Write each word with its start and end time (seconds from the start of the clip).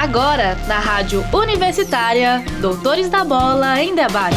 Agora, 0.00 0.54
na 0.68 0.78
Rádio 0.78 1.24
Universitária, 1.32 2.40
Doutores 2.60 3.10
da 3.10 3.24
Bola 3.24 3.82
em 3.82 3.96
Debate. 3.96 4.36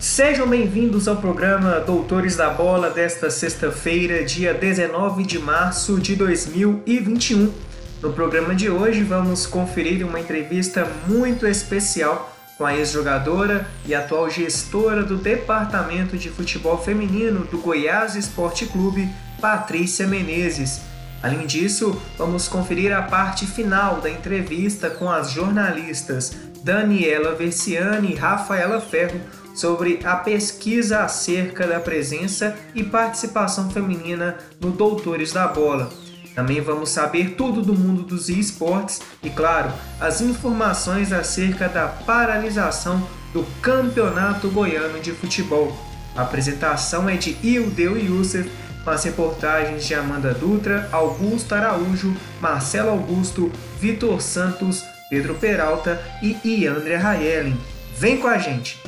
Sejam 0.00 0.48
bem-vindos 0.48 1.06
ao 1.06 1.18
programa 1.18 1.78
Doutores 1.78 2.34
da 2.34 2.50
Bola 2.50 2.90
desta 2.90 3.30
sexta-feira, 3.30 4.24
dia 4.24 4.52
19 4.52 5.22
de 5.22 5.38
março 5.38 6.00
de 6.00 6.16
2021. 6.16 7.73
No 8.04 8.12
programa 8.12 8.54
de 8.54 8.68
hoje 8.68 9.02
vamos 9.02 9.46
conferir 9.46 10.06
uma 10.06 10.20
entrevista 10.20 10.86
muito 11.06 11.46
especial 11.46 12.30
com 12.58 12.66
a 12.66 12.76
ex-jogadora 12.76 13.66
e 13.86 13.94
atual 13.94 14.28
gestora 14.28 15.02
do 15.02 15.16
Departamento 15.16 16.14
de 16.18 16.28
Futebol 16.28 16.76
Feminino 16.76 17.46
do 17.46 17.56
Goiás 17.56 18.14
Esporte 18.14 18.66
Clube, 18.66 19.08
Patrícia 19.40 20.06
Menezes. 20.06 20.82
Além 21.22 21.46
disso, 21.46 21.98
vamos 22.18 22.46
conferir 22.46 22.94
a 22.94 23.00
parte 23.00 23.46
final 23.46 24.02
da 24.02 24.10
entrevista 24.10 24.90
com 24.90 25.10
as 25.10 25.30
jornalistas 25.30 26.36
Daniela 26.62 27.34
Versiani 27.34 28.12
e 28.12 28.16
Rafaela 28.16 28.82
Ferro 28.82 29.18
sobre 29.54 30.00
a 30.04 30.16
pesquisa 30.16 31.04
acerca 31.04 31.66
da 31.66 31.80
presença 31.80 32.54
e 32.74 32.84
participação 32.84 33.70
feminina 33.70 34.36
no 34.60 34.72
Doutores 34.72 35.32
da 35.32 35.48
Bola. 35.48 36.03
Também 36.34 36.60
vamos 36.60 36.90
saber 36.90 37.34
tudo 37.36 37.62
do 37.62 37.74
mundo 37.74 38.02
dos 38.02 38.28
esportes 38.28 39.00
e, 39.22 39.30
claro, 39.30 39.72
as 40.00 40.20
informações 40.20 41.12
acerca 41.12 41.68
da 41.68 41.86
paralisação 41.86 43.06
do 43.32 43.44
Campeonato 43.62 44.50
Goiano 44.50 45.00
de 45.00 45.12
Futebol. 45.12 45.76
A 46.16 46.22
apresentação 46.22 47.08
é 47.08 47.16
de 47.16 47.36
Ildeu 47.42 47.96
Youssef, 47.96 48.50
com 48.82 48.90
as 48.90 49.04
reportagens 49.04 49.86
de 49.86 49.94
Amanda 49.94 50.34
Dutra, 50.34 50.88
Augusto 50.92 51.54
Araújo, 51.54 52.14
Marcelo 52.40 52.90
Augusto, 52.90 53.50
Vitor 53.80 54.20
Santos, 54.20 54.84
Pedro 55.08 55.34
Peralta 55.34 56.02
e 56.22 56.36
Iandre 56.44 56.96
Raellen. 56.96 57.56
Vem 57.96 58.18
com 58.18 58.28
a 58.28 58.38
gente! 58.38 58.78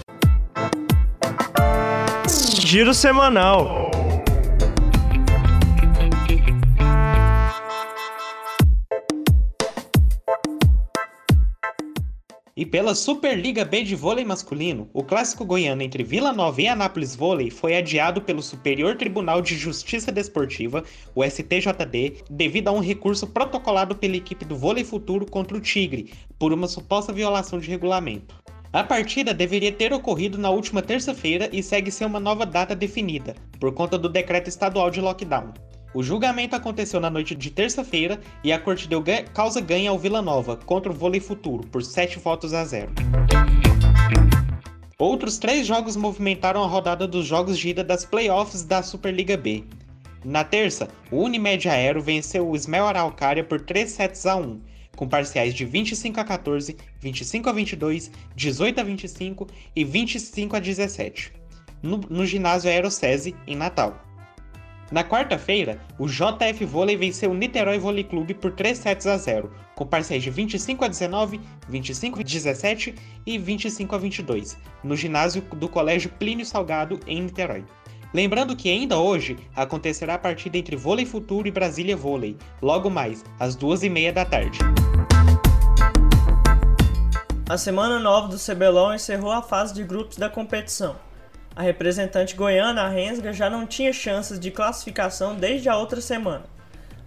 Giro 2.58 2.92
semanal. 2.92 3.85
E 12.58 12.64
pela 12.64 12.94
Superliga 12.94 13.66
B 13.66 13.82
de 13.82 13.94
vôlei 13.94 14.24
masculino, 14.24 14.88
o 14.94 15.04
clássico 15.04 15.44
goiano 15.44 15.82
entre 15.82 16.02
Vila 16.02 16.32
Nova 16.32 16.62
e 16.62 16.66
Anápolis 16.66 17.14
Vôlei 17.14 17.50
foi 17.50 17.76
adiado 17.76 18.22
pelo 18.22 18.40
Superior 18.40 18.96
Tribunal 18.96 19.42
de 19.42 19.54
Justiça 19.54 20.10
Desportiva, 20.10 20.82
o 21.14 21.22
STJD, 21.22 22.24
devido 22.30 22.68
a 22.68 22.72
um 22.72 22.80
recurso 22.80 23.26
protocolado 23.26 23.94
pela 23.94 24.16
equipe 24.16 24.42
do 24.46 24.56
Vôlei 24.56 24.84
Futuro 24.84 25.26
contra 25.26 25.54
o 25.54 25.60
Tigre, 25.60 26.14
por 26.38 26.50
uma 26.50 26.66
suposta 26.66 27.12
violação 27.12 27.58
de 27.58 27.68
regulamento. 27.68 28.34
A 28.72 28.82
partida 28.82 29.34
deveria 29.34 29.70
ter 29.70 29.92
ocorrido 29.92 30.38
na 30.38 30.48
última 30.48 30.80
terça-feira 30.80 31.50
e 31.52 31.62
segue 31.62 31.90
sem 31.90 32.06
uma 32.06 32.18
nova 32.18 32.46
data 32.46 32.74
definida, 32.74 33.36
por 33.60 33.74
conta 33.74 33.98
do 33.98 34.08
decreto 34.08 34.48
estadual 34.48 34.90
de 34.90 35.02
lockdown. 35.02 35.52
O 35.96 36.02
julgamento 36.02 36.54
aconteceu 36.54 37.00
na 37.00 37.08
noite 37.08 37.34
de 37.34 37.50
terça-feira 37.50 38.20
e 38.44 38.52
a 38.52 38.58
corte 38.58 38.86
deu 38.86 39.02
causa 39.32 39.62
ganha 39.62 39.88
ao 39.88 39.98
Vila 39.98 40.20
Nova 40.20 40.54
contra 40.54 40.92
o 40.92 40.94
Vôlei 40.94 41.20
Futuro 41.20 41.66
por 41.68 41.82
7 41.82 42.18
votos 42.18 42.52
a 42.52 42.62
0. 42.66 42.92
Outros 44.98 45.38
três 45.38 45.66
jogos 45.66 45.96
movimentaram 45.96 46.62
a 46.62 46.66
rodada 46.66 47.08
dos 47.08 47.24
jogos 47.24 47.58
de 47.58 47.70
ida 47.70 47.82
das 47.82 48.04
playoffs 48.04 48.62
da 48.62 48.82
Superliga 48.82 49.38
B. 49.38 49.64
Na 50.22 50.44
terça, 50.44 50.86
o 51.10 51.22
Unimed 51.22 51.66
Aero 51.66 52.02
venceu 52.02 52.46
o 52.46 52.54
Ismael 52.54 52.88
Araucária 52.88 53.42
por 53.42 53.62
3 53.62 53.90
sets 53.90 54.26
a 54.26 54.36
1, 54.36 54.60
com 54.94 55.08
parciais 55.08 55.54
de 55.54 55.64
25 55.64 56.20
a 56.20 56.24
14, 56.24 56.76
25 57.00 57.48
a 57.48 57.52
22, 57.54 58.10
18 58.34 58.80
a 58.82 58.84
25 58.84 59.46
e 59.74 59.82
25 59.82 60.56
a 60.56 60.60
17, 60.60 61.32
no, 61.82 62.02
no 62.10 62.26
ginásio 62.26 62.70
Aerocese, 62.70 63.34
em 63.46 63.56
Natal. 63.56 64.06
Na 64.90 65.02
quarta-feira, 65.02 65.80
o 65.98 66.06
JF 66.06 66.64
Vôlei 66.64 66.96
venceu 66.96 67.32
o 67.32 67.34
Niterói 67.34 67.76
Vôlei 67.76 68.04
Clube 68.04 68.34
por 68.34 68.52
3 68.52 68.78
sets 68.78 69.06
a 69.06 69.16
0, 69.16 69.50
com 69.74 69.84
parciais 69.84 70.22
de 70.22 70.30
25 70.30 70.84
a 70.84 70.88
19, 70.88 71.40
25 71.68 72.20
a 72.20 72.22
17 72.22 72.94
e 73.26 73.36
25 73.36 73.94
a 73.96 73.98
22, 73.98 74.56
no 74.84 74.94
ginásio 74.94 75.42
do 75.56 75.68
Colégio 75.68 76.08
Plínio 76.10 76.46
Salgado, 76.46 77.00
em 77.04 77.20
Niterói. 77.20 77.64
Lembrando 78.14 78.54
que 78.54 78.70
ainda 78.70 78.96
hoje 78.96 79.36
acontecerá 79.56 80.14
a 80.14 80.18
partida 80.18 80.56
entre 80.56 80.76
Vôlei 80.76 81.04
Futuro 81.04 81.48
e 81.48 81.50
Brasília 81.50 81.96
Vôlei, 81.96 82.36
logo 82.62 82.88
mais, 82.88 83.24
às 83.40 83.56
duas 83.56 83.82
e 83.82 83.90
meia 83.90 84.12
da 84.12 84.24
tarde. 84.24 84.60
A 87.48 87.58
semana 87.58 87.98
9 87.98 88.28
do 88.28 88.38
CBLOL 88.38 88.94
encerrou 88.94 89.32
a 89.32 89.42
fase 89.42 89.74
de 89.74 89.82
grupos 89.82 90.16
da 90.16 90.30
competição. 90.30 90.96
A 91.56 91.62
representante 91.62 92.36
goiana, 92.36 92.82
a 92.82 92.88
Rensga, 92.88 93.32
já 93.32 93.48
não 93.48 93.66
tinha 93.66 93.90
chances 93.90 94.38
de 94.38 94.50
classificação 94.50 95.34
desde 95.34 95.70
a 95.70 95.76
outra 95.78 96.02
semana. 96.02 96.44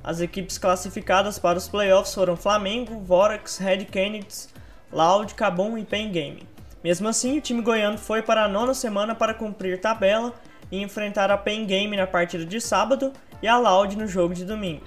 As 0.04 0.22
equipes 0.22 0.58
classificadas 0.58 1.38
para 1.38 1.60
os 1.60 1.70
playoffs 1.70 2.16
foram 2.16 2.36
Flamengo, 2.36 3.00
Vorax, 3.00 3.60
Red 3.60 3.86
Kennedy, 3.86 4.48
Loud, 4.92 5.36
Cabum 5.36 5.78
e 5.78 5.86
Pen 5.86 6.12
Game. 6.12 6.50
Mesmo 6.84 7.08
assim, 7.08 7.38
o 7.38 7.42
time 7.42 7.62
goiano 7.62 8.00
foi 8.00 8.24
para 8.24 8.44
a 8.44 8.48
nona 8.48 8.74
semana 8.74 9.14
para 9.14 9.36
cumprir 9.36 9.80
tabela 9.80 10.34
e 10.72 10.82
enfrentar 10.82 11.30
a 11.30 11.38
Pen 11.38 11.68
Game 11.68 11.96
na 11.96 12.08
partida 12.08 12.44
de 12.44 12.60
sábado 12.60 13.14
e 13.44 13.48
a 13.48 13.56
Loud 13.56 13.96
no 13.96 14.08
jogo 14.08 14.34
de 14.34 14.46
domingo. 14.46 14.84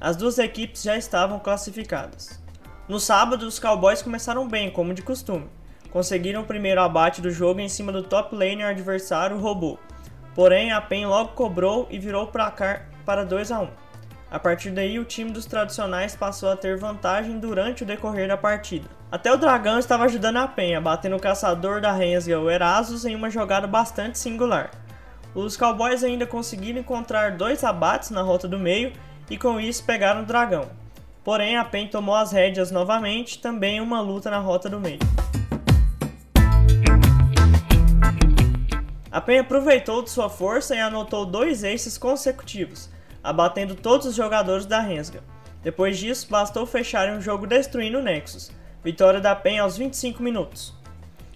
As 0.00 0.14
duas 0.14 0.38
equipes 0.38 0.84
já 0.84 0.96
estavam 0.96 1.40
classificadas. 1.40 2.40
No 2.88 3.00
sábado, 3.00 3.44
os 3.44 3.58
Cowboys 3.58 4.02
começaram 4.02 4.46
bem, 4.46 4.70
como 4.70 4.94
de 4.94 5.02
costume 5.02 5.48
conseguiram 5.90 6.42
o 6.42 6.46
primeiro 6.46 6.80
abate 6.80 7.20
do 7.20 7.30
jogo 7.30 7.60
em 7.60 7.68
cima 7.68 7.92
do 7.92 8.02
top 8.02 8.34
laner 8.34 8.66
adversário, 8.66 9.38
Robô. 9.38 9.78
Porém, 10.34 10.72
a 10.72 10.80
PEN 10.80 11.06
logo 11.06 11.30
cobrou 11.30 11.86
e 11.90 11.98
virou 11.98 12.24
o 12.24 12.28
placar 12.28 12.88
para 13.04 13.24
2 13.24 13.50
a 13.50 13.60
1. 13.60 13.68
A 14.30 14.38
partir 14.38 14.70
daí, 14.70 14.98
o 14.98 15.04
time 15.04 15.32
dos 15.32 15.44
tradicionais 15.44 16.14
passou 16.14 16.50
a 16.50 16.56
ter 16.56 16.78
vantagem 16.78 17.40
durante 17.40 17.82
o 17.82 17.86
decorrer 17.86 18.28
da 18.28 18.36
partida. 18.36 18.88
Até 19.10 19.32
o 19.32 19.36
Dragão 19.36 19.78
estava 19.78 20.04
ajudando 20.04 20.36
a 20.36 20.46
PEN, 20.46 20.76
abatendo 20.76 21.16
o 21.16 21.20
caçador 21.20 21.80
da 21.80 21.92
Rensga, 21.92 22.38
o 22.38 22.48
Erasus, 22.48 23.04
em 23.04 23.16
uma 23.16 23.28
jogada 23.28 23.66
bastante 23.66 24.18
singular. 24.20 24.70
Os 25.34 25.56
Cowboys 25.56 26.04
ainda 26.04 26.26
conseguiram 26.26 26.78
encontrar 26.78 27.32
dois 27.32 27.64
abates 27.64 28.10
na 28.10 28.22
rota 28.22 28.46
do 28.46 28.58
meio 28.58 28.92
e 29.28 29.36
com 29.36 29.60
isso 29.60 29.84
pegaram 29.84 30.22
o 30.22 30.26
Dragão. 30.26 30.68
Porém, 31.24 31.56
a 31.56 31.64
PEN 31.64 31.88
tomou 31.88 32.14
as 32.14 32.30
rédeas 32.30 32.70
novamente, 32.70 33.40
também 33.40 33.78
em 33.78 33.80
uma 33.80 34.00
luta 34.00 34.30
na 34.30 34.38
rota 34.38 34.68
do 34.68 34.78
meio. 34.78 34.98
A 39.12 39.20
PEN 39.20 39.40
aproveitou 39.40 40.02
de 40.02 40.10
sua 40.10 40.28
força 40.28 40.76
e 40.76 40.78
anotou 40.78 41.26
dois 41.26 41.64
aces 41.64 41.98
consecutivos, 41.98 42.88
abatendo 43.24 43.74
todos 43.74 44.06
os 44.06 44.14
jogadores 44.14 44.66
da 44.66 44.78
Rensga. 44.78 45.20
Depois 45.64 45.98
disso, 45.98 46.28
bastou 46.30 46.64
fecharem 46.64 47.18
o 47.18 47.20
jogo 47.20 47.44
destruindo 47.44 47.98
o 47.98 48.02
Nexus. 48.02 48.52
Vitória 48.84 49.20
da 49.20 49.34
PEN 49.34 49.58
aos 49.58 49.76
25 49.76 50.22
minutos. 50.22 50.72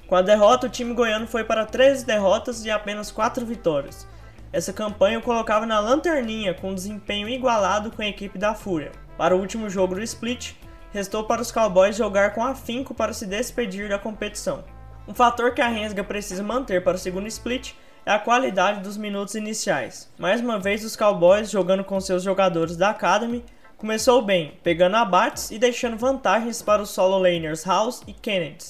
Com 0.06 0.14
a 0.14 0.22
derrota, 0.22 0.68
o 0.68 0.70
time 0.70 0.94
goiano 0.94 1.26
foi 1.26 1.42
para 1.42 1.66
13 1.66 2.06
derrotas 2.06 2.64
e 2.64 2.70
apenas 2.70 3.10
4 3.10 3.44
vitórias. 3.44 4.06
Essa 4.52 4.72
campanha 4.72 5.18
o 5.18 5.22
colocava 5.22 5.66
na 5.66 5.80
lanterninha 5.80 6.54
com 6.54 6.70
um 6.70 6.74
desempenho 6.74 7.28
igualado 7.28 7.90
com 7.90 8.02
a 8.02 8.06
equipe 8.06 8.38
da 8.38 8.54
Fúria. 8.54 8.92
Para 9.18 9.34
o 9.34 9.40
último 9.40 9.68
jogo 9.68 9.96
do 9.96 10.02
split, 10.02 10.52
restou 10.92 11.24
para 11.24 11.42
os 11.42 11.50
Cowboys 11.50 11.96
jogar 11.96 12.34
com 12.34 12.44
afinco 12.44 12.94
para 12.94 13.12
se 13.12 13.26
despedir 13.26 13.88
da 13.88 13.98
competição. 13.98 14.62
Um 15.06 15.12
fator 15.12 15.52
que 15.52 15.60
a 15.60 15.68
Rensga 15.68 16.02
precisa 16.02 16.42
manter 16.42 16.82
para 16.82 16.96
o 16.96 16.98
segundo 16.98 17.26
split 17.26 17.72
é 18.06 18.12
a 18.12 18.18
qualidade 18.18 18.80
dos 18.80 18.96
minutos 18.96 19.34
iniciais. 19.34 20.10
Mais 20.18 20.40
uma 20.40 20.58
vez, 20.58 20.82
os 20.82 20.96
Cowboys, 20.96 21.50
jogando 21.50 21.84
com 21.84 22.00
seus 22.00 22.22
jogadores 22.22 22.74
da 22.74 22.88
Academy, 22.88 23.44
começou 23.76 24.22
bem, 24.22 24.58
pegando 24.62 24.96
abates 24.96 25.50
e 25.50 25.58
deixando 25.58 25.98
vantagens 25.98 26.62
para 26.62 26.80
os 26.80 26.88
solo 26.88 27.18
laners 27.18 27.66
House 27.66 28.02
e 28.06 28.14
Kennedy. 28.14 28.64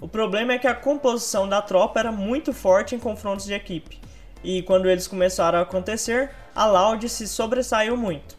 O 0.00 0.06
problema 0.06 0.52
é 0.52 0.58
que 0.58 0.68
a 0.68 0.74
composição 0.74 1.48
da 1.48 1.60
tropa 1.60 1.98
era 1.98 2.12
muito 2.12 2.52
forte 2.52 2.94
em 2.94 2.98
confrontos 2.98 3.46
de 3.46 3.54
equipe, 3.54 4.00
e 4.44 4.62
quando 4.62 4.88
eles 4.88 5.08
começaram 5.08 5.58
a 5.58 5.62
acontecer, 5.62 6.30
a 6.54 6.66
Loud 6.66 7.08
se 7.08 7.26
sobressaiu 7.26 7.96
muito. 7.96 8.36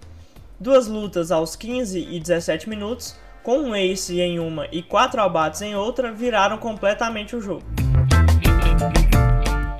Duas 0.57 0.88
lutas 0.88 1.29
aos 1.29 1.57
15 1.57 2.00
e 2.00 2.19
17 2.21 2.69
minutos 2.69 3.18
com 3.48 3.60
um 3.60 3.74
ace 3.74 4.20
em 4.20 4.40
uma 4.40 4.68
e 4.74 4.84
quatro 4.84 5.22
abates 5.22 5.62
em 5.62 5.74
outra, 5.74 6.12
viraram 6.12 6.58
completamente 6.58 7.34
o 7.34 7.40
jogo. 7.40 7.64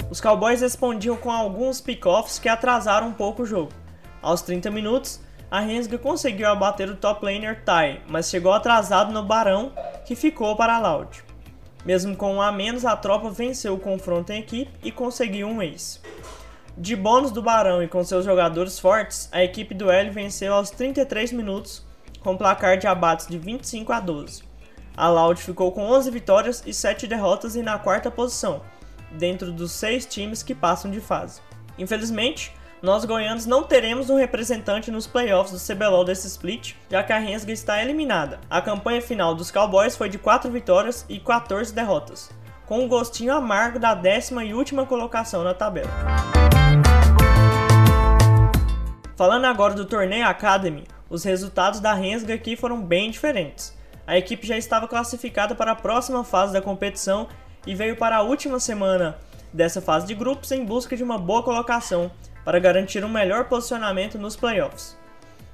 Os 0.10 0.22
Cowboys 0.22 0.62
respondiam 0.62 1.18
com 1.18 1.30
alguns 1.30 1.82
pick-offs 1.82 2.40
que 2.40 2.48
atrasaram 2.48 3.10
um 3.10 3.12
pouco 3.12 3.44
o 3.44 3.46
jogo. 3.46 3.74
Aos 4.22 4.42
30 4.42 4.72
minutos, 4.72 5.20
a 5.52 5.60
Rensga 5.60 5.98
conseguiu 5.98 6.48
abater 6.48 6.90
o 6.90 6.96
top 6.96 7.26
laner 7.26 7.62
Tai, 7.66 8.00
mas 8.08 8.30
chegou 8.30 8.54
atrasado 8.54 9.12
no 9.12 9.22
Barão, 9.22 9.74
que 10.06 10.16
ficou 10.16 10.56
para 10.56 10.78
a 10.78 10.80
Loud. 10.80 11.22
Mesmo 11.84 12.16
com 12.16 12.36
um 12.36 12.42
a 12.42 12.54
menos, 12.54 12.86
a 12.86 12.96
tropa 12.96 13.30
venceu 13.30 13.74
o 13.74 13.80
confronto 13.80 14.32
em 14.32 14.40
equipe 14.40 14.72
e 14.82 14.94
conseguiu 14.94 15.46
um 15.46 15.62
ace. 15.62 16.00
De 16.78 16.96
bônus 16.96 17.32
do 17.32 17.42
Barão 17.42 17.84
e 17.84 17.88
com 17.90 18.02
seus 18.02 18.24
jogadores 18.24 18.80
fortes, 18.80 19.28
a 19.30 19.44
equipe 19.44 19.76
do 19.76 19.92
L 19.92 20.10
venceu 20.10 20.54
aos 20.54 20.70
33 20.70 21.34
minutos 21.34 21.86
com 22.28 22.36
placar 22.36 22.78
de 22.78 22.86
abates 22.86 23.26
de 23.26 23.40
25 23.40 23.94
a 23.94 24.02
12. 24.02 24.44
A 24.98 25.08
Loud 25.08 25.42
ficou 25.42 25.72
com 25.72 25.90
11 25.90 26.12
vitórias 26.12 26.62
e 26.66 26.74
7 26.74 27.08
derrotas 27.08 27.56
e 27.56 27.62
na 27.62 27.80
quarta 27.80 28.12
posição, 28.12 28.64
dentro 29.12 29.50
dos 29.50 29.72
seis 29.72 30.06
times 30.06 30.44
que 30.44 30.54
passam 30.54 30.92
de 30.92 31.00
fase. 31.00 31.40
Infelizmente, 31.80 32.52
nós 32.82 33.06
goianos 33.06 33.46
não 33.46 33.64
teremos 33.64 34.10
um 34.10 34.18
representante 34.18 34.92
nos 34.92 35.08
playoffs 35.08 35.54
do 35.54 35.74
CBLOL 35.74 36.04
desse 36.04 36.28
split, 36.28 36.74
já 36.92 37.02
que 37.02 37.14
a 37.14 37.18
Rensga 37.18 37.54
está 37.54 37.82
eliminada. 37.82 38.42
A 38.50 38.62
campanha 38.62 39.02
final 39.02 39.34
dos 39.34 39.50
Cowboys 39.50 39.96
foi 39.96 40.10
de 40.10 40.18
4 40.18 40.52
vitórias 40.52 41.06
e 41.08 41.22
14 41.22 41.74
derrotas, 41.74 42.30
com 42.66 42.82
um 42.82 42.90
gostinho 42.90 43.34
amargo 43.34 43.80
da 43.80 43.96
décima 43.96 44.44
e 44.44 44.54
última 44.54 44.86
colocação 44.86 45.46
na 45.46 45.54
tabela. 45.54 45.88
Falando 49.16 49.46
agora 49.46 49.74
do 49.74 49.86
torneio 49.86 50.28
Academy, 50.28 50.84
os 51.10 51.24
resultados 51.24 51.80
da 51.80 51.94
Rensga 51.94 52.34
aqui 52.34 52.56
foram 52.56 52.82
bem 52.82 53.12
diferentes. 53.12 53.76
A 54.06 54.18
equipe 54.18 54.48
já 54.48 54.58
estava 54.58 54.88
classificada 54.88 55.56
para 55.56 55.72
a 55.72 55.76
próxima 55.76 56.24
fase 56.24 56.54
da 56.54 56.62
competição 56.62 57.28
e 57.66 57.76
veio 57.76 57.96
para 57.96 58.18
a 58.18 58.22
última 58.22 58.60
semana 58.60 59.18
dessa 59.54 59.82
fase 59.82 60.08
de 60.08 60.14
grupos 60.14 60.52
em 60.52 60.64
busca 60.64 60.96
de 60.96 61.04
uma 61.04 61.18
boa 61.18 61.44
colocação 61.44 62.12
para 62.44 62.60
garantir 62.60 63.04
um 63.04 63.10
melhor 63.10 63.46
posicionamento 63.46 64.18
nos 64.18 64.36
playoffs. 64.36 64.98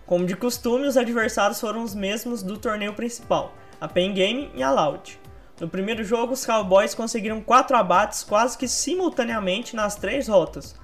Como 0.06 0.26
de 0.26 0.36
costume, 0.36 0.88
os 0.88 0.98
adversários 0.98 1.60
foram 1.60 1.84
os 1.84 1.96
mesmos 1.96 2.44
do 2.44 2.58
torneio 2.58 2.94
principal, 2.94 3.54
a 3.80 3.88
Pen 3.88 4.14
Game 4.14 4.52
e 4.54 4.62
a 4.62 4.70
Loud. 4.70 5.20
No 5.60 5.70
primeiro 5.70 6.04
jogo, 6.04 6.34
os 6.34 6.46
Cowboys 6.46 6.94
conseguiram 6.94 7.42
4 7.42 7.78
abates 7.78 8.24
quase 8.24 8.58
que 8.58 8.68
simultaneamente 8.68 9.76
nas 9.76 9.96
três 9.96 10.28
rotas, 10.28 10.76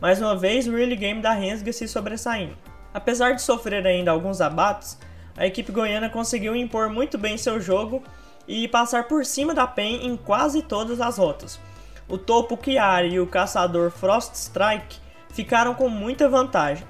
mais 0.00 0.20
uma 0.20 0.36
vez, 0.36 0.68
o 0.68 0.78
early 0.78 0.94
game 0.94 1.20
da 1.20 1.32
Rensga 1.32 1.72
se 1.72 1.88
sobressaindo. 1.88 2.56
Apesar 2.98 3.36
de 3.36 3.42
sofrer 3.42 3.86
ainda 3.86 4.10
alguns 4.10 4.40
abates, 4.40 4.98
a 5.36 5.46
equipe 5.46 5.70
goiana 5.70 6.10
conseguiu 6.10 6.56
impor 6.56 6.90
muito 6.90 7.16
bem 7.16 7.38
seu 7.38 7.60
jogo 7.60 8.02
e 8.48 8.66
passar 8.66 9.06
por 9.06 9.24
cima 9.24 9.54
da 9.54 9.68
PEN 9.68 10.04
em 10.04 10.16
quase 10.16 10.62
todas 10.62 11.00
as 11.00 11.16
rotas. 11.16 11.60
O 12.08 12.18
topo 12.18 12.58
Chiari 12.60 13.10
e 13.10 13.20
o 13.20 13.26
caçador 13.28 13.92
Frost 13.92 14.34
Strike 14.34 14.96
ficaram 15.30 15.74
com 15.74 15.88
muita 15.88 16.28
vantagem. 16.28 16.84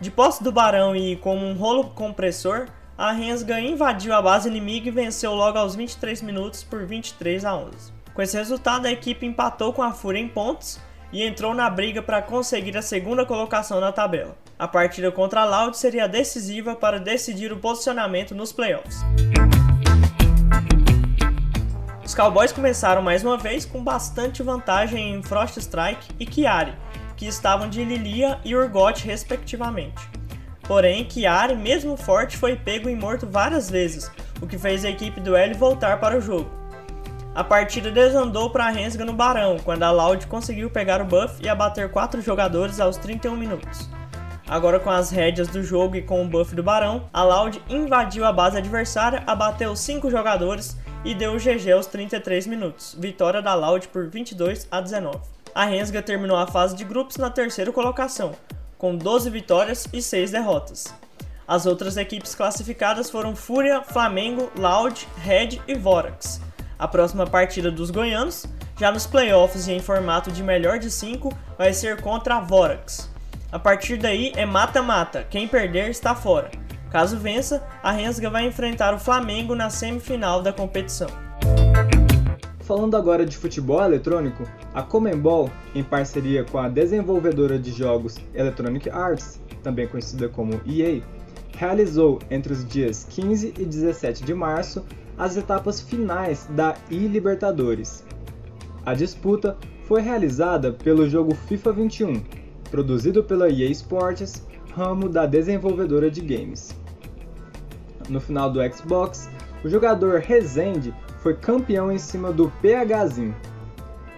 De 0.00 0.10
posse 0.10 0.42
do 0.42 0.50
Barão 0.50 0.96
e 0.96 1.14
como 1.14 1.46
um 1.46 1.54
rolo 1.54 1.90
compressor, 1.90 2.66
a 2.98 3.12
Rensga 3.12 3.60
invadiu 3.60 4.14
a 4.14 4.20
base 4.20 4.48
inimiga 4.48 4.88
e 4.88 4.90
venceu 4.90 5.32
logo 5.32 5.58
aos 5.58 5.76
23 5.76 6.22
minutos 6.22 6.64
por 6.64 6.84
23 6.84 7.44
a 7.44 7.54
11. 7.54 7.92
Com 8.12 8.20
esse 8.20 8.36
resultado, 8.36 8.86
a 8.86 8.90
equipe 8.90 9.24
empatou 9.24 9.72
com 9.72 9.84
a 9.84 9.92
Fúria 9.92 10.18
em 10.18 10.26
pontos 10.26 10.80
e 11.12 11.22
entrou 11.22 11.54
na 11.54 11.70
briga 11.70 12.02
para 12.02 12.20
conseguir 12.20 12.76
a 12.76 12.82
segunda 12.82 13.24
colocação 13.24 13.78
na 13.78 13.92
tabela. 13.92 14.36
A 14.58 14.66
partida 14.66 15.12
contra 15.12 15.42
a 15.42 15.44
Loud 15.44 15.76
seria 15.76 16.08
decisiva 16.08 16.74
para 16.74 16.98
decidir 16.98 17.52
o 17.52 17.58
posicionamento 17.58 18.34
nos 18.34 18.52
playoffs. 18.52 19.04
Os 22.02 22.14
Cowboys 22.14 22.52
começaram 22.52 23.02
mais 23.02 23.22
uma 23.22 23.36
vez 23.36 23.66
com 23.66 23.84
bastante 23.84 24.42
vantagem 24.42 25.14
em 25.14 25.22
Frost 25.22 25.58
Strike 25.58 26.08
e 26.18 26.24
Chiari, 26.24 26.72
que 27.18 27.26
estavam 27.26 27.68
de 27.68 27.84
Lilia 27.84 28.40
e 28.46 28.56
Urgot 28.56 29.04
respectivamente. 29.04 30.08
Porém, 30.62 31.06
Chiari, 31.06 31.54
mesmo 31.54 31.94
forte, 31.94 32.34
foi 32.34 32.56
pego 32.56 32.88
e 32.88 32.96
morto 32.96 33.26
várias 33.26 33.68
vezes, 33.68 34.10
o 34.40 34.46
que 34.46 34.56
fez 34.56 34.86
a 34.86 34.88
equipe 34.88 35.20
do 35.20 35.36
L 35.36 35.52
voltar 35.52 36.00
para 36.00 36.16
o 36.16 36.20
jogo. 36.20 36.50
A 37.34 37.44
partida 37.44 37.90
desandou 37.90 38.48
para 38.48 38.64
a 38.64 38.70
Rensga 38.70 39.04
no 39.04 39.12
Barão, 39.12 39.58
quando 39.62 39.82
a 39.82 39.90
Loud 39.90 40.26
conseguiu 40.28 40.70
pegar 40.70 41.02
o 41.02 41.04
buff 41.04 41.42
e 41.42 41.48
abater 41.50 41.90
4 41.90 42.22
jogadores 42.22 42.80
aos 42.80 42.96
31 42.96 43.36
minutos. 43.36 43.95
Agora 44.48 44.78
com 44.78 44.90
as 44.90 45.10
rédeas 45.10 45.48
do 45.48 45.60
jogo 45.60 45.96
e 45.96 46.02
com 46.02 46.24
o 46.24 46.28
buff 46.28 46.54
do 46.54 46.62
Barão, 46.62 47.08
a 47.12 47.24
Loud 47.24 47.60
invadiu 47.68 48.24
a 48.24 48.32
base 48.32 48.56
adversária, 48.56 49.24
abateu 49.26 49.74
5 49.74 50.08
jogadores 50.08 50.76
e 51.04 51.14
deu 51.14 51.34
o 51.34 51.38
GG 51.38 51.72
aos 51.72 51.86
33 51.86 52.46
minutos. 52.46 52.96
Vitória 52.96 53.42
da 53.42 53.54
Loud 53.54 53.88
por 53.88 54.08
22 54.08 54.68
a 54.70 54.80
19. 54.80 55.18
A 55.52 55.64
Rensga 55.64 56.00
terminou 56.00 56.36
a 56.36 56.46
fase 56.46 56.76
de 56.76 56.84
grupos 56.84 57.16
na 57.16 57.28
terceira 57.28 57.72
colocação, 57.72 58.32
com 58.78 58.94
12 58.94 59.30
vitórias 59.30 59.88
e 59.92 60.00
6 60.00 60.30
derrotas. 60.30 60.94
As 61.48 61.66
outras 61.66 61.96
equipes 61.96 62.34
classificadas 62.34 63.10
foram 63.10 63.34
Fúria, 63.34 63.82
Flamengo, 63.82 64.50
Loud, 64.56 65.08
Red 65.18 65.60
e 65.66 65.74
Vorax. 65.74 66.40
A 66.78 66.86
próxima 66.86 67.26
partida 67.26 67.70
dos 67.70 67.90
goianos, 67.90 68.46
já 68.78 68.92
nos 68.92 69.06
playoffs 69.06 69.66
e 69.66 69.72
em 69.72 69.80
formato 69.80 70.30
de 70.30 70.42
melhor 70.42 70.78
de 70.78 70.90
5, 70.90 71.36
vai 71.58 71.72
ser 71.72 72.00
contra 72.00 72.36
a 72.36 72.40
Vorax. 72.40 73.15
A 73.56 73.58
partir 73.58 73.96
daí 73.96 74.32
é 74.36 74.44
mata-mata, 74.44 75.26
quem 75.30 75.48
perder 75.48 75.88
está 75.88 76.14
fora. 76.14 76.50
Caso 76.90 77.16
vença, 77.16 77.66
a 77.82 77.90
Rensga 77.90 78.28
vai 78.28 78.46
enfrentar 78.46 78.92
o 78.92 78.98
Flamengo 78.98 79.54
na 79.54 79.70
semifinal 79.70 80.42
da 80.42 80.52
competição. 80.52 81.08
Falando 82.60 82.98
agora 82.98 83.24
de 83.24 83.34
futebol 83.34 83.82
eletrônico, 83.82 84.46
a 84.74 84.82
Comembol, 84.82 85.50
em 85.74 85.82
parceria 85.82 86.44
com 86.44 86.58
a 86.58 86.68
desenvolvedora 86.68 87.58
de 87.58 87.72
jogos 87.72 88.18
Electronic 88.34 88.90
Arts, 88.90 89.40
também 89.62 89.88
conhecida 89.88 90.28
como 90.28 90.60
EA, 90.66 91.00
realizou 91.56 92.18
entre 92.30 92.52
os 92.52 92.62
dias 92.62 93.06
15 93.08 93.54
e 93.58 93.64
17 93.64 94.22
de 94.22 94.34
março 94.34 94.84
as 95.16 95.34
etapas 95.34 95.80
finais 95.80 96.46
da 96.50 96.74
e-Libertadores. 96.90 98.04
A 98.84 98.92
disputa 98.92 99.56
foi 99.84 100.02
realizada 100.02 100.72
pelo 100.74 101.08
jogo 101.08 101.34
FIFA 101.34 101.72
21, 101.72 102.22
produzido 102.66 103.22
pela 103.22 103.48
EA 103.48 103.70
Sports, 103.70 104.44
ramo 104.74 105.08
da 105.08 105.26
desenvolvedora 105.26 106.10
de 106.10 106.20
games. 106.20 106.74
No 108.08 108.20
final 108.20 108.50
do 108.50 108.60
Xbox, 108.72 109.28
o 109.64 109.68
jogador 109.68 110.20
Rezende 110.20 110.94
foi 111.20 111.34
campeão 111.34 111.90
em 111.90 111.98
cima 111.98 112.32
do 112.32 112.52
PHzinho. 112.62 113.34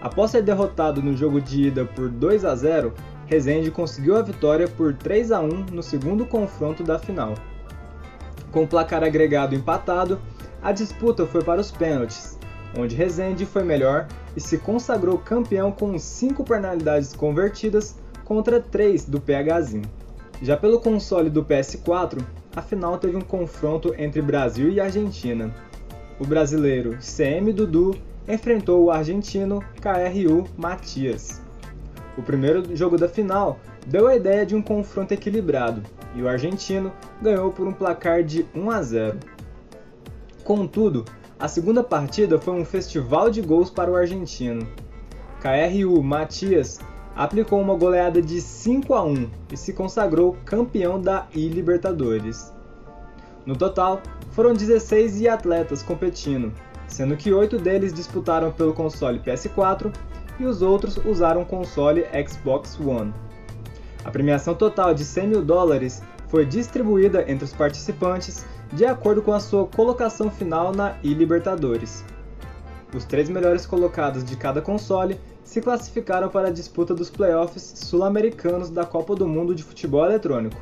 Após 0.01 0.31
ser 0.31 0.43
derrotado 0.43 1.01
no 1.01 1.15
jogo 1.15 1.41
de 1.41 1.67
ida 1.67 1.85
por 1.85 2.09
2 2.09 2.45
a 2.45 2.55
0, 2.55 2.93
Rezende 3.25 3.71
conseguiu 3.71 4.17
a 4.17 4.21
vitória 4.21 4.67
por 4.67 4.93
3 4.93 5.31
a 5.31 5.39
1 5.39 5.65
no 5.71 5.83
segundo 5.83 6.25
confronto 6.25 6.83
da 6.83 6.97
final. 6.97 7.35
Com 8.51 8.63
o 8.63 8.67
placar 8.67 9.03
agregado 9.03 9.55
empatado, 9.55 10.19
a 10.61 10.71
disputa 10.71 11.25
foi 11.25 11.43
para 11.43 11.61
os 11.61 11.71
pênaltis, 11.71 12.37
onde 12.77 12.95
Rezende 12.95 13.45
foi 13.45 13.63
melhor 13.63 14.07
e 14.35 14.41
se 14.41 14.57
consagrou 14.57 15.17
campeão 15.17 15.71
com 15.71 15.97
5 15.97 16.43
penalidades 16.43 17.13
convertidas 17.13 17.95
contra 18.29 18.61
3 18.61 19.05
do 19.05 19.19
PHzinho. 19.19 19.89
Já 20.39 20.55
pelo 20.55 20.79
console 20.79 21.31
do 21.31 21.43
PS4, 21.43 22.23
a 22.55 22.61
final 22.61 22.99
teve 22.99 23.17
um 23.17 23.21
confronto 23.21 23.95
entre 23.97 24.21
Brasil 24.21 24.69
e 24.69 24.79
Argentina. 24.79 25.51
O 26.19 26.27
brasileiro 26.27 26.95
CM 27.01 27.51
Dudu 27.51 27.95
enfrentou 28.27 28.83
o 28.83 28.91
argentino 28.91 29.63
KRU 29.81 30.45
Matias. 30.55 31.41
O 32.15 32.21
primeiro 32.21 32.75
jogo 32.75 32.99
da 32.99 33.09
final 33.09 33.57
deu 33.87 34.05
a 34.05 34.15
ideia 34.15 34.45
de 34.45 34.55
um 34.55 34.61
confronto 34.61 35.11
equilibrado 35.11 35.81
e 36.13 36.21
o 36.21 36.29
argentino 36.29 36.93
ganhou 37.19 37.51
por 37.51 37.67
um 37.67 37.73
placar 37.73 38.23
de 38.23 38.45
1 38.53 38.69
a 38.69 38.81
0. 38.83 39.19
Contudo, 40.43 41.03
a 41.39 41.47
segunda 41.47 41.83
partida 41.83 42.37
foi 42.37 42.53
um 42.53 42.65
festival 42.65 43.31
de 43.31 43.41
gols 43.41 43.71
para 43.71 43.89
o 43.89 43.95
argentino. 43.95 44.67
KRU 45.41 46.03
Matias 46.03 46.79
aplicou 47.19 47.59
uma 47.59 47.75
goleada 47.75 48.21
de 48.21 48.39
5 48.39 48.93
a 48.93 49.03
1 49.03 49.29
e 49.51 49.57
se 49.57 49.73
consagrou 49.73 50.37
campeão 50.45 51.01
da 51.01 51.27
I-Libertadores. 51.35 52.53
No 53.45 53.57
total, 53.57 54.01
foram 54.31 54.53
16 54.53 55.25
atletas 55.27 55.83
competindo, 55.83 56.53
sendo 56.87 57.17
que 57.17 57.33
8 57.33 57.57
deles 57.57 57.93
disputaram 57.93 58.53
pelo 58.53 58.73
console 58.73 59.19
PS4 59.19 59.93
e 60.39 60.45
os 60.45 60.61
outros 60.61 60.95
usaram 61.05 61.41
o 61.41 61.45
console 61.45 62.05
Xbox 62.25 62.79
One. 62.79 63.13
A 64.05 64.11
premiação 64.11 64.55
total 64.55 64.93
de 64.93 65.03
100 65.03 65.27
mil 65.27 65.41
dólares 65.41 66.01
foi 66.29 66.45
distribuída 66.45 67.29
entre 67.29 67.43
os 67.43 67.51
participantes 67.51 68.45
de 68.71 68.85
acordo 68.85 69.21
com 69.21 69.33
a 69.33 69.41
sua 69.41 69.67
colocação 69.67 70.31
final 70.31 70.71
na 70.71 70.95
e-Libertadores. 71.03 72.01
Os 72.95 73.03
três 73.03 73.27
melhores 73.27 73.65
colocados 73.65 74.23
de 74.23 74.37
cada 74.37 74.61
console 74.61 75.19
se 75.49 75.61
classificaram 75.61 76.29
para 76.29 76.49
a 76.49 76.51
disputa 76.51 76.93
dos 76.93 77.09
playoffs 77.09 77.73
sul-americanos 77.77 78.69
da 78.69 78.85
Copa 78.85 79.15
do 79.15 79.27
Mundo 79.27 79.55
de 79.55 79.63
Futebol 79.63 80.05
Eletrônico, 80.05 80.61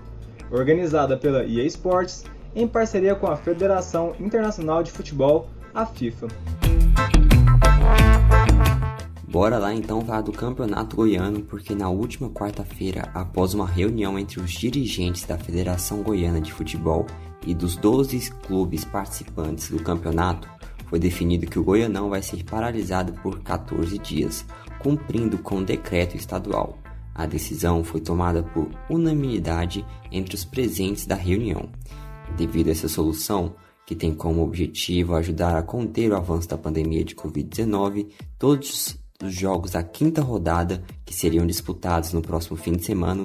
organizada 0.50 1.18
pela 1.18 1.44
EA 1.44 1.66
Sports 1.66 2.24
em 2.56 2.66
parceria 2.66 3.14
com 3.14 3.28
a 3.28 3.36
Federação 3.36 4.16
Internacional 4.18 4.82
de 4.82 4.90
Futebol, 4.90 5.50
a 5.76 5.86
FIFA. 5.86 6.28
Bora 9.28 9.58
lá 9.58 9.74
então 9.74 10.00
falar 10.06 10.22
do 10.22 10.32
Campeonato 10.32 10.96
Goiano, 10.96 11.42
porque 11.42 11.76
na 11.76 11.90
última 11.90 12.30
quarta-feira, 12.30 13.10
após 13.14 13.54
uma 13.54 13.68
reunião 13.68 14.18
entre 14.18 14.40
os 14.40 14.52
dirigentes 14.52 15.26
da 15.26 15.38
Federação 15.38 16.02
Goiana 16.02 16.40
de 16.40 16.54
Futebol 16.54 17.06
e 17.46 17.54
dos 17.54 17.76
12 17.76 18.32
clubes 18.48 18.86
participantes 18.86 19.70
do 19.70 19.84
campeonato, 19.84 20.48
foi 20.88 20.98
definido 20.98 21.46
que 21.46 21.60
o 21.60 21.64
Goianão 21.64 22.10
vai 22.10 22.22
ser 22.22 22.46
paralisado 22.46 23.12
por 23.22 23.40
14 23.40 23.98
dias, 24.00 24.46
cumprindo 24.80 25.38
com 25.38 25.64
decreto 25.64 26.16
estadual. 26.16 26.78
A 27.14 27.26
decisão 27.26 27.84
foi 27.84 28.00
tomada 28.00 28.44
por 28.44 28.70
unanimidade 28.90 29.86
entre 30.12 30.36
os 30.36 30.46
presentes 30.46 31.06
da 31.06 31.16
reunião. 31.16 31.70
Devido 32.38 32.68
a 32.68 32.72
essa 32.72 32.88
solução, 32.88 33.56
que 33.88 33.96
tem 33.96 34.14
como 34.14 34.44
objetivo 34.44 35.16
ajudar 35.16 35.58
a 35.58 35.64
conter 35.64 36.12
o 36.12 36.16
avanço 36.16 36.50
da 36.50 36.58
pandemia 36.58 37.04
de 37.04 37.16
Covid-19, 37.16 38.08
todos 38.38 38.98
os 39.24 39.34
jogos 39.34 39.72
da 39.72 39.82
quinta 39.82 40.22
rodada, 40.22 40.84
que 41.06 41.14
seriam 41.14 41.48
disputados 41.48 42.14
no 42.14 42.22
próximo 42.22 42.58
fim 42.58 42.74
de 42.74 42.84
semana, 42.84 43.24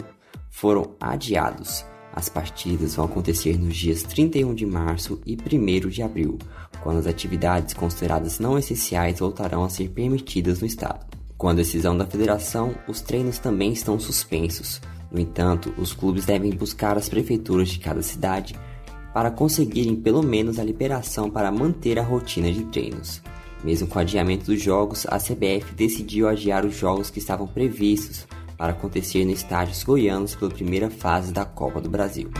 foram 0.48 0.94
adiados. 1.00 1.84
As 2.14 2.28
partidas 2.28 2.94
vão 2.94 3.06
acontecer 3.06 3.58
nos 3.58 3.76
dias 3.76 4.02
31 4.02 4.54
de 4.54 4.64
março 4.64 5.20
e 5.26 5.36
1 5.36 5.88
de 5.88 6.02
abril, 6.02 6.38
quando 6.82 6.98
as 6.98 7.06
atividades 7.06 7.74
consideradas 7.74 8.38
não 8.38 8.58
essenciais 8.58 9.18
voltarão 9.18 9.64
a 9.64 9.68
ser 9.68 9.88
permitidas 9.88 10.60
no 10.60 10.66
estado. 10.66 11.04
Com 11.42 11.48
a 11.48 11.52
decisão 11.52 11.98
da 11.98 12.06
federação, 12.06 12.72
os 12.86 13.00
treinos 13.00 13.36
também 13.36 13.72
estão 13.72 13.98
suspensos. 13.98 14.80
No 15.10 15.18
entanto, 15.18 15.74
os 15.76 15.92
clubes 15.92 16.24
devem 16.24 16.52
buscar 16.52 16.96
as 16.96 17.08
prefeituras 17.08 17.68
de 17.68 17.80
cada 17.80 18.00
cidade 18.00 18.54
para 19.12 19.28
conseguirem 19.28 19.96
pelo 19.96 20.22
menos 20.22 20.60
a 20.60 20.62
liberação 20.62 21.28
para 21.28 21.50
manter 21.50 21.98
a 21.98 22.02
rotina 22.04 22.52
de 22.52 22.62
treinos. 22.66 23.20
Mesmo 23.64 23.88
com 23.88 23.98
o 23.98 24.02
adiamento 24.02 24.46
dos 24.46 24.62
jogos, 24.62 25.04
a 25.08 25.18
CBF 25.18 25.74
decidiu 25.74 26.28
adiar 26.28 26.64
os 26.64 26.76
jogos 26.76 27.10
que 27.10 27.18
estavam 27.18 27.48
previstos 27.48 28.24
para 28.56 28.70
acontecer 28.70 29.24
no 29.24 29.32
estádios 29.32 29.82
goianos 29.82 30.36
pela 30.36 30.48
primeira 30.48 30.90
fase 30.90 31.32
da 31.32 31.44
Copa 31.44 31.80
do 31.80 31.90
Brasil. 31.90 32.30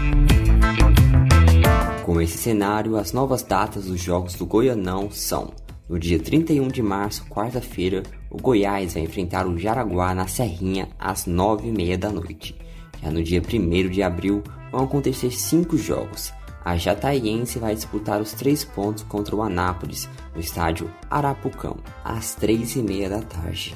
Com 2.05 2.21
esse 2.21 2.39
cenário, 2.39 2.97
as 2.97 3.13
novas 3.13 3.43
datas 3.43 3.87
dos 3.87 4.01
jogos 4.01 4.35
do 4.35 4.47
Goianão 4.47 5.11
são: 5.11 5.53
no 5.89 5.99
dia 5.99 6.19
31 6.19 6.69
de 6.69 6.83
março, 6.83 7.25
quarta-feira, 7.27 8.03
o 8.31 8.37
Goiás 8.37 8.95
vai 8.95 9.03
enfrentar 9.03 9.47
o 9.47 9.59
Jaraguá 9.59 10.15
na 10.15 10.27
Serrinha 10.27 10.89
às 10.99 11.27
9h30 11.27 11.97
da 11.97 12.11
noite. 12.11 12.57
Já 13.03 13.11
no 13.11 13.23
dia 13.23 13.43
1 13.43 13.91
de 13.91 14.03
abril, 14.03 14.43
vão 14.71 14.85
acontecer 14.85 15.31
cinco 15.33 15.77
jogos. 15.77 16.33
A 16.65 16.77
Jataiense 16.77 17.59
vai 17.59 17.75
disputar 17.75 18.21
os 18.21 18.33
três 18.33 18.65
pontos 18.65 19.03
contra 19.03 19.35
o 19.35 19.43
Anápolis 19.43 20.09
no 20.35 20.41
estádio 20.41 20.89
Arapucão, 21.11 21.77
às 22.05 22.37
3h30 22.37 23.09
da 23.09 23.21
tarde. 23.21 23.75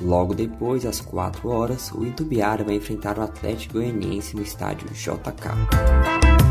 Logo 0.00 0.32
depois, 0.32 0.86
às 0.86 1.00
4 1.00 1.48
horas, 1.48 1.90
o 1.90 2.06
Itubiara 2.06 2.62
vai 2.62 2.76
enfrentar 2.76 3.18
o 3.18 3.22
Atlético 3.22 3.74
Goianiense 3.74 4.36
no 4.36 4.42
estádio 4.42 4.86
JK. 4.90 6.47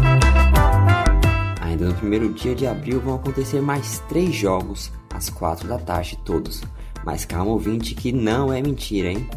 Ainda 1.77 1.89
no 1.89 1.95
primeiro 1.95 2.33
dia 2.33 2.55
de 2.55 2.65
abril 2.65 2.99
vão 2.99 3.13
acontecer 3.13 3.61
mais 3.61 3.99
três 4.09 4.33
jogos 4.33 4.91
às 5.13 5.29
4 5.29 5.67
da 5.67 5.77
tarde 5.77 6.17
todos. 6.25 6.63
Mas 7.05 7.23
calma 7.23 7.51
ouvinte 7.51 7.93
que 7.93 8.11
não 8.11 8.51
é 8.51 8.59
mentira, 8.63 9.11
hein? 9.11 9.29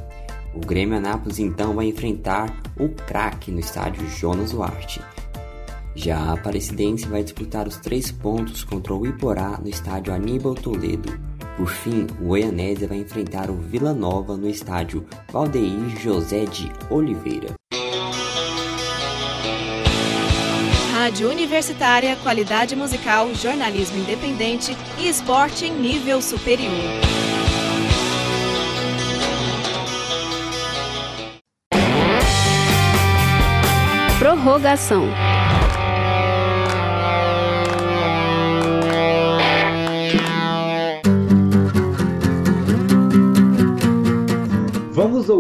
O 0.55 0.61
Grêmio 0.61 0.97
Anápolis 0.97 1.39
então 1.39 1.75
vai 1.75 1.85
enfrentar 1.85 2.51
o 2.79 2.89
craque 2.89 3.51
no 3.51 3.61
estádio 3.61 4.09
Jonas 4.09 4.53
Duarte. 4.53 5.03
Já 5.95 6.17
a 6.17 6.33
Aparecidense 6.33 7.07
vai 7.07 7.23
disputar 7.23 7.69
os 7.69 7.77
três 7.77 8.11
pontos 8.11 8.65
contra 8.65 8.95
o 8.95 9.07
Iporá 9.07 9.59
no 9.63 9.69
estádio 9.69 10.15
Aníbal 10.15 10.55
Toledo. 10.55 11.21
Por 11.59 11.69
fim, 11.69 12.07
o 12.23 12.29
Goianésia 12.29 12.89
vai 12.89 13.01
enfrentar 13.01 13.51
o 13.51 13.55
Vila 13.55 13.93
Nova 13.93 14.35
no 14.35 14.49
estádio 14.49 15.05
Valdeir 15.31 15.91
José 16.01 16.47
de 16.47 16.73
Oliveira. 16.89 17.60
Rádio 21.11 21.29
Universitária, 21.29 22.15
qualidade 22.23 22.77
musical, 22.77 23.35
jornalismo 23.35 23.99
independente 23.99 24.77
e 24.97 25.09
esporte 25.09 25.65
em 25.65 25.73
nível 25.73 26.23
superior. 26.23 26.71
Prorrogação. 34.21 35.09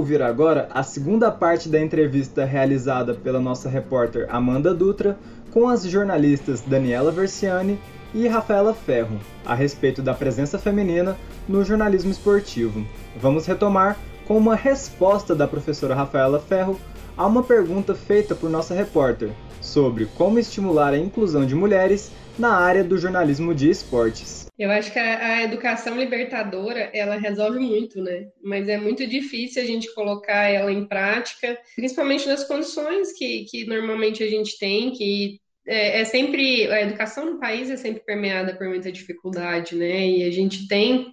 Ouvir 0.00 0.23
agora 0.23 0.66
a 0.73 0.83
segunda 0.83 1.30
parte 1.30 1.69
da 1.69 1.78
entrevista 1.78 2.47
realizada 2.47 3.12
pela 3.12 3.38
nossa 3.38 3.69
repórter 3.69 4.26
Amanda 4.30 4.73
Dutra 4.73 5.19
com 5.50 5.69
as 5.69 5.85
jornalistas 5.85 6.62
Daniela 6.62 7.12
Versiani 7.12 7.78
e 8.14 8.26
Rafaela 8.26 8.73
Ferro 8.73 9.21
a 9.45 9.54
respeito 9.54 10.00
da 10.00 10.14
presença 10.14 10.59
feminina 10.59 11.19
no 11.47 11.62
jornalismo 11.62 12.11
esportivo. 12.11 12.83
Vamos 13.21 13.45
retomar 13.45 13.99
com 14.26 14.38
uma 14.38 14.57
resposta 14.57 15.35
da 15.35 15.47
professora 15.47 15.95
Rafaela 15.95 16.40
Ferro 16.40 16.80
a 17.14 17.26
uma 17.26 17.42
pergunta 17.42 17.95
feita 17.95 18.35
por 18.35 18.49
nossa 18.49 18.73
repórter 18.73 19.30
sobre 19.61 20.07
como 20.16 20.38
estimular 20.38 20.95
a 20.95 20.99
inclusão 20.99 21.45
de 21.45 21.54
mulheres 21.54 22.11
na 22.38 22.54
área 22.54 22.83
do 22.83 22.97
jornalismo 22.97 23.54
de 23.54 23.69
esportes. 23.69 24.50
Eu 24.61 24.71
acho 24.71 24.93
que 24.93 24.99
a, 24.99 25.37
a, 25.37 25.43
educação 25.43 25.97
libertadora, 25.97 26.90
ela 26.93 27.17
resolve 27.17 27.59
muito, 27.59 28.02
né? 28.02 28.29
Mas 28.45 28.69
é 28.69 28.76
muito 28.76 29.07
difícil 29.07 29.62
a 29.62 29.64
gente 29.64 29.90
colocar 29.95 30.50
ela 30.50 30.71
em 30.71 30.87
prática, 30.87 31.59
principalmente 31.75 32.29
nas 32.29 32.45
condições 32.45 33.11
que, 33.14 33.47
que 33.47 33.64
normalmente 33.64 34.23
a 34.23 34.29
gente 34.29 34.59
tem, 34.59 34.93
que 34.93 35.40
é, 35.67 36.02
é 36.02 36.05
sempre... 36.05 36.71
A 36.71 36.83
educação 36.83 37.25
no 37.25 37.40
país 37.40 37.71
é 37.71 37.76
sempre 37.79 38.05
permeada 38.05 38.55
por 38.55 38.69
muita 38.69 38.93
dificuldade, 38.93 39.75
né? 39.75 40.07
E 40.07 40.25
a 40.25 40.31
gente 40.31 40.69
tem 40.69 41.07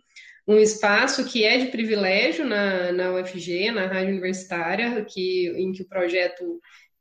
um 0.45 0.57
espaço 0.57 1.23
que 1.23 1.45
é 1.45 1.57
de 1.57 1.67
privilégio 1.67 2.43
na, 2.43 2.91
na 2.91 3.13
UFG, 3.13 3.71
na 3.71 3.87
rádio 3.87 4.09
universitária, 4.09 5.05
que, 5.05 5.53
em 5.55 5.71
que 5.71 5.83
o 5.83 5.87
projeto 5.87 6.59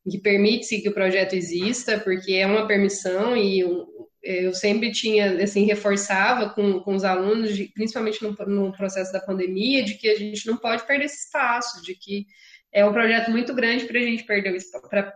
que 0.08 0.18
permite 0.18 0.80
que 0.80 0.88
o 0.88 0.94
projeto 0.94 1.34
exista, 1.34 1.98
porque 1.98 2.34
é 2.34 2.46
uma 2.46 2.68
permissão 2.68 3.36
e 3.36 3.64
um, 3.64 3.84
eu 4.26 4.54
sempre 4.54 4.90
tinha, 4.90 5.42
assim, 5.42 5.64
reforçava 5.64 6.50
com, 6.50 6.80
com 6.80 6.94
os 6.94 7.04
alunos, 7.04 7.56
de, 7.56 7.66
principalmente 7.66 8.22
no, 8.22 8.32
no, 8.46 8.72
processo 8.72 9.12
da 9.12 9.20
pandemia, 9.20 9.84
de 9.84 9.94
que 9.94 10.08
a 10.08 10.16
gente 10.16 10.46
não 10.46 10.56
pode 10.56 10.86
perder 10.86 11.06
esse 11.06 11.26
espaço, 11.26 11.82
de 11.82 11.94
que 11.94 12.26
é 12.72 12.84
um 12.84 12.92
projeto 12.92 13.30
muito 13.30 13.54
grande 13.54 13.86
para 13.86 13.98
a 13.98 14.02
gente 14.02 14.24
perder 14.24 14.56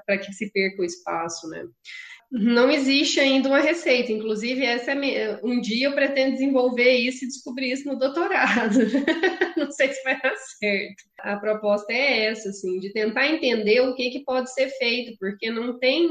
para 0.05 0.19
que 0.19 0.33
se 0.33 0.50
perca 0.50 0.81
o 0.81 0.85
espaço, 0.85 1.49
né? 1.49 1.64
Não 2.31 2.71
existe 2.71 3.19
ainda 3.19 3.49
uma 3.49 3.59
receita, 3.59 4.12
inclusive 4.12 4.64
essa 4.64 4.93
é 4.93 5.40
um 5.43 5.61
dia 5.61 5.88
eu 5.88 5.95
pretendo 5.95 6.35
desenvolver 6.35 6.93
isso 6.93 7.25
e 7.25 7.29
descobrir 7.29 7.73
isso 7.73 7.88
no 7.88 7.99
doutorado. 7.99 8.79
não 9.57 9.71
sei 9.73 9.93
se 9.93 10.02
vai 10.05 10.21
dar 10.21 10.37
certo. 10.37 11.02
A 11.19 11.37
proposta 11.37 11.93
é 11.93 12.26
essa, 12.26 12.50
assim, 12.50 12.79
de 12.79 12.93
tentar 12.93 13.26
entender 13.26 13.81
o 13.81 13.97
que, 13.97 14.11
que 14.11 14.25
pode 14.25 14.52
ser 14.55 14.69
feito, 14.79 15.17
porque 15.19 15.50
não 15.50 15.76
tem 15.81 16.09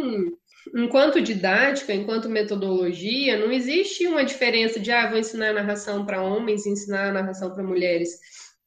enquanto 0.76 1.22
didática, 1.22 1.94
enquanto 1.94 2.30
metodologia, 2.30 3.38
não 3.38 3.52
existe 3.52 4.08
uma 4.08 4.24
diferença 4.24 4.80
de 4.80 4.92
ah, 4.92 5.10
vou 5.10 5.20
ensinar 5.20 5.50
a 5.50 5.54
narração 5.54 6.06
para 6.06 6.22
homens 6.22 6.66
e 6.66 6.70
ensinar 6.70 7.10
a 7.10 7.14
narração 7.14 7.54
para 7.54 7.64
mulheres. 7.64 8.10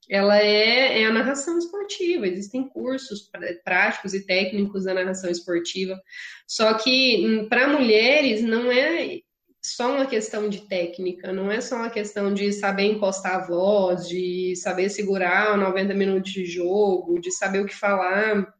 Ela 0.08 0.38
é, 0.38 1.02
é, 1.02 1.04
a 1.06 1.12
narração 1.12 1.56
esportiva, 1.58 2.26
existem 2.26 2.68
cursos 2.68 3.30
práticos 3.64 4.14
e 4.14 4.26
técnicos 4.26 4.84
da 4.84 4.94
narração 4.94 5.30
esportiva. 5.30 6.00
Só 6.46 6.74
que 6.74 7.24
hum, 7.26 7.48
para 7.48 7.68
mulheres 7.68 8.42
não 8.42 8.70
é 8.70 9.20
só 9.62 9.94
uma 9.94 10.06
questão 10.06 10.48
de 10.48 10.66
técnica, 10.68 11.32
não 11.32 11.50
é 11.50 11.60
só 11.60 11.76
uma 11.76 11.90
questão 11.90 12.34
de 12.34 12.52
saber 12.52 12.84
encostar 12.84 13.36
a 13.36 13.46
voz, 13.46 14.08
de 14.08 14.54
saber 14.56 14.90
segurar 14.90 15.56
90 15.56 15.94
minutos 15.94 16.32
de 16.32 16.44
jogo, 16.44 17.20
de 17.20 17.30
saber 17.30 17.60
o 17.60 17.66
que 17.66 17.74
falar, 17.74 18.52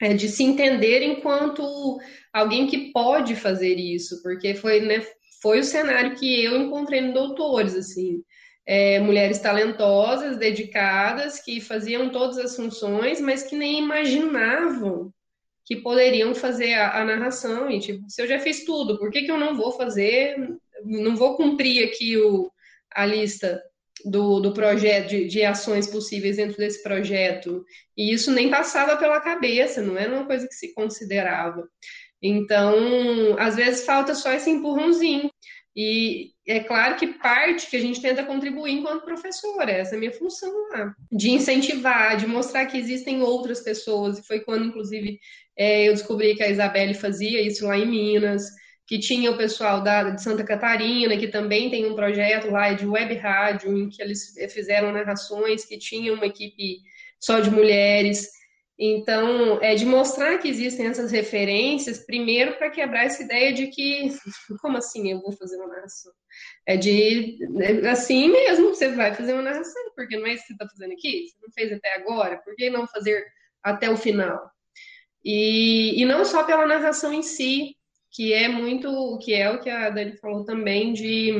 é 0.00 0.14
de 0.14 0.28
se 0.28 0.42
entender 0.42 1.02
enquanto 1.02 1.98
alguém 2.32 2.66
que 2.66 2.92
pode 2.92 3.36
fazer 3.36 3.74
isso, 3.76 4.22
porque 4.22 4.54
foi, 4.54 4.80
né, 4.80 5.04
foi 5.40 5.60
o 5.60 5.64
cenário 5.64 6.16
que 6.16 6.44
eu 6.44 6.56
encontrei 6.56 7.00
no 7.00 7.12
Doutores, 7.12 7.74
assim, 7.74 8.22
é, 8.66 8.98
mulheres 9.00 9.38
talentosas, 9.38 10.38
dedicadas, 10.38 11.40
que 11.40 11.60
faziam 11.60 12.10
todas 12.10 12.38
as 12.38 12.56
funções, 12.56 13.20
mas 13.20 13.42
que 13.42 13.56
nem 13.56 13.78
imaginavam 13.78 15.12
que 15.64 15.76
poderiam 15.76 16.34
fazer 16.34 16.74
a, 16.74 17.00
a, 17.00 17.04
narração. 17.04 17.70
E, 17.70 17.80
tipo, 17.80 18.08
se 18.08 18.22
eu 18.22 18.26
já 18.26 18.38
fiz 18.38 18.64
tudo, 18.64 18.98
por 18.98 19.10
que, 19.10 19.22
que 19.22 19.30
eu 19.30 19.38
não 19.38 19.56
vou 19.56 19.72
fazer, 19.72 20.36
não 20.84 21.16
vou 21.16 21.36
cumprir 21.36 21.84
aqui 21.84 22.16
o, 22.18 22.50
a 22.94 23.06
lista 23.06 23.62
do, 24.04 24.40
do 24.40 24.52
projeto, 24.52 25.08
de, 25.08 25.26
de 25.26 25.42
ações 25.42 25.86
possíveis 25.86 26.36
dentro 26.36 26.56
desse 26.56 26.82
projeto? 26.82 27.64
E 27.96 28.12
isso 28.12 28.30
nem 28.30 28.50
passava 28.50 28.96
pela 28.96 29.20
cabeça, 29.20 29.82
não 29.82 29.96
era 29.96 30.12
uma 30.12 30.26
coisa 30.26 30.46
que 30.46 30.54
se 30.54 30.74
considerava. 30.74 31.66
Então, 32.22 33.36
às 33.38 33.56
vezes 33.56 33.84
falta 33.84 34.14
só 34.14 34.32
esse 34.32 34.50
empurrãozinho. 34.50 35.30
E 35.76 36.30
é 36.46 36.60
claro 36.60 36.96
que 36.96 37.18
parte 37.18 37.68
que 37.68 37.76
a 37.76 37.80
gente 37.80 38.00
tenta 38.00 38.24
contribuir 38.24 38.72
enquanto 38.72 39.04
professora, 39.04 39.72
essa 39.72 39.94
é 39.94 39.96
a 39.96 39.98
minha 39.98 40.12
função 40.12 40.52
lá, 40.70 40.94
de 41.10 41.30
incentivar, 41.30 42.16
de 42.16 42.26
mostrar 42.28 42.66
que 42.66 42.78
existem 42.78 43.22
outras 43.22 43.60
pessoas, 43.60 44.18
e 44.18 44.26
foi 44.26 44.40
quando, 44.40 44.66
inclusive, 44.66 45.18
é, 45.56 45.88
eu 45.88 45.92
descobri 45.92 46.36
que 46.36 46.44
a 46.44 46.48
Isabelle 46.48 46.94
fazia 46.94 47.40
isso 47.40 47.66
lá 47.66 47.76
em 47.76 47.86
Minas, 47.86 48.44
que 48.86 48.98
tinha 48.98 49.30
o 49.30 49.36
pessoal 49.36 49.82
da, 49.82 50.10
de 50.10 50.22
Santa 50.22 50.44
Catarina, 50.44 51.16
que 51.16 51.28
também 51.28 51.70
tem 51.70 51.86
um 51.90 51.94
projeto 51.94 52.50
lá 52.50 52.72
de 52.72 52.86
web 52.86 53.14
rádio, 53.14 53.76
em 53.76 53.88
que 53.88 54.02
eles 54.02 54.34
fizeram 54.52 54.92
narrações, 54.92 55.64
que 55.64 55.78
tinha 55.78 56.12
uma 56.12 56.26
equipe 56.26 56.80
só 57.18 57.40
de 57.40 57.50
mulheres. 57.50 58.28
Então, 58.78 59.62
é 59.62 59.74
de 59.74 59.86
mostrar 59.86 60.36
que 60.38 60.48
existem 60.48 60.88
essas 60.88 61.12
referências, 61.12 62.04
primeiro 62.04 62.56
para 62.56 62.70
quebrar 62.70 63.04
essa 63.04 63.22
ideia 63.22 63.52
de 63.52 63.68
que, 63.68 64.08
como 64.60 64.76
assim 64.76 65.12
eu 65.12 65.20
vou 65.20 65.32
fazer 65.32 65.56
uma 65.56 65.68
narração? 65.68 66.12
É 66.66 66.76
de, 66.76 67.38
é 67.62 67.88
assim 67.88 68.28
mesmo, 68.30 68.70
você 68.70 68.90
vai 68.90 69.14
fazer 69.14 69.32
uma 69.32 69.42
narração, 69.42 69.92
porque 69.94 70.16
não 70.16 70.26
é 70.26 70.34
isso 70.34 70.42
que 70.42 70.48
você 70.48 70.52
está 70.54 70.68
fazendo 70.68 70.92
aqui? 70.92 71.28
Você 71.28 71.36
não 71.40 71.52
fez 71.52 71.72
até 71.72 71.94
agora, 71.94 72.38
por 72.38 72.54
que 72.56 72.68
não 72.68 72.86
fazer 72.88 73.24
até 73.62 73.88
o 73.88 73.96
final? 73.96 74.50
E, 75.24 76.02
e 76.02 76.04
não 76.04 76.24
só 76.24 76.44
pela 76.44 76.66
narração 76.66 77.12
em 77.12 77.22
si, 77.22 77.76
que 78.14 78.32
é 78.32 78.48
muito, 78.48 79.18
que 79.18 79.34
é 79.34 79.50
o 79.50 79.60
que 79.60 79.68
a 79.68 79.90
Dani 79.90 80.16
falou 80.18 80.44
também, 80.44 80.92
de 80.92 81.32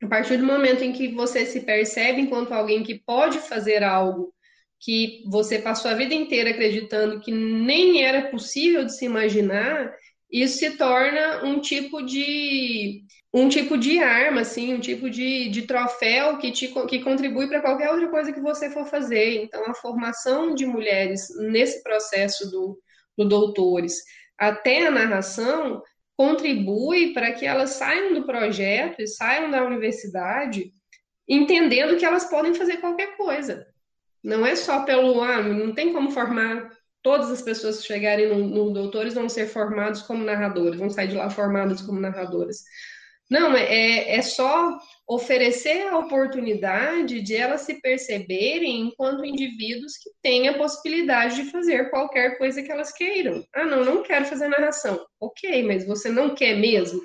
a 0.00 0.06
partir 0.06 0.36
do 0.36 0.46
momento 0.46 0.82
em 0.82 0.92
que 0.92 1.08
você 1.08 1.44
se 1.44 1.60
percebe 1.60 2.20
enquanto 2.20 2.52
alguém 2.52 2.82
que 2.84 3.00
pode 3.00 3.38
fazer 3.38 3.82
algo 3.82 4.32
que 4.78 5.22
você 5.26 5.58
passou 5.58 5.90
a 5.90 5.94
vida 5.94 6.14
inteira 6.14 6.50
acreditando 6.50 7.20
que 7.20 7.32
nem 7.32 8.02
era 8.02 8.30
possível 8.30 8.84
de 8.84 8.96
se 8.96 9.04
imaginar, 9.04 9.92
isso 10.30 10.58
se 10.58 10.76
torna 10.78 11.44
um 11.44 11.60
tipo 11.60 12.00
de 12.02 13.02
um 13.32 13.48
tipo 13.48 13.76
de 13.76 13.98
arma, 13.98 14.40
assim, 14.40 14.74
um 14.74 14.80
tipo 14.80 15.10
de, 15.10 15.48
de 15.50 15.62
troféu 15.62 16.38
que, 16.38 16.50
te, 16.50 16.68
que 16.88 17.00
contribui 17.00 17.48
para 17.48 17.60
qualquer 17.60 17.90
outra 17.90 18.08
coisa 18.08 18.32
que 18.32 18.40
você 18.40 18.70
for 18.70 18.86
fazer. 18.86 19.42
Então, 19.44 19.64
a 19.66 19.74
formação 19.74 20.52
de 20.52 20.66
mulheres 20.66 21.28
nesse 21.38 21.80
processo 21.82 22.50
do, 22.50 22.76
do 23.16 23.28
doutores 23.28 23.94
até 24.40 24.86
a 24.86 24.90
narração 24.90 25.82
contribui 26.16 27.12
para 27.12 27.32
que 27.32 27.46
elas 27.46 27.70
saiam 27.70 28.14
do 28.14 28.24
projeto 28.24 29.00
e 29.00 29.06
saiam 29.06 29.50
da 29.50 29.64
universidade 29.64 30.72
entendendo 31.28 31.96
que 31.96 32.04
elas 32.04 32.24
podem 32.24 32.52
fazer 32.54 32.78
qualquer 32.78 33.16
coisa. 33.16 33.64
Não 34.22 34.44
é 34.44 34.56
só 34.56 34.84
pelo, 34.84 35.22
ah, 35.22 35.40
não 35.40 35.72
tem 35.72 35.92
como 35.92 36.10
formar 36.10 36.68
todas 37.02 37.30
as 37.30 37.40
pessoas 37.40 37.78
que 37.78 37.86
chegarem 37.86 38.28
no, 38.28 38.48
no 38.48 38.72
doutores 38.72 39.14
vão 39.14 39.28
ser 39.28 39.46
formados 39.46 40.02
como 40.02 40.24
narradores, 40.24 40.78
vão 40.78 40.90
sair 40.90 41.08
de 41.08 41.14
lá 41.14 41.30
formadas 41.30 41.80
como 41.80 42.00
narradoras. 42.00 42.64
Não, 43.30 43.56
é, 43.56 44.16
é 44.16 44.22
só 44.22 44.76
oferecer 45.10 45.88
a 45.88 45.98
oportunidade 45.98 47.20
de 47.20 47.34
elas 47.34 47.62
se 47.62 47.80
perceberem 47.80 48.82
enquanto 48.82 49.24
indivíduos 49.24 49.96
que 49.96 50.08
têm 50.22 50.46
a 50.46 50.56
possibilidade 50.56 51.34
de 51.34 51.50
fazer 51.50 51.90
qualquer 51.90 52.38
coisa 52.38 52.62
que 52.62 52.70
elas 52.70 52.92
queiram. 52.92 53.44
Ah, 53.52 53.66
não, 53.66 53.84
não 53.84 54.04
quero 54.04 54.24
fazer 54.26 54.46
narração. 54.46 55.04
Ok, 55.18 55.64
mas 55.64 55.84
você 55.84 56.08
não 56.10 56.32
quer 56.32 56.56
mesmo? 56.56 57.02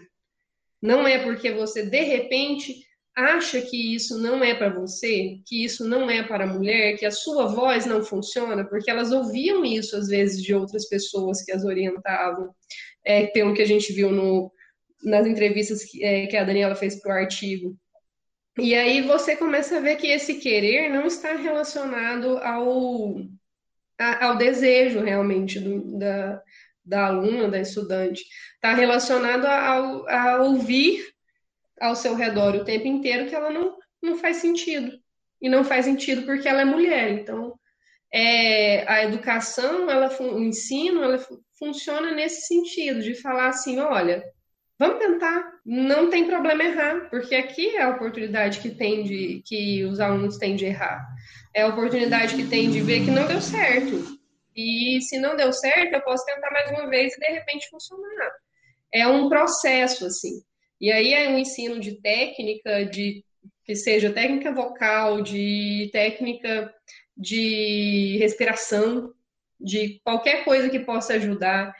Não 0.79 1.07
é 1.07 1.23
porque 1.23 1.51
você, 1.51 1.81
de 1.81 2.01
repente, 2.01 2.75
acha 3.17 3.59
que 3.59 3.95
isso 3.95 4.19
não 4.19 4.43
é 4.43 4.53
para 4.53 4.69
você, 4.69 5.39
que 5.43 5.63
isso 5.63 5.83
não 5.83 6.07
é 6.07 6.21
para 6.21 6.43
a 6.43 6.53
mulher, 6.53 6.99
que 6.99 7.07
a 7.07 7.11
sua 7.11 7.47
voz 7.47 7.87
não 7.87 8.03
funciona, 8.03 8.63
porque 8.63 8.91
elas 8.91 9.11
ouviam 9.11 9.65
isso 9.65 9.97
às 9.97 10.09
vezes 10.09 10.43
de 10.43 10.53
outras 10.53 10.87
pessoas 10.87 11.43
que 11.43 11.51
as 11.51 11.65
orientavam, 11.65 12.53
é, 13.03 13.25
pelo 13.25 13.55
que 13.55 13.63
a 13.63 13.67
gente 13.67 13.91
viu 13.91 14.11
no, 14.11 14.51
nas 15.03 15.25
entrevistas 15.25 15.83
que, 15.83 16.03
é, 16.03 16.27
que 16.27 16.37
a 16.37 16.43
Daniela 16.43 16.75
fez 16.75 17.01
para 17.01 17.15
o 17.15 17.17
artigo. 17.17 17.75
E 18.57 18.73
aí 18.73 19.01
você 19.01 19.35
começa 19.35 19.77
a 19.77 19.81
ver 19.81 19.97
que 19.97 20.07
esse 20.07 20.35
querer 20.35 20.89
não 20.89 21.05
está 21.05 21.33
relacionado 21.33 22.37
ao, 22.37 23.17
a, 23.99 24.27
ao 24.27 24.37
desejo 24.37 25.01
realmente 25.01 25.59
do, 25.59 25.97
da, 25.99 26.41
da 26.83 27.07
aluna, 27.07 27.49
da 27.49 27.59
estudante, 27.59 28.23
está 28.55 28.73
relacionado 28.73 29.45
a 29.45 30.41
ouvir 30.41 31.13
ao 31.79 31.95
seu 31.95 32.15
redor 32.15 32.55
o 32.55 32.63
tempo 32.63 32.87
inteiro 32.87 33.27
que 33.27 33.35
ela 33.35 33.49
não, 33.49 33.77
não 34.01 34.17
faz 34.17 34.37
sentido. 34.37 34.97
E 35.41 35.49
não 35.49 35.63
faz 35.63 35.85
sentido 35.85 36.25
porque 36.25 36.47
ela 36.47 36.61
é 36.61 36.65
mulher. 36.65 37.11
Então, 37.11 37.59
é, 38.11 38.89
a 38.89 39.03
educação, 39.03 39.89
ela, 39.89 40.09
o 40.21 40.39
ensino, 40.39 41.03
ela 41.03 41.19
funciona 41.59 42.11
nesse 42.11 42.47
sentido, 42.47 43.01
de 43.01 43.13
falar 43.15 43.49
assim, 43.49 43.79
olha, 43.79 44.23
vamos 44.77 44.99
tentar, 44.99 45.53
não 45.65 46.09
tem 46.09 46.25
problema 46.25 46.63
errar, 46.63 47.09
porque 47.09 47.35
aqui 47.35 47.75
é 47.75 47.81
a 47.81 47.89
oportunidade 47.89 48.59
que 48.59 48.69
tem 48.69 49.03
de 49.03 49.41
que 49.45 49.83
os 49.85 49.99
alunos 49.99 50.37
têm 50.37 50.55
de 50.55 50.65
errar. 50.65 51.05
É 51.53 51.61
a 51.61 51.67
oportunidade 51.67 52.35
que 52.35 52.47
tem 52.47 52.69
de 52.69 52.81
ver 52.81 53.05
que 53.05 53.11
não 53.11 53.27
deu 53.27 53.41
certo. 53.41 54.19
E 54.55 54.99
se 55.01 55.19
não 55.19 55.35
deu 55.35 55.51
certo, 55.51 55.93
eu 55.93 56.01
posso 56.01 56.25
tentar 56.25 56.51
mais 56.51 56.69
uma 56.71 56.89
vez 56.89 57.13
e 57.13 57.19
de 57.19 57.27
repente 57.27 57.69
funcionar. 57.69 58.31
É 58.93 59.07
um 59.07 59.27
processo, 59.29 60.05
assim. 60.05 60.41
E 60.79 60.91
aí 60.91 61.13
é 61.13 61.29
um 61.29 61.37
ensino 61.37 61.79
de 61.79 61.99
técnica, 62.01 62.85
de 62.85 63.23
que 63.63 63.75
seja 63.75 64.13
técnica 64.13 64.53
vocal, 64.53 65.21
de 65.21 65.89
técnica 65.91 66.73
de 67.17 68.17
respiração, 68.19 69.13
de 69.59 69.99
qualquer 70.03 70.43
coisa 70.43 70.69
que 70.69 70.79
possa 70.79 71.13
ajudar 71.13 71.73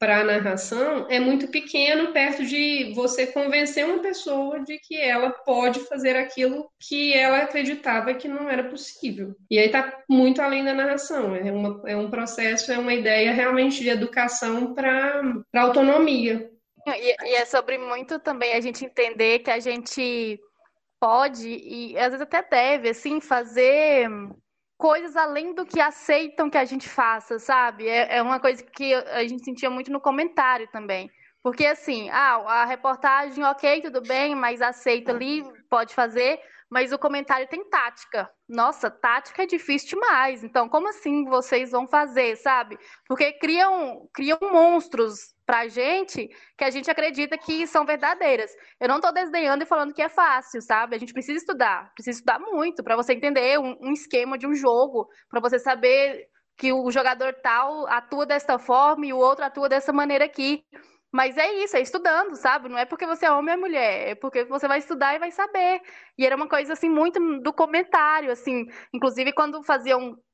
para 0.00 0.20
a 0.20 0.24
narração, 0.24 1.06
é 1.10 1.20
muito 1.20 1.48
pequeno 1.48 2.10
perto 2.10 2.42
de 2.42 2.90
você 2.94 3.26
convencer 3.26 3.84
uma 3.84 3.98
pessoa 3.98 4.58
de 4.60 4.78
que 4.78 4.98
ela 4.98 5.28
pode 5.30 5.80
fazer 5.80 6.16
aquilo 6.16 6.70
que 6.80 7.12
ela 7.12 7.42
acreditava 7.42 8.14
que 8.14 8.26
não 8.26 8.48
era 8.48 8.64
possível. 8.64 9.36
E 9.50 9.58
aí 9.58 9.66
está 9.66 10.02
muito 10.08 10.40
além 10.40 10.64
da 10.64 10.72
narração, 10.72 11.36
é, 11.36 11.52
uma, 11.52 11.82
é 11.86 11.94
um 11.94 12.08
processo, 12.08 12.72
é 12.72 12.78
uma 12.78 12.94
ideia 12.94 13.30
realmente 13.30 13.82
de 13.82 13.90
educação 13.90 14.72
para 14.72 15.20
autonomia. 15.54 16.50
E, 16.86 17.28
e 17.28 17.34
é 17.34 17.44
sobre 17.44 17.76
muito 17.76 18.18
também 18.18 18.54
a 18.54 18.60
gente 18.62 18.86
entender 18.86 19.40
que 19.40 19.50
a 19.50 19.60
gente 19.60 20.40
pode 20.98 21.46
e 21.46 21.96
às 21.98 22.12
vezes 22.12 22.22
até 22.22 22.42
deve 22.42 22.88
assim 22.88 23.20
fazer 23.20 24.08
coisas 24.80 25.14
além 25.14 25.54
do 25.54 25.66
que 25.66 25.78
aceitam 25.78 26.48
que 26.48 26.56
a 26.56 26.64
gente 26.64 26.88
faça, 26.88 27.38
sabe? 27.38 27.86
É, 27.86 28.16
é, 28.16 28.22
uma 28.22 28.40
coisa 28.40 28.62
que 28.64 28.94
a 28.94 29.22
gente 29.28 29.44
sentia 29.44 29.68
muito 29.68 29.92
no 29.92 30.00
comentário 30.00 30.66
também. 30.72 31.10
Porque 31.42 31.66
assim, 31.66 32.08
ah, 32.08 32.36
a 32.46 32.64
reportagem, 32.64 33.44
ok, 33.44 33.82
tudo 33.82 34.00
bem, 34.00 34.34
mas 34.34 34.62
aceita 34.62 35.12
ali, 35.12 35.44
pode 35.68 35.94
fazer, 35.94 36.40
mas 36.70 36.92
o 36.92 36.98
comentário 36.98 37.46
tem 37.46 37.62
tática. 37.68 38.30
Nossa, 38.48 38.90
tática 38.90 39.42
é 39.42 39.46
difícil 39.46 40.00
demais. 40.00 40.42
Então, 40.42 40.66
como 40.66 40.88
assim 40.88 41.26
vocês 41.26 41.70
vão 41.70 41.86
fazer, 41.86 42.36
sabe? 42.36 42.78
Porque 43.06 43.32
criam, 43.34 44.08
criam 44.14 44.38
monstros 44.40 45.34
pra 45.50 45.66
gente 45.66 46.30
que 46.56 46.62
a 46.62 46.70
gente 46.70 46.88
acredita 46.88 47.36
que 47.36 47.66
são 47.66 47.84
verdadeiras. 47.84 48.52
Eu 48.78 48.86
não 48.86 48.98
estou 48.98 49.12
desdenhando 49.12 49.64
e 49.64 49.66
falando 49.66 49.92
que 49.92 50.00
é 50.00 50.08
fácil, 50.08 50.62
sabe? 50.62 50.94
A 50.94 50.98
gente 51.00 51.12
precisa 51.12 51.38
estudar, 51.38 51.90
precisa 51.92 52.18
estudar 52.18 52.38
muito 52.38 52.84
para 52.84 52.94
você 52.94 53.14
entender 53.14 53.58
um, 53.58 53.76
um 53.80 53.92
esquema 53.92 54.38
de 54.38 54.46
um 54.46 54.54
jogo, 54.54 55.08
para 55.28 55.40
você 55.40 55.58
saber 55.58 56.28
que 56.56 56.72
o 56.72 56.88
jogador 56.92 57.34
tal 57.42 57.84
atua 57.88 58.24
desta 58.24 58.60
forma 58.60 59.06
e 59.06 59.12
o 59.12 59.16
outro 59.16 59.44
atua 59.44 59.68
dessa 59.68 59.92
maneira 59.92 60.24
aqui. 60.24 60.62
Mas 61.12 61.36
é 61.36 61.52
isso, 61.64 61.76
é 61.76 61.80
estudando, 61.80 62.36
sabe? 62.36 62.68
Não 62.68 62.78
é 62.78 62.84
porque 62.84 63.04
você 63.04 63.26
é 63.26 63.32
homem 63.32 63.52
ou 63.56 63.60
mulher, 63.60 64.10
é 64.10 64.14
porque 64.14 64.44
você 64.44 64.68
vai 64.68 64.78
estudar 64.78 65.16
e 65.16 65.18
vai 65.18 65.32
saber. 65.32 65.80
E 66.16 66.24
era 66.24 66.36
uma 66.36 66.48
coisa 66.48 66.74
assim 66.74 66.88
muito 66.88 67.18
do 67.40 67.52
comentário, 67.52 68.30
assim, 68.30 68.66
inclusive 68.94 69.32
quando 69.32 69.64
faziam 69.64 70.16
é, 70.16 70.29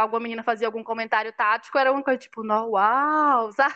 alguma 0.00 0.20
menina 0.20 0.42
fazia 0.42 0.68
algum 0.68 0.82
comentário 0.82 1.32
tático, 1.32 1.76
era 1.76 1.90
uma 1.92 2.02
coisa 2.02 2.18
tipo, 2.18 2.42
uau, 2.42 3.52
sabe? 3.52 3.74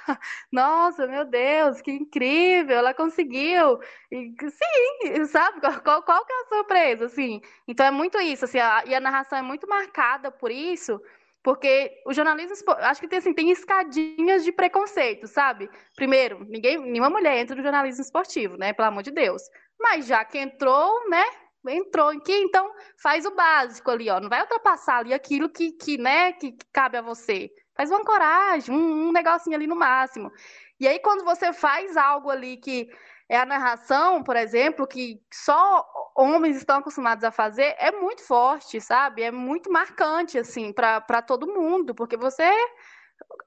nossa, 0.52 1.06
meu 1.06 1.24
Deus, 1.24 1.80
que 1.80 1.90
incrível, 1.90 2.76
ela 2.76 2.94
conseguiu. 2.94 3.80
E, 4.10 4.34
sim, 4.50 5.24
sabe? 5.26 5.60
Qual, 5.82 6.02
qual 6.02 6.24
que 6.24 6.32
é 6.32 6.40
a 6.42 6.46
surpresa, 6.56 7.06
assim? 7.06 7.40
Então 7.66 7.86
é 7.86 7.90
muito 7.90 8.20
isso, 8.20 8.44
assim, 8.44 8.58
a, 8.58 8.84
e 8.86 8.94
a 8.94 9.00
narração 9.00 9.38
é 9.38 9.42
muito 9.42 9.68
marcada 9.68 10.30
por 10.30 10.50
isso, 10.50 11.00
porque 11.42 12.00
o 12.06 12.12
jornalismo, 12.12 12.56
acho 12.78 13.00
que 13.00 13.08
tem, 13.08 13.18
assim, 13.18 13.34
tem 13.34 13.50
escadinhas 13.50 14.44
de 14.44 14.52
preconceito, 14.52 15.26
sabe? 15.26 15.68
Primeiro, 15.96 16.44
ninguém, 16.48 16.78
nenhuma 16.78 17.10
mulher 17.10 17.36
entra 17.36 17.54
no 17.54 17.62
jornalismo 17.62 18.02
esportivo, 18.02 18.56
né? 18.56 18.72
Pelo 18.72 18.88
amor 18.88 19.02
de 19.02 19.10
Deus. 19.10 19.42
Mas 19.78 20.06
já 20.06 20.24
que 20.24 20.38
entrou, 20.38 21.08
né? 21.10 21.24
Entrou 21.68 22.08
aqui, 22.08 22.32
então 22.32 22.70
faz 22.96 23.24
o 23.24 23.34
básico 23.34 23.90
ali, 23.90 24.10
ó. 24.10 24.20
Não 24.20 24.28
vai 24.28 24.40
ultrapassar 24.40 24.98
ali 24.98 25.14
aquilo 25.14 25.48
que, 25.48 25.72
que 25.72 25.98
né, 25.98 26.32
que, 26.32 26.52
que 26.52 26.66
cabe 26.72 26.96
a 26.98 27.02
você. 27.02 27.50
Faz 27.74 27.90
uma 27.90 28.04
coragem, 28.04 28.74
um, 28.74 29.08
um 29.08 29.12
negocinho 29.12 29.56
ali 29.56 29.66
no 29.66 29.76
máximo. 29.76 30.30
E 30.78 30.86
aí, 30.86 30.98
quando 30.98 31.24
você 31.24 31.52
faz 31.52 31.96
algo 31.96 32.30
ali 32.30 32.56
que 32.56 32.88
é 33.28 33.38
a 33.38 33.46
narração, 33.46 34.22
por 34.22 34.36
exemplo, 34.36 34.86
que 34.86 35.20
só 35.32 35.84
homens 36.14 36.56
estão 36.56 36.78
acostumados 36.78 37.24
a 37.24 37.30
fazer, 37.30 37.74
é 37.78 37.90
muito 37.90 38.22
forte, 38.22 38.80
sabe? 38.80 39.22
É 39.22 39.30
muito 39.30 39.70
marcante, 39.72 40.38
assim, 40.38 40.72
para 40.72 41.22
todo 41.22 41.52
mundo, 41.52 41.94
porque 41.94 42.16
você 42.16 42.50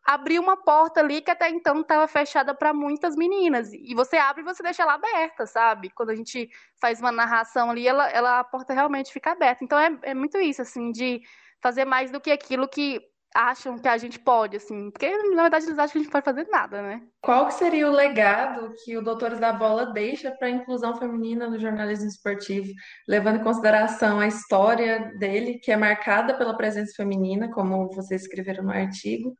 abriu 0.05 0.41
uma 0.41 0.57
porta 0.57 0.99
ali 0.99 1.21
que 1.21 1.31
até 1.31 1.49
então 1.49 1.81
estava 1.81 2.07
fechada 2.07 2.53
para 2.53 2.73
muitas 2.73 3.15
meninas. 3.15 3.71
E 3.73 3.93
você 3.93 4.17
abre 4.17 4.41
e 4.41 4.45
você 4.45 4.63
deixa 4.63 4.83
ela 4.83 4.93
aberta, 4.93 5.45
sabe? 5.45 5.89
Quando 5.89 6.11
a 6.11 6.15
gente 6.15 6.49
faz 6.79 6.99
uma 6.99 7.11
narração 7.11 7.71
ali, 7.71 7.87
ela, 7.87 8.09
ela 8.09 8.39
a 8.39 8.43
porta 8.43 8.73
realmente 8.73 9.11
fica 9.11 9.31
aberta. 9.31 9.63
Então 9.63 9.77
é, 9.77 9.97
é 10.03 10.13
muito 10.13 10.37
isso, 10.37 10.61
assim, 10.61 10.91
de 10.91 11.21
fazer 11.61 11.85
mais 11.85 12.11
do 12.11 12.21
que 12.21 12.31
aquilo 12.31 12.67
que 12.67 13.01
acham 13.35 13.77
que 13.77 13.87
a 13.87 13.97
gente 13.97 14.19
pode, 14.19 14.57
assim, 14.57 14.89
porque 14.89 15.09
na 15.35 15.43
verdade 15.43 15.65
eles 15.65 15.77
acham 15.77 15.91
que 15.91 15.97
a 15.97 16.01
gente 16.01 16.11
pode 16.11 16.25
fazer 16.25 16.47
nada, 16.49 16.81
né? 16.81 17.01
Qual 17.21 17.45
que 17.47 17.53
seria 17.53 17.87
o 17.87 17.91
legado 17.91 18.73
que 18.83 18.97
o 18.97 19.01
Doutores 19.01 19.39
da 19.39 19.53
Bola 19.53 19.87
deixa 19.87 20.31
para 20.31 20.47
a 20.47 20.51
inclusão 20.51 20.95
feminina 20.97 21.47
no 21.47 21.59
jornalismo 21.59 22.07
esportivo, 22.07 22.71
levando 23.07 23.39
em 23.39 23.43
consideração 23.43 24.19
a 24.19 24.27
história 24.27 25.11
dele, 25.19 25.59
que 25.59 25.71
é 25.71 25.77
marcada 25.77 26.35
pela 26.35 26.57
presença 26.57 26.93
feminina, 26.95 27.51
como 27.51 27.89
vocês 27.89 28.23
escreveram 28.23 28.63
no 28.63 28.71
artigo? 28.71 29.37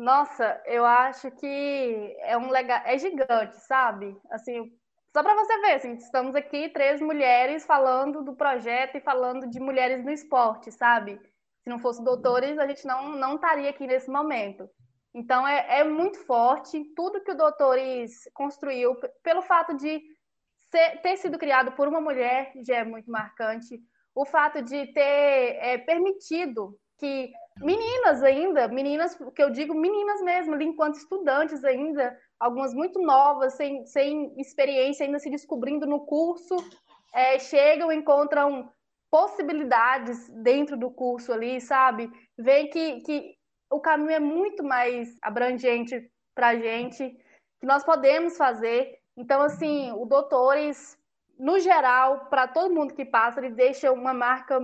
Nossa, 0.00 0.58
eu 0.64 0.82
acho 0.86 1.30
que 1.32 2.16
é 2.20 2.34
um 2.34 2.48
legado, 2.48 2.86
é 2.86 2.96
gigante, 2.96 3.60
sabe? 3.60 4.18
Assim, 4.30 4.72
só 5.12 5.22
para 5.22 5.34
você 5.34 5.60
ver, 5.60 5.72
assim, 5.72 5.92
estamos 5.92 6.34
aqui 6.34 6.70
três 6.70 7.02
mulheres 7.02 7.66
falando 7.66 8.24
do 8.24 8.34
projeto 8.34 8.96
e 8.96 9.00
falando 9.02 9.46
de 9.50 9.60
mulheres 9.60 10.02
no 10.02 10.10
esporte, 10.10 10.72
sabe? 10.72 11.20
Se 11.62 11.68
não 11.68 11.78
fosse 11.78 12.02
doutores, 12.02 12.58
a 12.58 12.66
gente 12.66 12.86
não, 12.86 13.10
não 13.10 13.34
estaria 13.34 13.68
aqui 13.68 13.86
nesse 13.86 14.10
momento. 14.10 14.66
Então, 15.12 15.46
é, 15.46 15.80
é 15.80 15.84
muito 15.84 16.18
forte 16.20 16.82
tudo 16.96 17.22
que 17.22 17.32
o 17.32 17.36
Doutores 17.36 18.26
construiu, 18.32 18.96
pelo 19.22 19.42
fato 19.42 19.76
de 19.76 20.00
ser, 20.70 21.02
ter 21.02 21.18
sido 21.18 21.38
criado 21.38 21.72
por 21.72 21.86
uma 21.86 22.00
mulher, 22.00 22.52
já 22.66 22.76
é 22.76 22.84
muito 22.84 23.10
marcante. 23.10 23.78
O 24.14 24.24
fato 24.24 24.62
de 24.62 24.94
ter 24.94 25.58
é, 25.60 25.76
permitido 25.76 26.74
que 26.98 27.34
meninas 27.58 28.22
ainda, 28.22 28.68
meninas, 28.68 29.16
que 29.34 29.42
eu 29.42 29.50
digo 29.50 29.74
meninas 29.74 30.22
mesmo, 30.22 30.54
ali 30.54 30.64
enquanto 30.64 30.96
estudantes 30.96 31.64
ainda, 31.64 32.16
algumas 32.38 32.72
muito 32.74 33.00
novas, 33.00 33.54
sem, 33.54 33.84
sem 33.86 34.32
experiência, 34.40 35.04
ainda 35.04 35.18
se 35.18 35.30
descobrindo 35.30 35.86
no 35.86 36.00
curso, 36.06 36.56
é, 37.12 37.38
chegam, 37.38 37.92
encontram 37.92 38.70
possibilidades 39.10 40.28
dentro 40.42 40.76
do 40.76 40.90
curso 40.90 41.32
ali, 41.32 41.60
sabe? 41.60 42.10
Veem 42.38 42.70
que, 42.70 43.00
que 43.00 43.34
o 43.70 43.80
caminho 43.80 44.12
é 44.12 44.20
muito 44.20 44.62
mais 44.62 45.16
abrangente 45.20 46.10
para 46.34 46.48
a 46.48 46.56
gente, 46.56 47.10
que 47.60 47.66
nós 47.66 47.84
podemos 47.84 48.36
fazer. 48.36 48.98
Então, 49.16 49.42
assim, 49.42 49.92
o 49.92 50.06
Doutores, 50.06 50.96
no 51.38 51.58
geral, 51.58 52.26
para 52.26 52.46
todo 52.48 52.74
mundo 52.74 52.94
que 52.94 53.04
passa, 53.04 53.40
ele 53.40 53.54
deixa 53.54 53.92
uma 53.92 54.14
marca 54.14 54.58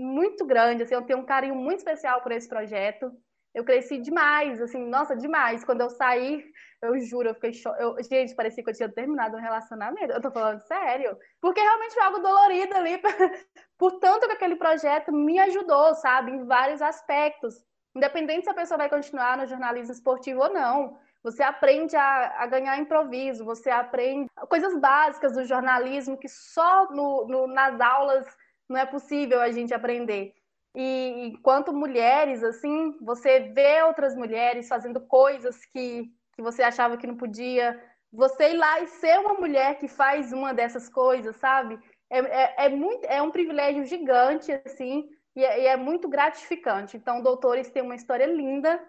muito 0.00 0.44
grande. 0.46 0.82
Assim, 0.82 0.94
eu 0.94 1.02
tenho 1.02 1.20
um 1.20 1.24
carinho 1.24 1.54
muito 1.54 1.78
especial 1.78 2.22
por 2.22 2.32
esse 2.32 2.48
projeto. 2.48 3.12
Eu 3.52 3.64
cresci 3.64 3.98
demais, 3.98 4.60
assim, 4.60 4.86
nossa, 4.88 5.16
demais. 5.16 5.64
Quando 5.64 5.80
eu 5.80 5.90
saí, 5.90 6.44
eu 6.80 6.98
juro, 7.00 7.28
eu 7.28 7.34
fiquei 7.34 7.52
cho... 7.52 7.68
eu 7.78 7.96
Gente, 8.02 8.34
parecia 8.34 8.62
que 8.62 8.70
eu 8.70 8.74
tinha 8.74 8.88
terminado 8.88 9.36
um 9.36 9.40
relacionamento. 9.40 10.12
Eu 10.12 10.20
tô 10.20 10.30
falando 10.30 10.60
sério. 10.60 11.16
Porque 11.40 11.60
realmente 11.60 11.94
foi 11.94 12.02
algo 12.02 12.20
dolorido 12.20 12.76
ali. 12.76 13.00
Por 13.76 13.98
tanto 13.98 14.26
que 14.26 14.32
aquele 14.32 14.56
projeto 14.56 15.12
me 15.12 15.38
ajudou, 15.40 15.94
sabe? 15.96 16.30
Em 16.30 16.44
vários 16.44 16.80
aspectos. 16.80 17.54
Independente 17.94 18.44
se 18.44 18.50
a 18.50 18.54
pessoa 18.54 18.78
vai 18.78 18.88
continuar 18.88 19.36
no 19.36 19.46
jornalismo 19.46 19.92
esportivo 19.92 20.40
ou 20.42 20.52
não. 20.52 20.96
Você 21.22 21.42
aprende 21.42 21.96
a, 21.96 22.42
a 22.42 22.46
ganhar 22.46 22.78
improviso, 22.78 23.44
você 23.44 23.68
aprende 23.68 24.30
coisas 24.48 24.74
básicas 24.80 25.34
do 25.34 25.44
jornalismo 25.44 26.16
que 26.16 26.28
só 26.28 26.90
no, 26.90 27.26
no, 27.26 27.46
nas 27.46 27.78
aulas 27.78 28.26
não 28.70 28.78
é 28.78 28.86
possível 28.86 29.40
a 29.40 29.50
gente 29.50 29.74
aprender. 29.74 30.32
E 30.74 31.26
enquanto 31.26 31.72
mulheres, 31.72 32.44
assim, 32.44 32.96
você 33.00 33.40
vê 33.40 33.82
outras 33.82 34.14
mulheres 34.14 34.68
fazendo 34.68 35.00
coisas 35.00 35.64
que, 35.66 36.08
que 36.32 36.40
você 36.40 36.62
achava 36.62 36.96
que 36.96 37.06
não 37.06 37.16
podia. 37.16 37.82
Você 38.12 38.52
ir 38.52 38.56
lá 38.56 38.80
e 38.80 38.86
ser 38.86 39.18
uma 39.18 39.34
mulher 39.34 39.78
que 39.78 39.88
faz 39.88 40.32
uma 40.32 40.54
dessas 40.54 40.88
coisas, 40.88 41.34
sabe? 41.36 41.80
É, 42.08 42.18
é, 42.18 42.54
é 42.66 42.68
muito, 42.68 43.04
é 43.06 43.20
um 43.20 43.32
privilégio 43.32 43.84
gigante, 43.84 44.52
assim, 44.64 45.08
e 45.34 45.44
é, 45.44 45.62
e 45.62 45.66
é, 45.66 45.76
muito 45.76 46.08
gratificante. 46.08 46.96
Então, 46.96 47.22
Doutores 47.22 47.70
tem 47.70 47.82
uma 47.82 47.96
história 47.96 48.26
linda, 48.26 48.80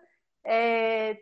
é, 0.44 1.18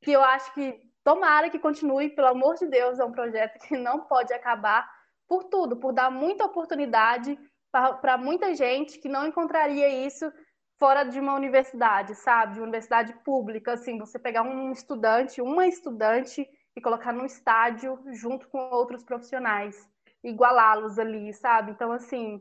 que 0.00 0.12
eu 0.12 0.22
acho 0.22 0.54
que 0.54 0.80
tomara 1.02 1.50
que 1.50 1.58
continue, 1.58 2.10
pelo 2.10 2.28
amor 2.28 2.54
de 2.54 2.66
Deus, 2.66 3.00
é 3.00 3.04
um 3.04 3.12
projeto 3.12 3.58
que 3.66 3.76
não 3.76 4.00
pode 4.00 4.32
acabar 4.32 4.88
por 5.26 5.44
tudo, 5.44 5.76
por 5.76 5.92
dar 5.92 6.10
muita 6.10 6.44
oportunidade 6.44 7.38
para 7.70 8.18
muita 8.18 8.54
gente 8.54 8.98
que 8.98 9.08
não 9.08 9.26
encontraria 9.26 10.06
isso 10.06 10.30
fora 10.78 11.04
de 11.04 11.20
uma 11.20 11.34
universidade, 11.34 12.14
sabe? 12.14 12.54
De 12.54 12.58
uma 12.58 12.64
universidade 12.64 13.12
pública, 13.24 13.74
assim, 13.74 13.98
você 13.98 14.18
pegar 14.18 14.42
um 14.42 14.72
estudante, 14.72 15.42
uma 15.42 15.66
estudante 15.66 16.48
e 16.74 16.80
colocar 16.80 17.12
num 17.12 17.26
estádio 17.26 17.98
junto 18.12 18.48
com 18.48 18.58
outros 18.70 19.04
profissionais, 19.04 19.76
igualá-los 20.24 20.98
ali, 20.98 21.32
sabe? 21.34 21.72
Então, 21.72 21.92
assim, 21.92 22.40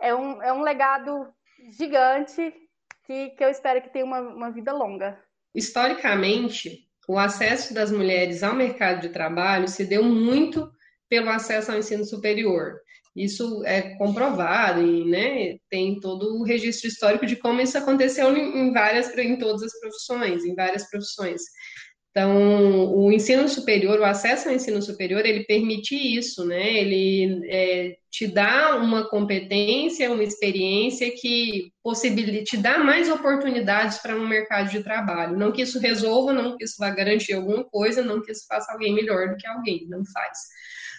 é 0.00 0.14
um, 0.14 0.42
é 0.42 0.52
um 0.52 0.62
legado 0.62 1.32
gigante 1.70 2.52
que, 3.04 3.30
que 3.30 3.44
eu 3.44 3.48
espero 3.48 3.80
que 3.80 3.90
tenha 3.90 4.04
uma, 4.04 4.20
uma 4.20 4.50
vida 4.50 4.72
longa. 4.72 5.18
Historicamente, 5.54 6.88
o 7.08 7.18
acesso 7.18 7.72
das 7.72 7.90
mulheres 7.90 8.42
ao 8.42 8.54
mercado 8.54 9.00
de 9.00 9.08
trabalho 9.08 9.68
se 9.68 9.84
deu 9.84 10.02
muito 10.04 10.70
pelo 11.08 11.30
acesso 11.30 11.72
ao 11.72 11.78
ensino 11.78 12.04
superior. 12.04 12.80
Isso 13.22 13.64
é 13.64 13.96
comprovado 13.96 14.80
e 14.80 15.04
né, 15.04 15.56
tem 15.68 15.98
todo 16.00 16.38
o 16.38 16.44
registro 16.44 16.88
histórico 16.88 17.26
de 17.26 17.36
como 17.36 17.60
isso 17.60 17.76
aconteceu 17.76 18.36
em 18.36 18.72
várias, 18.72 19.16
em 19.18 19.36
todas 19.36 19.62
as 19.62 19.78
profissões, 19.80 20.44
em 20.44 20.54
várias 20.54 20.88
profissões. 20.88 21.42
Então, 22.10 22.96
o 22.96 23.12
ensino 23.12 23.48
superior, 23.48 24.00
o 24.00 24.04
acesso 24.04 24.48
ao 24.48 24.54
ensino 24.54 24.82
superior, 24.82 25.24
ele 25.24 25.44
permite 25.44 25.94
isso, 25.94 26.44
né? 26.44 26.78
Ele 26.78 27.46
é, 27.48 27.96
te 28.10 28.26
dá 28.26 28.76
uma 28.76 29.08
competência, 29.08 30.10
uma 30.10 30.24
experiência 30.24 31.12
que 31.14 31.70
possibilita, 31.80 32.42
te 32.42 32.56
dá 32.56 32.78
mais 32.78 33.08
oportunidades 33.08 33.98
para 33.98 34.16
um 34.16 34.26
mercado 34.26 34.68
de 34.68 34.82
trabalho. 34.82 35.38
Não 35.38 35.52
que 35.52 35.62
isso 35.62 35.78
resolva, 35.78 36.32
não 36.32 36.56
que 36.56 36.64
isso 36.64 36.74
vá 36.78 36.90
garantir 36.90 37.34
alguma 37.34 37.62
coisa, 37.62 38.02
não 38.02 38.20
que 38.20 38.32
isso 38.32 38.46
faça 38.48 38.72
alguém 38.72 38.92
melhor 38.94 39.28
do 39.28 39.36
que 39.36 39.46
alguém, 39.46 39.86
não 39.88 40.02
faz. 40.06 40.38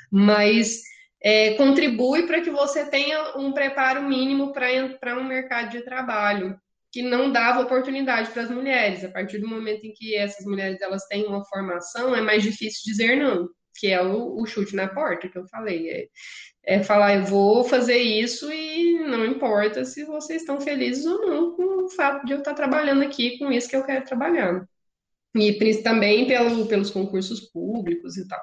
Mas 0.10 0.79
é, 1.21 1.53
contribui 1.55 2.25
para 2.25 2.41
que 2.41 2.49
você 2.49 2.86
tenha 2.86 3.38
um 3.38 3.51
preparo 3.51 4.03
mínimo 4.03 4.53
para 4.53 5.17
um 5.17 5.23
mercado 5.23 5.71
de 5.71 5.82
trabalho 5.82 6.60
que 6.91 7.01
não 7.01 7.32
dava 7.32 7.62
oportunidade 7.62 8.32
para 8.32 8.43
as 8.43 8.49
mulheres. 8.49 9.03
A 9.03 9.10
partir 9.10 9.39
do 9.39 9.47
momento 9.47 9.86
em 9.86 9.93
que 9.93 10.15
essas 10.15 10.45
mulheres 10.45 10.82
elas 10.82 11.05
têm 11.05 11.25
uma 11.25 11.45
formação, 11.45 12.15
é 12.15 12.21
mais 12.21 12.41
difícil 12.41 12.82
dizer 12.86 13.15
não, 13.17 13.47
que 13.75 13.88
é 13.88 14.01
o, 14.01 14.41
o 14.41 14.45
chute 14.45 14.75
na 14.75 14.88
porta 14.88 15.29
que 15.29 15.38
eu 15.38 15.47
falei. 15.47 15.89
É, 15.89 16.08
é, 16.63 16.84
falar, 16.84 17.15
eu 17.15 17.25
vou 17.25 17.63
fazer 17.63 17.97
isso 17.97 18.51
e 18.51 18.99
não 19.08 19.25
importa 19.25 19.86
se 19.86 20.03
vocês 20.05 20.41
estão 20.41 20.60
felizes 20.60 21.05
ou 21.05 21.27
não 21.27 21.55
com 21.55 21.86
o 21.86 21.89
fato 21.89 22.25
de 22.25 22.34
eu 22.34 22.39
estar 22.39 22.53
trabalhando 22.53 23.03
aqui 23.03 23.38
com 23.38 23.51
isso 23.51 23.69
que 23.69 23.75
eu 23.75 23.84
quero 23.84 24.05
trabalhar. 24.05 24.65
E 25.36 25.53
também 25.84 26.27
pelo, 26.27 26.65
pelos 26.67 26.89
concursos 26.89 27.41
públicos 27.51 28.17
e 28.17 28.27
tal. 28.27 28.41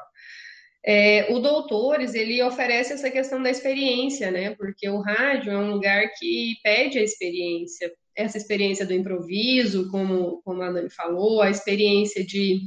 É, 0.85 1.33
o 1.33 1.41
Doutores, 1.41 2.15
ele 2.15 2.43
oferece 2.43 2.93
essa 2.93 3.11
questão 3.11 3.43
da 3.43 3.51
experiência, 3.51 4.31
né? 4.31 4.55
Porque 4.55 4.89
o 4.89 5.01
rádio 5.01 5.51
é 5.51 5.59
um 5.59 5.73
lugar 5.73 6.11
que 6.17 6.55
pede 6.62 6.99
a 6.99 7.03
experiência, 7.03 7.93
essa 8.15 8.39
experiência 8.39 8.87
do 8.87 8.95
improviso, 8.95 9.91
como, 9.91 10.41
como 10.45 10.62
a 10.62 10.71
Dani 10.71 10.89
falou, 10.91 11.43
a 11.43 11.51
experiência 11.51 12.25
de 12.25 12.61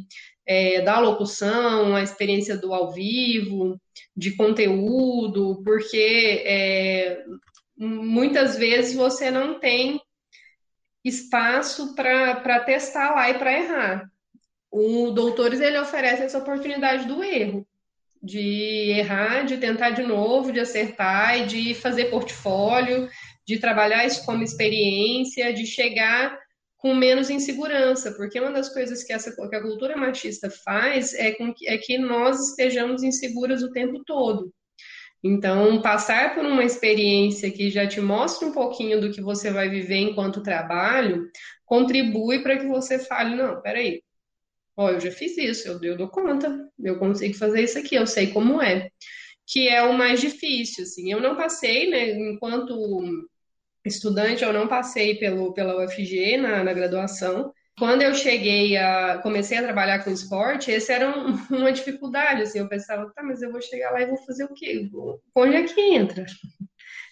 é, 0.46 0.82
da 0.82 1.00
locução, 1.00 1.96
a 1.96 2.02
experiência 2.02 2.58
do 2.58 2.74
ao 2.74 2.92
vivo, 2.92 3.80
de 4.18 4.36
conteúdo, 4.36 5.62
porque 5.64 6.44
é, 6.46 7.24
muitas 7.78 8.58
vezes 8.58 8.96
você 8.96 9.30
não 9.30 9.60
tem 9.60 10.02
espaço 11.06 11.96
para 11.96 12.60
testar 12.62 13.16
lá 13.16 13.30
e 13.30 13.38
para 13.38 13.54
errar. 13.54 14.12
O 14.72 15.12
Doutores 15.12 15.62
ele 15.62 15.80
oferece 15.80 16.24
essa 16.24 16.40
oportunidade 16.40 17.08
do 17.08 17.24
erro 17.24 17.66
de 18.22 18.92
errar, 18.98 19.44
de 19.46 19.58
tentar 19.58 19.92
de 19.92 20.04
novo, 20.04 20.52
de 20.52 20.60
acertar 20.60 21.40
e 21.40 21.46
de 21.46 21.74
fazer 21.74 22.06
portfólio, 22.06 23.10
de 23.48 23.58
trabalhar 23.60 24.06
isso 24.06 24.26
como 24.26 24.44
experiência, 24.44 25.54
de 25.54 25.66
chegar 25.66 26.38
com 26.78 26.96
menos 26.96 27.30
insegurança, 27.30 28.12
porque 28.14 28.40
uma 28.40 28.52
das 28.52 28.70
coisas 28.74 29.04
que, 29.04 29.12
essa, 29.12 29.36
que 29.36 29.56
a 29.56 29.62
cultura 29.62 29.98
machista 29.98 30.50
faz 30.50 31.14
é, 31.14 31.32
com 31.32 31.54
que, 31.54 31.68
é 31.68 31.78
que 31.78 31.98
nós 31.98 32.52
estejamos 32.52 33.04
inseguras 33.04 33.62
o 33.62 33.72
tempo 33.72 34.02
todo. 34.06 34.54
Então, 35.22 35.82
passar 35.82 36.34
por 36.34 36.46
uma 36.46 36.64
experiência 36.64 37.52
que 37.52 37.70
já 37.70 37.86
te 37.86 38.00
mostra 38.00 38.48
um 38.48 38.54
pouquinho 38.54 39.02
do 39.02 39.12
que 39.12 39.22
você 39.22 39.52
vai 39.52 39.68
viver 39.68 39.98
enquanto 39.98 40.42
trabalho, 40.42 41.30
contribui 41.66 42.42
para 42.42 42.58
que 42.58 42.68
você 42.68 42.98
fale, 42.98 43.36
não, 43.36 43.62
peraí, 43.62 44.02
Ó, 44.80 44.92
eu 44.92 45.00
já 45.02 45.12
fiz 45.12 45.38
isso, 45.38 45.68
eu, 45.68 45.78
eu 45.84 45.98
dou 45.98 46.08
conta, 46.08 46.72
eu 46.80 46.98
consigo 46.98 47.34
fazer 47.38 47.64
isso 47.64 47.78
aqui, 47.78 47.96
eu 47.96 48.08
sei 48.08 48.32
como 48.32 48.62
é. 48.62 48.90
Que 49.46 49.68
é 49.68 49.84
o 49.84 49.94
mais 49.94 50.22
difícil, 50.22 50.86
assim. 50.86 51.12
Eu 51.12 51.20
não 51.20 51.36
passei, 51.36 51.90
né, 51.90 52.12
enquanto 52.12 53.28
estudante, 53.86 54.42
eu 54.42 54.54
não 54.54 54.70
passei 54.70 55.16
pelo, 55.16 55.54
pela 55.54 55.84
UFG 55.84 56.38
na, 56.38 56.64
na 56.64 56.72
graduação. 56.72 57.54
Quando 57.78 58.04
eu 58.04 58.16
cheguei 58.16 58.78
a, 58.78 59.20
comecei 59.22 59.58
a 59.58 59.64
trabalhar 59.64 60.02
com 60.02 60.12
esporte, 60.12 60.72
essa 60.72 60.94
era 60.94 61.10
um, 61.10 61.34
uma 61.54 61.74
dificuldade, 61.74 62.44
assim, 62.44 62.60
eu 62.60 62.70
pensava, 62.70 63.12
tá, 63.14 63.22
mas 63.22 63.42
eu 63.42 63.52
vou 63.52 63.62
chegar 63.62 63.92
lá 63.92 64.02
e 64.02 64.08
vou 64.08 64.18
fazer 64.26 64.46
o 64.46 64.54
quê? 64.54 64.90
Onde 65.36 65.58
é 65.58 65.64
que 65.64 65.82
entra? 65.82 66.26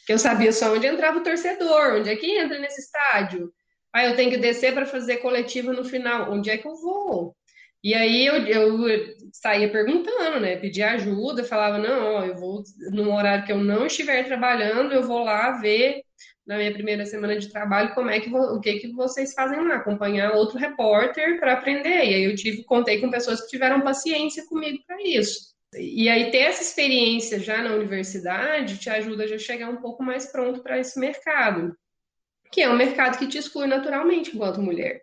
Que 0.06 0.14
eu 0.14 0.18
sabia 0.18 0.54
só 0.54 0.74
onde 0.74 0.88
entrava 0.88 1.20
o 1.20 1.24
torcedor, 1.24 2.00
onde 2.00 2.10
é 2.10 2.16
que 2.16 2.32
entra 2.32 2.60
nesse 2.60 2.80
estádio, 2.80 3.52
Ah, 3.92 4.06
eu 4.06 4.16
tenho 4.16 4.32
que 4.32 4.38
descer 4.38 4.74
para 4.74 4.86
fazer 4.86 5.18
coletiva 5.18 5.74
no 5.74 5.84
final. 5.84 6.32
Onde 6.32 6.50
é 6.50 6.58
que 6.58 6.66
eu 6.66 6.76
vou? 6.76 7.37
E 7.84 7.94
aí 7.94 8.26
eu, 8.26 8.36
eu 8.48 9.16
saía 9.32 9.72
perguntando, 9.72 10.40
né? 10.40 10.58
Pedia 10.58 10.92
ajuda, 10.92 11.44
falava, 11.44 11.78
não, 11.78 12.16
ó, 12.16 12.26
eu 12.26 12.36
vou, 12.36 12.64
no 12.92 13.14
horário 13.14 13.46
que 13.46 13.52
eu 13.52 13.58
não 13.58 13.86
estiver 13.86 14.26
trabalhando, 14.26 14.94
eu 14.94 15.04
vou 15.04 15.24
lá 15.24 15.52
ver 15.52 16.02
na 16.46 16.58
minha 16.58 16.74
primeira 16.74 17.06
semana 17.06 17.38
de 17.38 17.50
trabalho 17.50 17.94
como 17.94 18.10
é 18.10 18.22
que 18.22 18.34
o 18.34 18.60
que 18.62 18.80
que 18.80 18.94
vocês 18.94 19.34
fazem 19.34 19.62
lá, 19.68 19.76
acompanhar 19.76 20.34
outro 20.34 20.58
repórter 20.58 21.40
para 21.40 21.54
aprender. 21.54 22.06
E 22.06 22.14
aí 22.16 22.24
eu 22.24 22.36
tive, 22.36 22.64
contei 22.64 23.02
com 23.02 23.12
pessoas 23.12 23.42
que 23.42 23.50
tiveram 23.50 23.82
paciência 23.82 24.46
comigo 24.48 24.82
para 24.88 25.02
isso. 25.04 25.56
E 25.76 26.08
aí 26.08 26.32
ter 26.32 26.40
essa 26.40 26.64
experiência 26.64 27.40
já 27.40 27.62
na 27.62 27.76
universidade 27.76 28.78
te 28.78 28.90
ajuda 28.90 29.26
a 29.26 29.28
já 29.28 29.38
chegar 29.38 29.70
um 29.70 29.82
pouco 29.82 30.02
mais 30.02 30.32
pronto 30.32 30.64
para 30.64 30.80
esse 30.80 30.98
mercado, 30.98 31.78
que 32.50 32.62
é 32.62 32.70
um 32.70 32.78
mercado 32.78 33.18
que 33.18 33.28
te 33.28 33.38
exclui 33.38 33.68
naturalmente 33.68 34.34
enquanto 34.34 34.62
mulher. 34.62 35.02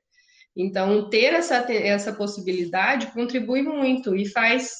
Então, 0.56 1.08
ter 1.08 1.34
essa, 1.34 1.56
essa 1.72 2.12
possibilidade 2.12 3.12
contribui 3.12 3.62
muito 3.62 4.14
e 4.14 4.26
faz, 4.26 4.70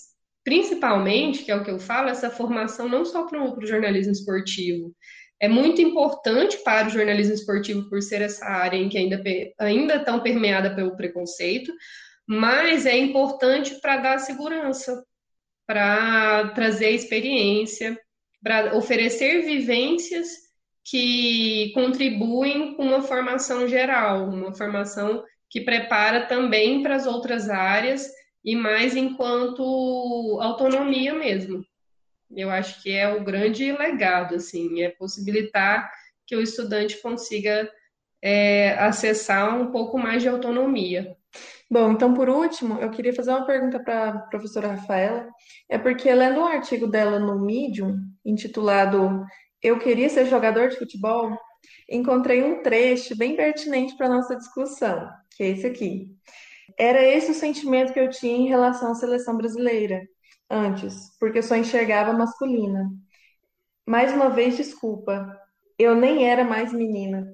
principalmente, 0.45 1.43
que 1.43 1.51
é 1.51 1.57
o 1.57 1.65
que 1.65 1.71
eu 1.71 1.79
falo, 1.79 2.09
essa 2.09 2.31
formação 2.31 2.89
não 2.89 3.05
só 3.05 3.27
para 3.27 3.43
o 3.43 3.67
jornalismo 3.67 4.13
esportivo. 4.13 4.95
É 5.41 5.49
muito 5.49 5.83
importante 5.83 6.59
para 6.59 6.87
o 6.87 6.91
jornalismo 6.91 7.35
esportivo 7.35 7.89
por 7.91 8.01
ser 8.01 8.23
essa 8.23 8.47
área 8.47 8.77
em 8.77 8.89
que 8.89 8.97
ainda, 8.97 9.23
ainda 9.59 10.05
tão 10.05 10.21
permeada 10.21 10.75
pelo 10.75 10.97
preconceito, 10.97 11.73
mas 12.27 12.87
é 12.87 12.97
importante 12.97 13.79
para 13.81 13.97
dar 13.97 14.19
segurança, 14.19 15.05
para 15.67 16.49
trazer 16.55 16.91
experiência, 16.91 17.99
para 18.43 18.77
oferecer 18.77 19.43
vivências 19.43 20.29
que 20.85 21.73
contribuem 21.75 22.75
com 22.77 22.85
uma 22.85 23.03
formação 23.03 23.67
geral, 23.67 24.29
uma 24.29 24.55
formação 24.55 25.25
que 25.55 25.61
prepara 25.61 26.27
também 26.27 26.83
para 26.83 26.97
as 26.97 27.07
outras 27.07 27.49
áreas 27.49 28.11
e 28.45 28.57
mais 28.57 28.97
enquanto 28.97 30.41
autonomia 30.43 31.15
mesmo. 31.15 31.65
Eu 32.37 32.51
acho 32.51 32.83
que 32.83 32.91
é 32.91 33.09
o 33.15 33.23
grande 33.23 33.71
legado, 33.71 34.35
assim, 34.35 34.83
é 34.83 34.89
possibilitar 34.89 35.89
que 36.27 36.35
o 36.35 36.43
estudante 36.43 37.01
consiga 37.01 37.71
é, 38.21 38.73
acessar 38.81 39.57
um 39.57 39.71
pouco 39.71 39.97
mais 39.97 40.23
de 40.23 40.29
autonomia. 40.29 41.17
Bom, 41.71 41.93
então 41.93 42.13
por 42.15 42.29
último, 42.29 42.81
eu 42.81 42.91
queria 42.91 43.15
fazer 43.15 43.31
uma 43.31 43.47
pergunta 43.47 43.79
para 43.79 44.09
a 44.09 44.19
professora 44.23 44.75
Rafaela. 44.75 45.29
É 45.69 45.79
porque 45.79 46.13
lendo 46.13 46.41
um 46.41 46.47
artigo 46.47 46.89
dela 46.89 47.21
no 47.21 47.39
Medium, 47.39 47.97
intitulado 48.25 49.25
Eu 49.63 49.79
Queria 49.79 50.09
Ser 50.09 50.27
Jogador 50.27 50.71
de 50.71 50.79
Futebol, 50.79 51.39
encontrei 51.89 52.43
um 52.43 52.61
trecho 52.61 53.17
bem 53.17 53.37
pertinente 53.37 53.97
para 53.97 54.07
a 54.07 54.17
nossa 54.17 54.35
discussão 54.35 55.09
que 55.37 55.43
é 55.43 55.49
esse 55.49 55.67
aqui. 55.67 56.09
Era 56.79 57.03
esse 57.03 57.31
o 57.31 57.35
sentimento 57.35 57.93
que 57.93 58.01
eu 58.01 58.11
tinha 58.11 58.37
em 58.37 58.49
relação 58.49 58.93
à 58.93 58.95
seleção 58.95 59.37
brasileira 59.37 60.03
antes, 60.51 61.17
porque 61.19 61.39
eu 61.39 61.43
só 61.43 61.57
enxergava 61.57 62.13
masculina. 62.13 62.91
Mais 63.87 64.13
uma 64.13 64.31
vez, 64.31 64.57
desculpa, 64.57 65.27
eu 65.79 65.95
nem 65.95 66.29
era 66.29 66.45
mais 66.45 66.73
menina. 66.73 67.27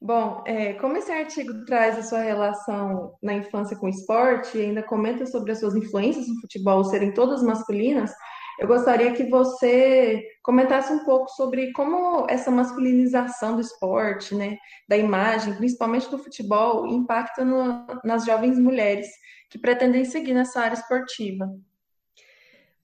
Bom, 0.00 0.44
é, 0.46 0.74
como 0.74 0.96
esse 0.96 1.10
artigo 1.10 1.64
traz 1.64 1.98
a 1.98 2.02
sua 2.02 2.20
relação 2.20 3.14
na 3.20 3.34
infância 3.34 3.76
com 3.76 3.86
o 3.86 3.90
esporte 3.90 4.56
e 4.56 4.62
ainda 4.62 4.82
comenta 4.82 5.26
sobre 5.26 5.50
as 5.50 5.58
suas 5.58 5.74
influências 5.74 6.28
no 6.28 6.40
futebol 6.40 6.84
serem 6.84 7.12
todas 7.12 7.42
masculinas, 7.42 8.12
eu 8.58 8.66
gostaria 8.66 9.12
que 9.12 9.22
você 9.22 10.20
comentasse 10.42 10.92
um 10.92 11.04
pouco 11.04 11.30
sobre 11.30 11.72
como 11.72 12.26
essa 12.28 12.50
masculinização 12.50 13.54
do 13.54 13.60
esporte, 13.60 14.34
né, 14.34 14.58
da 14.88 14.96
imagem, 14.96 15.54
principalmente 15.54 16.10
do 16.10 16.18
futebol, 16.18 16.84
impacta 16.86 17.44
no, 17.44 17.86
nas 18.02 18.24
jovens 18.24 18.58
mulheres 18.58 19.06
que 19.48 19.58
pretendem 19.58 20.04
seguir 20.04 20.34
nessa 20.34 20.60
área 20.60 20.74
esportiva. 20.74 21.48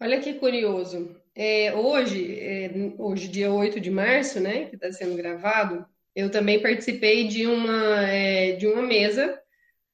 Olha 0.00 0.20
que 0.20 0.34
curioso. 0.34 1.16
É, 1.34 1.74
hoje, 1.74 2.38
é, 2.38 2.70
hoje, 2.96 3.26
dia 3.26 3.52
8 3.52 3.80
de 3.80 3.90
março, 3.90 4.38
né, 4.38 4.66
que 4.66 4.76
está 4.76 4.92
sendo 4.92 5.16
gravado, 5.16 5.84
eu 6.14 6.30
também 6.30 6.62
participei 6.62 7.26
de 7.26 7.48
uma, 7.48 8.06
é, 8.08 8.52
de 8.52 8.68
uma 8.68 8.82
mesa 8.82 9.36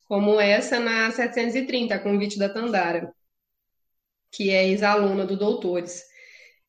como 0.07 0.39
essa 0.39 0.79
na 0.79 1.11
730, 1.11 1.95
a 1.95 1.99
convite 1.99 2.39
da 2.39 2.49
Tandara 2.51 3.15
que 4.33 4.51
é 4.51 4.69
ex-aluna 4.69 5.27
do 5.27 5.37
Doutores. 5.37 6.03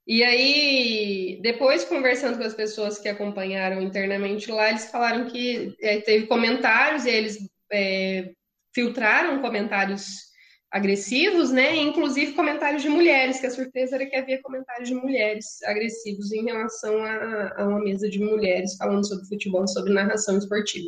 E 0.05 0.23
aí, 0.23 1.39
depois 1.41 1.85
conversando 1.85 2.37
com 2.37 2.43
as 2.43 2.53
pessoas 2.53 2.97
que 2.97 3.07
acompanharam 3.07 3.81
internamente 3.81 4.51
lá, 4.51 4.69
eles 4.69 4.89
falaram 4.89 5.29
que 5.29 5.75
é, 5.81 6.01
teve 6.01 6.27
comentários 6.27 7.05
e 7.05 7.09
eles 7.09 7.37
é, 7.71 8.31
filtraram 8.73 9.41
comentários 9.41 10.31
agressivos, 10.71 11.51
né? 11.51 11.75
Inclusive 11.75 12.31
comentários 12.31 12.81
de 12.81 12.89
mulheres, 12.89 13.39
que 13.39 13.45
a 13.45 13.51
surpresa 13.51 13.95
era 13.95 14.05
que 14.05 14.15
havia 14.15 14.41
comentários 14.41 14.87
de 14.87 14.95
mulheres 14.95 15.61
agressivos 15.63 16.31
em 16.31 16.45
relação 16.45 17.03
a, 17.03 17.61
a 17.61 17.67
uma 17.67 17.79
mesa 17.81 18.09
de 18.09 18.19
mulheres 18.19 18.77
falando 18.77 19.05
sobre 19.05 19.27
futebol, 19.27 19.67
sobre 19.67 19.93
narração 19.93 20.37
esportiva. 20.37 20.87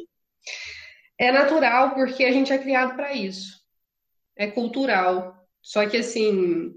É 1.19 1.31
natural 1.31 1.93
porque 1.93 2.23
a 2.23 2.31
gente 2.31 2.51
é 2.51 2.57
criado 2.57 2.95
para 2.95 3.13
isso. 3.13 3.61
É 4.37 4.47
cultural. 4.47 5.42
Só 5.63 5.87
que 5.87 5.97
assim, 5.97 6.73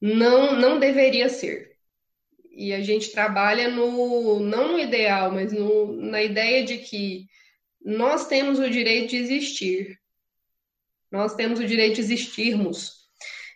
não 0.00 0.58
não 0.58 0.78
deveria 0.78 1.28
ser. 1.28 1.72
E 2.50 2.72
a 2.72 2.80
gente 2.80 3.10
trabalha 3.10 3.68
no 3.68 4.38
não 4.38 4.72
no 4.72 4.78
ideal, 4.78 5.32
mas 5.32 5.52
no, 5.52 5.92
na 5.96 6.22
ideia 6.22 6.64
de 6.64 6.78
que 6.78 7.26
nós 7.84 8.28
temos 8.28 8.60
o 8.60 8.70
direito 8.70 9.10
de 9.10 9.16
existir. 9.16 9.98
Nós 11.10 11.34
temos 11.34 11.58
o 11.58 11.66
direito 11.66 11.96
de 11.96 12.00
existirmos. 12.00 13.02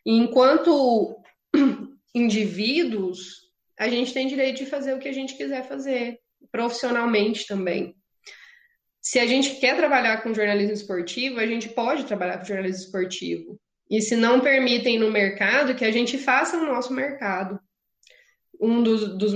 E 0.05 0.13
enquanto 0.13 1.23
indivíduos, 2.15 3.43
a 3.79 3.89
gente 3.89 4.13
tem 4.13 4.27
direito 4.27 4.59
de 4.59 4.67
fazer 4.67 4.95
o 4.95 4.99
que 4.99 5.09
a 5.09 5.13
gente 5.13 5.37
quiser 5.37 5.67
fazer, 5.67 6.19
profissionalmente 6.51 7.47
também. 7.47 7.95
Se 9.01 9.21
a 9.21 9.27
gente 9.27 9.61
quer 9.61 9.77
trabalhar 9.77 10.23
com 10.23 10.35
jornalismo 10.35 10.73
esportivo, 10.73 11.39
a 11.39 11.47
gente 11.47 11.69
pode 11.69 12.05
trabalhar 12.05 12.39
com 12.39 12.45
jornalismo 12.45 12.85
esportivo. 12.85 13.61
E 13.89 14.01
se 14.01 14.17
não 14.17 14.41
permitem 14.41 14.99
no 14.99 15.11
mercado, 15.11 15.75
que 15.75 15.85
a 15.85 15.91
gente 15.91 16.19
faça 16.19 16.57
o 16.57 16.67
nosso 16.67 16.93
mercado. 16.93 17.61
Um 18.61 18.83
dos, 18.83 19.17
dos, 19.17 19.33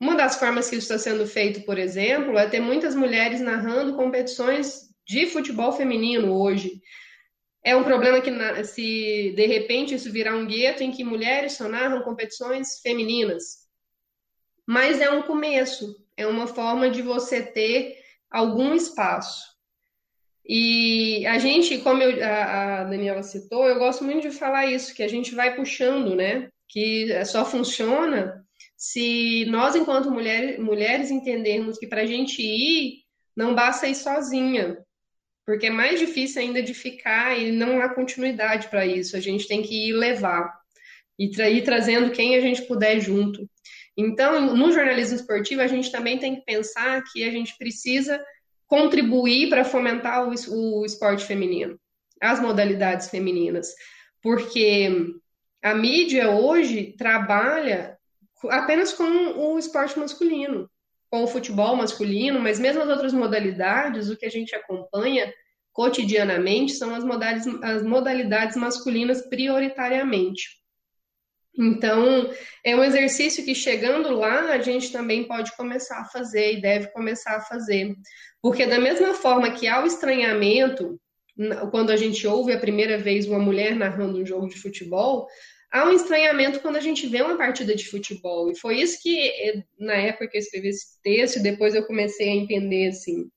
uma 0.00 0.16
das 0.16 0.36
formas 0.36 0.68
que 0.68 0.76
isso 0.76 0.92
está 0.92 0.98
sendo 0.98 1.26
feito, 1.26 1.62
por 1.62 1.78
exemplo, 1.78 2.36
é 2.38 2.48
ter 2.48 2.60
muitas 2.60 2.94
mulheres 2.94 3.40
narrando 3.40 3.94
competições 3.94 4.88
de 5.06 5.26
futebol 5.26 5.72
feminino 5.72 6.32
hoje. 6.32 6.80
É 7.62 7.76
um 7.76 7.84
problema 7.84 8.20
que, 8.20 8.30
se 8.64 9.32
de 9.36 9.46
repente 9.46 9.94
isso 9.94 10.10
virar 10.10 10.34
um 10.34 10.46
gueto 10.46 10.82
em 10.82 10.90
que 10.90 11.04
mulheres 11.04 11.52
só 11.52 11.68
narram 11.68 12.02
competições 12.02 12.80
femininas. 12.80 13.64
Mas 14.66 15.00
é 15.00 15.10
um 15.10 15.22
começo, 15.22 15.94
é 16.16 16.26
uma 16.26 16.46
forma 16.46 16.90
de 16.90 17.02
você 17.02 17.42
ter 17.42 17.96
algum 18.30 18.74
espaço. 18.74 19.53
E 20.46 21.26
a 21.26 21.38
gente, 21.38 21.78
como 21.78 22.02
eu, 22.02 22.22
a, 22.22 22.80
a, 22.80 22.84
Daniela 22.84 23.22
citou, 23.22 23.66
eu 23.66 23.78
gosto 23.78 24.04
muito 24.04 24.28
de 24.28 24.36
falar 24.36 24.66
isso, 24.66 24.94
que 24.94 25.02
a 25.02 25.08
gente 25.08 25.34
vai 25.34 25.56
puxando, 25.56 26.14
né? 26.14 26.48
Que 26.68 27.24
só 27.24 27.44
funciona 27.44 28.44
se 28.76 29.46
nós, 29.46 29.74
enquanto 29.74 30.10
mulher, 30.10 30.58
mulheres, 30.60 31.10
entendermos 31.10 31.78
que 31.78 31.86
para 31.86 32.02
a 32.02 32.06
gente 32.06 32.42
ir, 32.42 33.04
não 33.34 33.54
basta 33.54 33.88
ir 33.88 33.94
sozinha, 33.94 34.78
porque 35.46 35.66
é 35.66 35.70
mais 35.70 35.98
difícil 35.98 36.42
ainda 36.42 36.62
de 36.62 36.74
ficar 36.74 37.38
e 37.38 37.50
não 37.50 37.80
há 37.80 37.88
continuidade 37.88 38.68
para 38.68 38.84
isso. 38.84 39.16
A 39.16 39.20
gente 39.20 39.48
tem 39.48 39.62
que 39.62 39.88
ir 39.88 39.92
levar 39.92 40.52
e 41.18 41.30
tra 41.30 41.48
ir 41.48 41.62
trazendo 41.62 42.10
quem 42.10 42.36
a 42.36 42.40
gente 42.40 42.62
puder 42.62 43.00
junto. 43.00 43.48
Então, 43.96 44.54
no 44.56 44.72
jornalismo 44.72 45.16
esportivo, 45.16 45.60
a 45.60 45.66
gente 45.66 45.90
também 45.90 46.18
tem 46.18 46.36
que 46.36 46.44
pensar 46.44 47.02
que 47.12 47.24
a 47.24 47.30
gente 47.30 47.56
precisa 47.56 48.20
contribuir 48.66 49.48
para 49.48 49.64
fomentar 49.64 50.28
o, 50.28 50.32
o 50.50 50.84
esporte 50.84 51.24
feminino, 51.24 51.78
as 52.20 52.40
modalidades 52.40 53.08
femininas, 53.08 53.68
porque 54.22 54.88
a 55.62 55.74
mídia 55.74 56.30
hoje 56.30 56.94
trabalha 56.96 57.96
apenas 58.50 58.92
com 58.92 59.04
o 59.04 59.58
esporte 59.58 59.98
masculino, 59.98 60.68
com 61.10 61.24
o 61.24 61.26
futebol 61.26 61.76
masculino, 61.76 62.40
mas 62.40 62.58
mesmo 62.58 62.82
as 62.82 62.88
outras 62.88 63.12
modalidades, 63.12 64.10
o 64.10 64.16
que 64.16 64.26
a 64.26 64.30
gente 64.30 64.54
acompanha 64.54 65.32
cotidianamente 65.72 66.72
são 66.72 66.94
as 66.94 67.04
modalidades, 67.04 67.62
as 67.62 67.82
modalidades 67.82 68.56
masculinas 68.56 69.22
prioritariamente. 69.28 70.63
Então, 71.56 72.30
é 72.64 72.74
um 72.74 72.82
exercício 72.82 73.44
que 73.44 73.54
chegando 73.54 74.10
lá 74.10 74.52
a 74.52 74.60
gente 74.60 74.90
também 74.90 75.24
pode 75.24 75.56
começar 75.56 76.00
a 76.00 76.04
fazer 76.04 76.54
e 76.54 76.60
deve 76.60 76.88
começar 76.88 77.36
a 77.36 77.40
fazer. 77.40 77.94
Porque, 78.42 78.66
da 78.66 78.78
mesma 78.78 79.14
forma 79.14 79.52
que 79.52 79.68
há 79.68 79.82
o 79.82 79.86
estranhamento, 79.86 81.00
quando 81.70 81.90
a 81.90 81.96
gente 81.96 82.26
ouve 82.26 82.52
a 82.52 82.58
primeira 82.58 82.98
vez 82.98 83.26
uma 83.26 83.38
mulher 83.38 83.74
narrando 83.76 84.18
um 84.20 84.26
jogo 84.26 84.48
de 84.48 84.60
futebol, 84.60 85.26
há 85.70 85.84
um 85.84 85.92
estranhamento 85.92 86.60
quando 86.60 86.76
a 86.76 86.80
gente 86.80 87.06
vê 87.06 87.22
uma 87.22 87.36
partida 87.36 87.74
de 87.74 87.86
futebol. 87.88 88.50
E 88.50 88.58
foi 88.58 88.80
isso 88.80 89.00
que, 89.02 89.62
na 89.78 89.94
época 89.94 90.28
que 90.28 90.36
eu 90.36 90.40
escrevi 90.40 90.68
esse 90.68 91.00
texto, 91.02 91.42
depois 91.42 91.74
eu 91.74 91.86
comecei 91.86 92.28
a 92.30 92.34
entender 92.34 92.88
assim. 92.88 93.28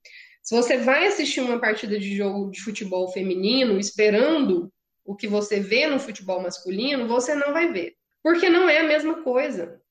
Se 0.42 0.56
você 0.56 0.78
vai 0.78 1.08
assistir 1.08 1.42
uma 1.42 1.60
partida 1.60 2.00
de 2.00 2.16
jogo 2.16 2.50
de 2.50 2.62
futebol 2.62 3.12
feminino 3.12 3.78
esperando 3.80 4.72
o 5.04 5.16
que 5.16 5.28
você 5.28 5.60
vê 5.60 5.88
no 5.88 6.00
futebol 6.00 6.42
masculino, 6.42 7.08
você 7.08 7.36
não 7.36 7.52
vai 7.52 7.72
ver. 7.72 7.97
Porque 8.24 8.50
não 8.50 8.70
é 8.70 8.80
a 8.80 8.84
mesma 8.84 9.22
coisa. 9.24 9.82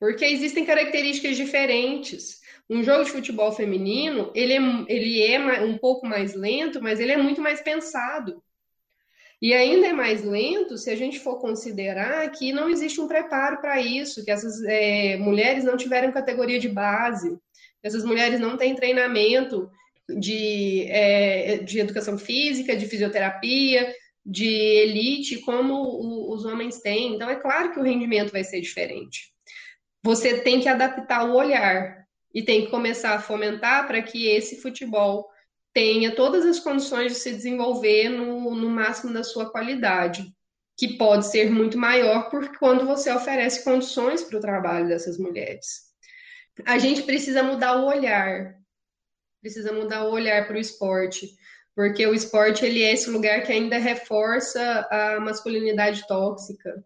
Porque 0.00 0.24
existem 0.24 0.64
características 0.64 1.36
diferentes. 1.36 2.40
Um 2.68 2.82
jogo 2.82 3.04
de 3.04 3.10
futebol 3.10 3.52
feminino, 3.52 4.30
ele 4.34 4.54
é, 4.54 4.60
ele 4.88 5.22
é 5.22 5.62
um 5.62 5.76
pouco 5.78 6.06
mais 6.06 6.34
lento, 6.34 6.82
mas 6.82 6.98
ele 6.98 7.12
é 7.12 7.16
muito 7.16 7.40
mais 7.40 7.60
pensado. 7.60 8.42
E 9.40 9.52
ainda 9.52 9.88
é 9.88 9.92
mais 9.92 10.24
lento 10.24 10.78
se 10.78 10.90
a 10.90 10.96
gente 10.96 11.20
for 11.20 11.38
considerar 11.38 12.26
que 12.30 12.52
não 12.52 12.70
existe 12.70 13.00
um 13.00 13.08
preparo 13.08 13.60
para 13.60 13.78
isso, 13.80 14.24
que 14.24 14.30
essas 14.30 14.62
é, 14.64 15.16
mulheres 15.18 15.64
não 15.64 15.76
tiveram 15.76 16.12
categoria 16.12 16.58
de 16.58 16.68
base, 16.68 17.30
que 17.80 17.86
essas 17.86 18.04
mulheres 18.04 18.40
não 18.40 18.56
têm 18.56 18.74
treinamento 18.74 19.70
de, 20.08 20.86
é, 20.88 21.58
de 21.58 21.78
educação 21.78 22.16
física, 22.16 22.76
de 22.76 22.86
fisioterapia, 22.86 23.92
de 24.24 24.46
elite, 24.46 25.38
como 25.40 25.74
o, 25.74 26.32
os 26.32 26.44
homens 26.44 26.80
têm. 26.80 27.14
Então, 27.14 27.28
é 27.28 27.36
claro 27.36 27.72
que 27.72 27.80
o 27.80 27.82
rendimento 27.82 28.32
vai 28.32 28.42
ser 28.42 28.60
diferente. 28.60 29.32
Você 30.02 30.40
tem 30.40 30.60
que 30.60 30.68
adaptar 30.68 31.28
o 31.28 31.34
olhar 31.34 32.04
e 32.32 32.42
tem 32.42 32.64
que 32.64 32.70
começar 32.70 33.14
a 33.14 33.20
fomentar 33.20 33.86
para 33.86 34.02
que 34.02 34.26
esse 34.26 34.60
futebol 34.60 35.28
tenha 35.72 36.14
todas 36.14 36.44
as 36.44 36.60
condições 36.60 37.12
de 37.12 37.18
se 37.18 37.32
desenvolver 37.32 38.08
no, 38.08 38.54
no 38.54 38.70
máximo 38.70 39.12
da 39.12 39.24
sua 39.24 39.50
qualidade, 39.50 40.24
que 40.76 40.96
pode 40.96 41.26
ser 41.26 41.50
muito 41.50 41.76
maior 41.76 42.30
porque 42.30 42.56
quando 42.58 42.86
você 42.86 43.12
oferece 43.12 43.64
condições 43.64 44.22
para 44.22 44.38
o 44.38 44.40
trabalho 44.40 44.88
dessas 44.88 45.18
mulheres. 45.18 45.84
A 46.64 46.78
gente 46.78 47.02
precisa 47.02 47.42
mudar 47.42 47.76
o 47.76 47.86
olhar, 47.86 48.54
precisa 49.40 49.72
mudar 49.72 50.04
o 50.04 50.12
olhar 50.12 50.46
para 50.46 50.56
o 50.56 50.60
esporte, 50.60 51.28
porque 51.74 52.06
o 52.06 52.14
esporte 52.14 52.64
ele 52.64 52.82
é 52.82 52.92
esse 52.92 53.10
lugar 53.10 53.42
que 53.42 53.52
ainda 53.52 53.78
reforça 53.78 54.86
a 54.90 55.20
masculinidade 55.20 56.06
tóxica, 56.06 56.84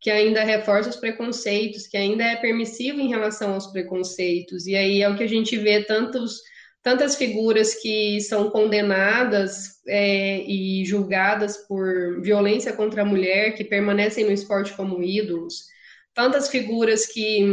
que 0.00 0.10
ainda 0.10 0.44
reforça 0.44 0.90
os 0.90 0.96
preconceitos, 0.96 1.86
que 1.86 1.96
ainda 1.96 2.22
é 2.22 2.36
permissivo 2.36 3.00
em 3.00 3.08
relação 3.08 3.54
aos 3.54 3.66
preconceitos. 3.66 4.66
E 4.66 4.76
aí 4.76 5.02
é 5.02 5.08
o 5.08 5.16
que 5.16 5.24
a 5.24 5.28
gente 5.28 5.56
vê 5.56 5.82
tantos 5.82 6.40
tantas 6.80 7.16
figuras 7.16 7.74
que 7.74 8.20
são 8.20 8.50
condenadas 8.50 9.82
é, 9.86 10.42
e 10.44 10.84
julgadas 10.86 11.56
por 11.66 12.20
violência 12.22 12.72
contra 12.72 13.02
a 13.02 13.04
mulher, 13.04 13.54
que 13.54 13.64
permanecem 13.64 14.24
no 14.24 14.32
esporte 14.32 14.72
como 14.74 15.02
ídolos, 15.02 15.66
tantas 16.14 16.48
figuras 16.48 17.04
que 17.04 17.44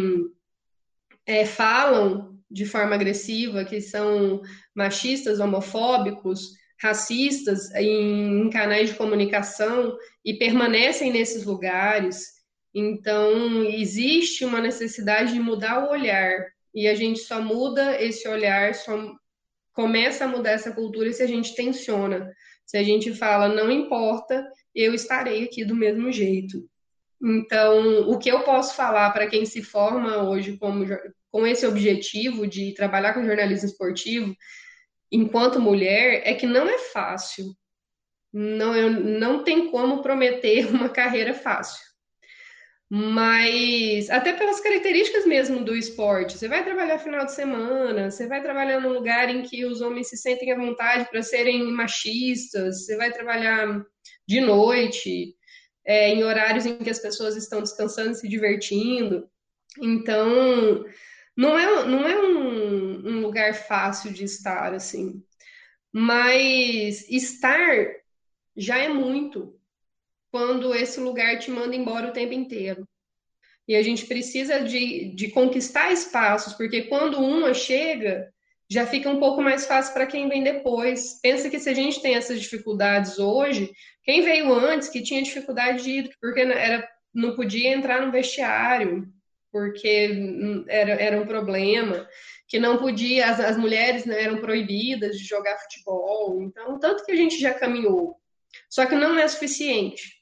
é, 1.25 1.45
falam 1.45 2.37
de 2.49 2.65
forma 2.65 2.95
agressiva, 2.95 3.65
que 3.65 3.81
são 3.81 4.41
machistas, 4.73 5.39
homofóbicos, 5.39 6.51
racistas 6.81 7.73
em, 7.75 8.41
em 8.41 8.49
canais 8.49 8.89
de 8.89 8.95
comunicação 8.95 9.97
e 10.23 10.33
permanecem 10.33 11.11
nesses 11.11 11.45
lugares. 11.45 12.35
Então, 12.73 13.63
existe 13.63 14.43
uma 14.43 14.59
necessidade 14.59 15.33
de 15.33 15.39
mudar 15.39 15.85
o 15.85 15.91
olhar 15.91 16.45
e 16.73 16.87
a 16.87 16.95
gente 16.95 17.19
só 17.19 17.41
muda 17.41 18.01
esse 18.01 18.27
olhar, 18.27 18.75
só 18.75 19.15
começa 19.73 20.25
a 20.25 20.27
mudar 20.27 20.51
essa 20.51 20.71
cultura 20.71 21.11
se 21.13 21.23
a 21.23 21.27
gente 21.27 21.55
tensiona. 21.55 22.31
Se 22.65 22.77
a 22.77 22.83
gente 22.83 23.13
fala, 23.13 23.47
não 23.47 23.71
importa, 23.71 24.45
eu 24.73 24.93
estarei 24.93 25.43
aqui 25.43 25.63
do 25.63 25.75
mesmo 25.75 26.11
jeito. 26.11 26.67
Então, 27.23 28.09
o 28.09 28.17
que 28.17 28.29
eu 28.29 28.41
posso 28.41 28.75
falar 28.75 29.11
para 29.11 29.27
quem 29.27 29.45
se 29.45 29.61
forma 29.61 30.23
hoje 30.23 30.57
como, 30.57 30.85
com 31.31 31.47
esse 31.47 31.65
objetivo 31.65 32.45
de 32.45 32.73
trabalhar 32.73 33.13
com 33.13 33.25
jornalismo 33.25 33.69
esportivo, 33.69 34.35
enquanto 35.11 35.59
mulher, 35.59 36.21
é 36.25 36.33
que 36.33 36.45
não 36.45 36.67
é 36.67 36.77
fácil. 36.77 37.45
Não, 38.33 38.89
não 38.89 39.43
tem 39.43 39.71
como 39.71 40.01
prometer 40.01 40.67
uma 40.71 40.89
carreira 40.89 41.33
fácil 41.33 41.85
mas 42.89 44.09
até 44.09 44.33
pelas 44.33 44.59
características 44.59 45.25
mesmo 45.25 45.63
do 45.63 45.75
esporte. 45.75 46.37
Você 46.37 46.47
vai 46.47 46.63
trabalhar 46.63 46.99
final 46.99 47.25
de 47.25 47.33
semana, 47.33 48.11
você 48.11 48.27
vai 48.27 48.41
trabalhar 48.41 48.79
num 48.79 48.93
lugar 48.93 49.29
em 49.29 49.41
que 49.41 49.65
os 49.65 49.81
homens 49.81 50.09
se 50.09 50.17
sentem 50.17 50.51
à 50.51 50.57
vontade 50.57 51.09
para 51.09 51.23
serem 51.23 51.71
machistas, 51.71 52.85
você 52.85 52.95
vai 52.95 53.11
trabalhar 53.11 53.83
de 54.27 54.39
noite, 54.39 55.35
é, 55.85 56.09
em 56.09 56.23
horários 56.23 56.65
em 56.65 56.77
que 56.77 56.89
as 56.89 56.99
pessoas 56.99 57.35
estão 57.35 57.61
descansando 57.61 58.11
e 58.11 58.15
se 58.15 58.27
divertindo. 58.27 59.27
Então, 59.81 60.85
não 61.35 61.57
é, 61.57 61.85
não 61.85 62.07
é 62.07 62.17
um, 62.17 63.07
um 63.07 63.21
lugar 63.21 63.53
fácil 63.53 64.11
de 64.13 64.23
estar, 64.23 64.73
assim. 64.73 65.21
Mas 65.91 67.09
estar 67.09 67.87
já 68.55 68.77
é 68.77 68.87
muito 68.87 69.59
quando 70.31 70.73
esse 70.73 70.99
lugar 70.99 71.39
te 71.39 71.51
manda 71.51 71.75
embora 71.75 72.09
o 72.09 72.13
tempo 72.13 72.33
inteiro. 72.33 72.87
E 73.67 73.75
a 73.75 73.81
gente 73.81 74.05
precisa 74.05 74.63
de, 74.63 75.13
de 75.15 75.29
conquistar 75.29 75.91
espaços, 75.91 76.53
porque 76.53 76.83
quando 76.83 77.19
uma 77.19 77.53
chega, 77.53 78.31
já 78.69 78.85
fica 78.85 79.09
um 79.09 79.19
pouco 79.19 79.41
mais 79.41 79.65
fácil 79.65 79.93
para 79.93 80.05
quem 80.05 80.29
vem 80.29 80.43
depois. 80.43 81.19
Pensa 81.21 81.49
que 81.49 81.59
se 81.59 81.69
a 81.69 81.73
gente 81.73 82.01
tem 82.01 82.15
essas 82.15 82.39
dificuldades 82.39 83.17
hoje, 83.17 83.71
quem 84.03 84.21
veio 84.21 84.53
antes 84.53 84.89
que 84.89 85.01
tinha 85.01 85.21
dificuldade 85.21 85.83
de 85.83 85.91
ir, 85.91 86.09
porque 86.21 86.41
era, 86.41 86.87
não 87.13 87.35
podia 87.35 87.73
entrar 87.73 88.05
no 88.05 88.11
vestiário, 88.11 89.07
porque 89.55 90.65
era, 90.67 90.91
era 90.91 91.21
um 91.21 91.25
problema, 91.25 92.05
que 92.45 92.59
não 92.59 92.77
podia, 92.77 93.29
as, 93.29 93.39
as 93.39 93.55
mulheres 93.55 94.03
né, 94.03 94.21
eram 94.21 94.41
proibidas 94.41 95.17
de 95.17 95.23
jogar 95.23 95.57
futebol. 95.59 96.41
Então, 96.41 96.77
tanto 96.77 97.05
que 97.05 97.11
a 97.13 97.15
gente 97.15 97.39
já 97.39 97.53
caminhou. 97.53 98.17
Só 98.69 98.85
que 98.85 98.95
não 98.95 99.17
é 99.17 99.25
suficiente 99.29 100.15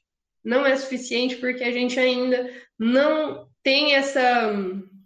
não 0.44 0.66
é 0.66 0.76
suficiente 0.76 1.36
porque 1.36 1.64
a 1.64 1.72
gente 1.72 1.98
ainda 1.98 2.50
não 2.78 3.48
tem 3.62 3.94
essa 3.94 4.52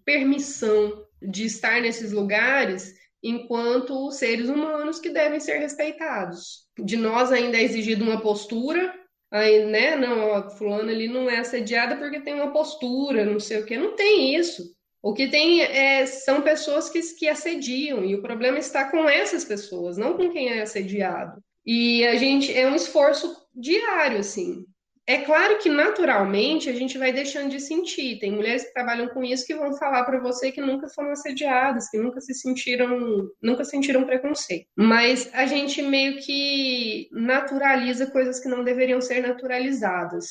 permissão 0.05 1.07
de 1.23 1.45
estar 1.45 1.81
nesses 1.81 2.11
lugares 2.11 2.93
enquanto 3.23 4.11
seres 4.11 4.49
humanos 4.49 4.99
que 4.99 5.11
devem 5.11 5.39
ser 5.39 5.59
respeitados. 5.59 6.67
De 6.77 6.97
nós 6.97 7.31
ainda 7.31 7.57
é 7.57 7.63
exigida 7.63 8.03
uma 8.03 8.21
postura, 8.21 8.93
aí, 9.31 9.65
né? 9.65 9.97
Não, 9.97 10.35
a 10.35 10.51
fulana 10.51 10.91
ali 10.91 11.09
não 11.09 11.29
é 11.29 11.39
assediada 11.39 11.97
porque 11.97 12.21
tem 12.21 12.35
uma 12.35 12.53
postura, 12.53 13.25
não 13.25 13.41
sei 13.41 13.61
o 13.61 13.67
que. 13.67 13.77
Não 13.77 13.95
tem 13.95 14.35
isso. 14.35 14.75
O 15.03 15.15
que 15.15 15.29
tem 15.29 15.63
é, 15.63 16.07
são 16.07 16.43
pessoas 16.43 16.89
que, 16.91 17.01
que 17.15 17.29
assediam, 17.29 18.05
e 18.05 18.15
o 18.15 18.23
problema 18.23 18.59
está 18.59 18.91
com 18.91 19.09
essas 19.09 19.45
pessoas, 19.45 19.97
não 19.97 20.17
com 20.17 20.29
quem 20.29 20.49
é 20.49 20.63
assediado. 20.63 21.41
E 21.65 22.07
a 22.07 22.17
gente 22.17 22.53
é 22.53 22.67
um 22.67 22.75
esforço 22.75 23.37
diário, 23.55 24.19
assim. 24.19 24.65
É 25.09 25.23
claro 25.23 25.57
que 25.57 25.71
naturalmente 25.71 26.69
a 26.69 26.75
gente 26.75 26.99
vai 26.99 27.11
deixando 27.15 27.49
de 27.49 27.61
sentir. 27.61 28.19
Tem 28.19 28.31
mulheres 28.31 28.65
que 28.65 28.75
trabalham 28.75 29.09
com 29.09 29.25
isso 29.25 29.47
que 29.47 29.55
vão 29.55 29.75
falar 29.79 30.05
para 30.05 30.21
você 30.21 30.53
que 30.53 30.61
nunca 30.61 30.87
foram 30.87 31.13
assediadas, 31.13 31.89
que 31.89 31.97
nunca 31.97 32.21
se 32.21 32.35
sentiram, 32.35 33.27
nunca 33.41 33.65
sentiram 33.65 34.05
preconceito. 34.05 34.67
Mas 34.77 35.31
a 35.33 35.47
gente 35.47 35.81
meio 35.81 36.19
que 36.19 37.09
naturaliza 37.11 38.11
coisas 38.11 38.39
que 38.39 38.51
não 38.51 38.63
deveriam 38.63 39.01
ser 39.01 39.23
naturalizadas. 39.23 40.27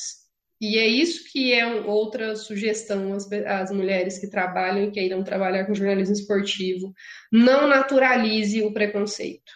E 0.62 0.78
é 0.78 0.86
isso 0.86 1.24
que 1.32 1.52
é 1.54 1.66
outra 1.66 2.36
sugestão 2.36 3.14
às, 3.14 3.28
às 3.32 3.72
mulheres 3.72 4.20
que 4.20 4.30
trabalham 4.30 4.84
e 4.84 4.92
queiram 4.92 5.24
trabalhar 5.24 5.66
com 5.66 5.74
jornalismo 5.74 6.14
esportivo. 6.14 6.94
Não 7.32 7.68
naturalize 7.68 8.62
o 8.62 8.72
preconceito. 8.72 9.52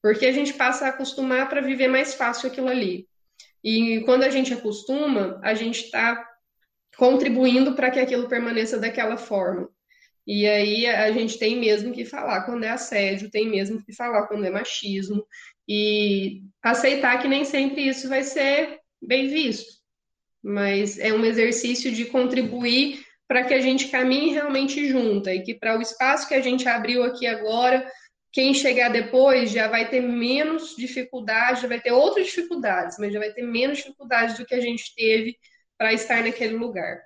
Porque 0.00 0.24
a 0.24 0.32
gente 0.32 0.54
passa 0.54 0.86
a 0.86 0.90
acostumar 0.90 1.48
para 1.48 1.60
viver 1.60 1.88
mais 1.88 2.14
fácil 2.14 2.48
aquilo 2.48 2.68
ali. 2.68 3.08
E 3.62 4.00
quando 4.00 4.24
a 4.24 4.30
gente 4.30 4.52
acostuma, 4.52 5.40
a 5.42 5.54
gente 5.54 5.84
está 5.84 6.28
contribuindo 6.96 7.74
para 7.74 7.90
que 7.90 8.00
aquilo 8.00 8.28
permaneça 8.28 8.78
daquela 8.78 9.16
forma. 9.16 9.68
E 10.26 10.46
aí 10.46 10.86
a 10.86 11.10
gente 11.10 11.38
tem 11.38 11.58
mesmo 11.58 11.92
que 11.92 12.04
falar 12.04 12.42
quando 12.42 12.64
é 12.64 12.70
assédio, 12.70 13.30
tem 13.30 13.48
mesmo 13.48 13.84
que 13.84 13.92
falar 13.92 14.26
quando 14.26 14.44
é 14.44 14.50
machismo, 14.50 15.24
e 15.68 16.42
aceitar 16.62 17.20
que 17.20 17.28
nem 17.28 17.44
sempre 17.44 17.86
isso 17.86 18.08
vai 18.08 18.22
ser 18.22 18.78
bem 19.00 19.28
visto. 19.28 19.72
Mas 20.42 20.98
é 20.98 21.12
um 21.12 21.24
exercício 21.24 21.90
de 21.90 22.04
contribuir 22.04 23.04
para 23.26 23.44
que 23.44 23.54
a 23.54 23.60
gente 23.60 23.88
caminhe 23.88 24.32
realmente 24.32 24.88
junta 24.88 25.34
e 25.34 25.42
que 25.42 25.54
para 25.54 25.78
o 25.78 25.82
espaço 25.82 26.28
que 26.28 26.34
a 26.34 26.40
gente 26.40 26.68
abriu 26.68 27.02
aqui 27.02 27.26
agora 27.26 27.88
quem 28.32 28.54
chegar 28.54 28.88
depois 28.88 29.50
já 29.50 29.68
vai 29.68 29.90
ter 29.90 30.00
menos 30.00 30.74
dificuldade, 30.74 31.60
já 31.60 31.68
vai 31.68 31.78
ter 31.78 31.92
outras 31.92 32.26
dificuldades, 32.26 32.96
mas 32.98 33.12
já 33.12 33.18
vai 33.18 33.30
ter 33.30 33.42
menos 33.42 33.78
dificuldades 33.78 34.38
do 34.38 34.46
que 34.46 34.54
a 34.54 34.60
gente 34.60 34.94
teve 34.96 35.36
para 35.76 35.92
estar 35.92 36.24
naquele 36.24 36.56
lugar. 36.56 37.02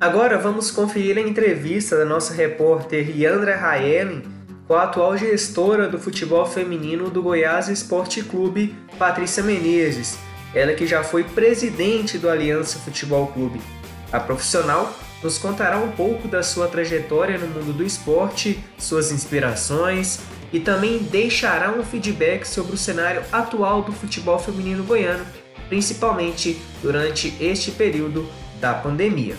Agora 0.00 0.36
vamos 0.36 0.72
conferir 0.72 1.16
a 1.16 1.20
entrevista 1.20 1.96
da 1.96 2.04
nossa 2.04 2.34
repórter 2.34 3.16
Yandra 3.16 3.54
Raelen 3.54 4.22
com 4.66 4.74
a 4.74 4.84
atual 4.84 5.16
gestora 5.16 5.88
do 5.88 5.98
futebol 5.98 6.46
feminino 6.46 7.08
do 7.08 7.22
Goiás 7.22 7.68
Esporte 7.68 8.24
Clube, 8.24 8.74
Patrícia 8.98 9.44
Menezes, 9.44 10.18
ela 10.52 10.74
que 10.74 10.86
já 10.86 11.04
foi 11.04 11.22
presidente 11.22 12.18
do 12.18 12.28
Aliança 12.28 12.78
Futebol 12.80 13.28
Clube. 13.28 13.60
A 14.10 14.18
profissional 14.18 14.92
nos 15.22 15.38
contará 15.38 15.78
um 15.78 15.92
pouco 15.92 16.26
da 16.26 16.42
sua 16.42 16.68
trajetória 16.68 17.38
no 17.38 17.46
mundo 17.46 17.72
do 17.72 17.84
esporte, 17.84 18.58
suas 18.78 19.12
inspirações 19.12 20.20
e 20.52 20.58
também 20.58 20.98
deixará 20.98 21.72
um 21.72 21.84
feedback 21.84 22.44
sobre 22.44 22.74
o 22.74 22.78
cenário 22.78 23.22
atual 23.30 23.82
do 23.82 23.92
futebol 23.92 24.38
feminino 24.38 24.82
goiano, 24.84 25.24
principalmente 25.68 26.58
durante 26.82 27.32
este 27.40 27.70
período 27.70 28.28
da 28.60 28.74
pandemia. 28.74 29.36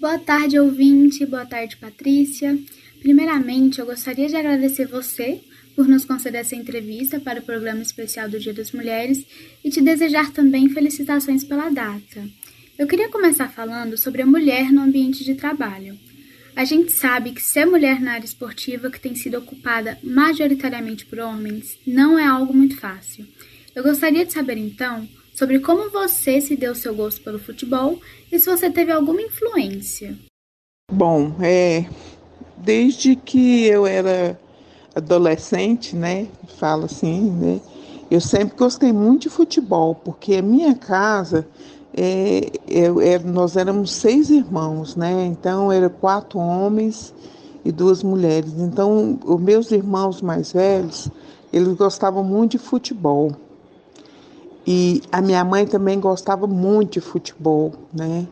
Boa 0.00 0.18
tarde, 0.18 0.58
ouvinte. 0.58 1.24
Boa 1.26 1.46
tarde, 1.46 1.76
Patrícia. 1.76 2.58
Primeiramente, 3.00 3.80
eu 3.80 3.86
gostaria 3.86 4.28
de 4.28 4.36
agradecer 4.36 4.86
você 4.86 5.40
por 5.74 5.88
nos 5.88 6.04
conceder 6.04 6.40
essa 6.40 6.54
entrevista 6.54 7.18
para 7.18 7.40
o 7.40 7.42
programa 7.42 7.82
especial 7.82 8.28
do 8.28 8.38
Dia 8.38 8.54
das 8.54 8.72
Mulheres 8.72 9.26
e 9.62 9.70
te 9.70 9.80
desejar 9.80 10.30
também 10.32 10.68
felicitações 10.68 11.44
pela 11.44 11.68
data. 11.68 12.22
Eu 12.76 12.88
queria 12.88 13.08
começar 13.08 13.48
falando 13.48 13.96
sobre 13.96 14.20
a 14.20 14.26
mulher 14.26 14.72
no 14.72 14.82
ambiente 14.82 15.22
de 15.22 15.36
trabalho. 15.36 15.96
A 16.56 16.64
gente 16.64 16.90
sabe 16.90 17.30
que 17.30 17.40
ser 17.40 17.64
mulher 17.64 18.00
na 18.00 18.14
área 18.14 18.24
esportiva, 18.24 18.90
que 18.90 18.98
tem 18.98 19.14
sido 19.14 19.38
ocupada 19.38 19.96
majoritariamente 20.02 21.06
por 21.06 21.20
homens, 21.20 21.78
não 21.86 22.18
é 22.18 22.26
algo 22.26 22.52
muito 22.52 22.76
fácil. 22.76 23.26
Eu 23.76 23.84
gostaria 23.84 24.26
de 24.26 24.32
saber 24.32 24.56
então 24.58 25.08
sobre 25.36 25.60
como 25.60 25.88
você 25.88 26.40
se 26.40 26.56
deu 26.56 26.74
seu 26.74 26.92
gosto 26.96 27.22
pelo 27.22 27.38
futebol 27.38 28.00
e 28.30 28.40
se 28.40 28.46
você 28.50 28.68
teve 28.68 28.90
alguma 28.90 29.22
influência. 29.22 30.16
Bom, 30.90 31.36
é 31.40 31.86
desde 32.56 33.14
que 33.14 33.66
eu 33.66 33.86
era 33.86 34.38
adolescente, 34.96 35.94
né, 35.94 36.26
falo 36.58 36.86
assim, 36.86 37.30
né, 37.30 37.60
eu 38.10 38.20
sempre 38.20 38.56
gostei 38.56 38.92
muito 38.92 39.22
de 39.22 39.28
futebol, 39.28 39.94
porque 39.94 40.34
a 40.34 40.42
minha 40.42 40.74
casa 40.74 41.46
é, 41.96 42.50
é, 42.68 43.18
nós 43.20 43.56
éramos 43.56 43.92
seis 43.92 44.28
irmãos, 44.28 44.96
né? 44.96 45.26
Então 45.26 45.70
eram 45.70 45.88
quatro 45.88 46.38
homens 46.38 47.14
e 47.64 47.70
duas 47.70 48.02
mulheres. 48.02 48.52
Então 48.58 49.18
os 49.24 49.40
meus 49.40 49.70
irmãos 49.70 50.20
mais 50.20 50.52
velhos, 50.52 51.08
eles 51.52 51.72
gostavam 51.74 52.24
muito 52.24 52.52
de 52.52 52.58
futebol. 52.58 53.32
E 54.66 55.02
a 55.12 55.20
minha 55.20 55.44
mãe 55.44 55.66
também 55.66 56.00
gostava 56.00 56.46
muito 56.46 56.94
de 56.94 57.00
futebol, 57.00 57.72
né? 57.92 58.26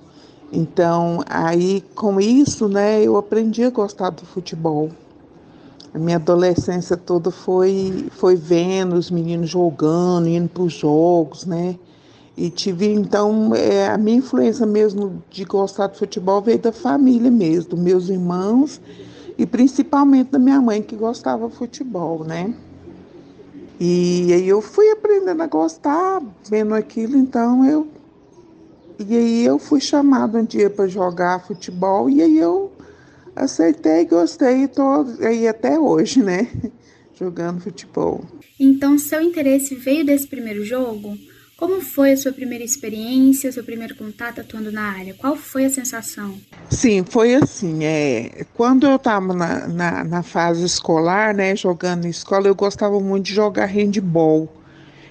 Então, 0.50 1.22
aí 1.26 1.82
com 1.94 2.20
isso, 2.20 2.68
né, 2.68 3.02
eu 3.02 3.16
aprendi 3.16 3.62
a 3.64 3.70
gostar 3.70 4.10
do 4.10 4.26
futebol. 4.26 4.90
A 5.94 5.98
minha 5.98 6.16
adolescência 6.16 6.96
toda 6.96 7.30
foi 7.30 8.08
foi 8.12 8.34
vendo 8.34 8.94
os 8.94 9.10
meninos 9.10 9.48
jogando, 9.50 10.26
indo 10.26 10.48
para 10.48 10.62
os 10.62 10.72
jogos, 10.72 11.46
né? 11.46 11.76
E 12.36 12.48
tive, 12.48 12.86
então, 12.86 13.54
é, 13.54 13.88
a 13.88 13.98
minha 13.98 14.18
influência 14.18 14.64
mesmo 14.64 15.22
de 15.30 15.44
gostar 15.44 15.88
de 15.88 15.98
futebol 15.98 16.40
veio 16.40 16.58
da 16.58 16.72
família 16.72 17.30
mesmo, 17.30 17.70
dos 17.70 17.80
meus 17.80 18.08
irmãos 18.08 18.80
e 19.36 19.44
principalmente 19.44 20.30
da 20.30 20.38
minha 20.38 20.60
mãe 20.60 20.82
que 20.82 20.96
gostava 20.96 21.48
de 21.48 21.54
futebol, 21.54 22.24
né? 22.24 22.54
E 23.78 24.32
aí 24.32 24.48
eu 24.48 24.62
fui 24.62 24.90
aprendendo 24.90 25.42
a 25.42 25.46
gostar, 25.46 26.22
vendo 26.48 26.74
aquilo, 26.74 27.16
então 27.16 27.64
eu. 27.64 27.88
E 28.98 29.16
aí 29.16 29.44
eu 29.44 29.58
fui 29.58 29.80
chamado 29.80 30.38
um 30.38 30.44
dia 30.44 30.70
para 30.70 30.86
jogar 30.86 31.44
futebol 31.44 32.08
e 32.08 32.22
aí 32.22 32.38
eu 32.38 32.70
aceitei, 33.34 34.04
gostei 34.04 34.64
e 34.64 34.68
tô 34.68 35.04
aí 35.20 35.48
até 35.48 35.78
hoje, 35.78 36.22
né? 36.22 36.48
Jogando 37.18 37.60
futebol. 37.60 38.22
Então 38.58 38.96
seu 38.96 39.20
interesse 39.20 39.74
veio 39.74 40.06
desse 40.06 40.28
primeiro 40.28 40.64
jogo? 40.64 41.16
Como 41.62 41.80
foi 41.80 42.10
a 42.10 42.16
sua 42.16 42.32
primeira 42.32 42.64
experiência, 42.64 43.52
seu 43.52 43.62
primeiro 43.62 43.94
contato 43.94 44.40
atuando 44.40 44.72
na 44.72 44.82
área? 44.82 45.14
Qual 45.14 45.36
foi 45.36 45.64
a 45.64 45.70
sensação? 45.70 46.34
Sim, 46.68 47.04
foi 47.08 47.36
assim. 47.36 47.84
É, 47.84 48.44
quando 48.52 48.84
eu 48.84 48.96
estava 48.96 49.32
na, 49.32 49.68
na, 49.68 50.02
na, 50.02 50.22
fase 50.24 50.64
escolar, 50.64 51.32
né, 51.32 51.54
jogando 51.54 52.04
em 52.04 52.10
escola, 52.10 52.48
eu 52.48 52.54
gostava 52.56 52.98
muito 52.98 53.26
de 53.26 53.34
jogar 53.34 53.66
handball. 53.66 54.52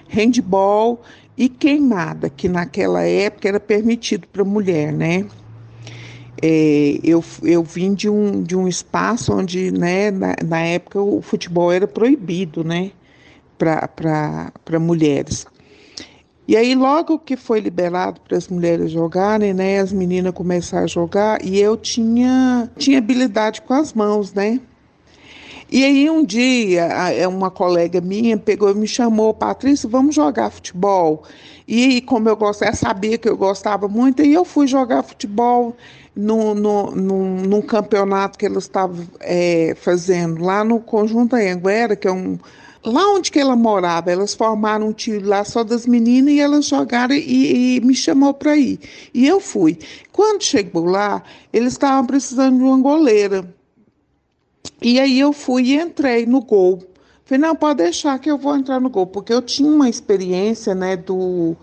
Handball 0.06 1.00
e 1.38 1.48
queimada, 1.48 2.28
que 2.28 2.50
naquela 2.50 3.02
época 3.02 3.48
era 3.48 3.58
permitido 3.58 4.28
para 4.28 4.44
mulher, 4.44 4.92
né? 4.92 5.26
É, 6.42 6.98
eu, 7.02 7.24
eu 7.44 7.62
vim 7.62 7.94
de 7.94 8.10
um, 8.10 8.42
de 8.42 8.54
um 8.54 8.68
espaço 8.68 9.32
onde, 9.32 9.70
né, 9.70 10.10
na, 10.10 10.36
na 10.44 10.60
época, 10.60 11.00
o 11.00 11.22
futebol 11.22 11.72
era 11.72 11.88
proibido, 11.88 12.62
né, 12.62 12.90
para 13.56 14.78
mulheres. 14.78 15.46
E 16.46 16.56
aí, 16.56 16.74
logo 16.74 17.18
que 17.18 17.36
foi 17.36 17.60
liberado 17.60 18.20
para 18.20 18.36
as 18.36 18.48
mulheres 18.48 18.90
jogarem, 18.90 19.54
né, 19.54 19.78
as 19.78 19.92
meninas 19.92 20.34
começaram 20.34 20.84
a 20.84 20.88
jogar 20.88 21.44
e 21.44 21.58
eu 21.58 21.76
tinha, 21.76 22.68
tinha 22.76 22.98
habilidade 22.98 23.62
com 23.62 23.74
as 23.74 23.92
mãos, 23.92 24.32
né? 24.34 24.60
E 25.70 25.84
aí, 25.84 26.10
um 26.10 26.24
dia, 26.24 26.82
é, 26.82 27.26
uma 27.26 27.50
colega 27.50 28.00
minha 28.00 28.36
pegou 28.36 28.70
e 28.70 28.74
me 28.74 28.86
chamou, 28.86 29.32
Patrícia, 29.32 29.88
vamos 29.88 30.14
jogar 30.14 30.50
futebol. 30.50 31.22
E 31.66 32.02
como 32.02 32.28
eu 32.28 32.36
gostava, 32.36 32.76
sabia 32.76 33.16
que 33.16 33.28
eu 33.28 33.36
gostava 33.36 33.88
muito, 33.88 34.22
e 34.22 34.34
eu 34.34 34.44
fui 34.44 34.66
jogar 34.66 35.02
futebol 35.02 35.74
no, 36.14 36.54
no, 36.54 36.90
no, 36.90 37.36
num 37.36 37.62
campeonato 37.62 38.38
que 38.38 38.44
eles 38.44 38.64
estavam 38.64 39.06
é, 39.20 39.74
fazendo 39.76 40.44
lá 40.44 40.62
no 40.62 40.78
Conjunto 40.78 41.36
Anhanguera, 41.36 41.96
que 41.96 42.06
é 42.06 42.12
um 42.12 42.38
Lá 42.84 43.12
onde 43.12 43.30
que 43.30 43.38
ela 43.38 43.54
morava, 43.54 44.10
elas 44.10 44.34
formaram 44.34 44.88
um 44.88 44.92
time 44.92 45.20
lá 45.20 45.44
só 45.44 45.62
das 45.62 45.86
meninas 45.86 46.34
e 46.34 46.40
elas 46.40 46.66
jogaram 46.66 47.14
e, 47.14 47.76
e 47.76 47.80
me 47.80 47.94
chamou 47.94 48.34
para 48.34 48.56
ir. 48.56 48.80
E 49.14 49.26
eu 49.26 49.40
fui. 49.40 49.78
Quando 50.10 50.42
chegou 50.42 50.84
lá, 50.84 51.22
eles 51.52 51.74
estavam 51.74 52.04
precisando 52.04 52.56
de 52.56 52.62
uma 52.64 52.78
goleira. 52.78 53.48
E 54.80 54.98
aí 54.98 55.20
eu 55.20 55.32
fui 55.32 55.62
e 55.62 55.80
entrei 55.80 56.26
no 56.26 56.40
gol. 56.40 56.82
Falei, 57.24 57.40
não, 57.40 57.54
pode 57.54 57.82
deixar 57.82 58.18
que 58.18 58.28
eu 58.28 58.36
vou 58.36 58.56
entrar 58.56 58.80
no 58.80 58.90
gol, 58.90 59.06
porque 59.06 59.32
eu 59.32 59.40
tinha 59.40 59.70
uma 59.70 59.88
experiência, 59.88 60.74
né, 60.74 60.96
do, 60.96 61.56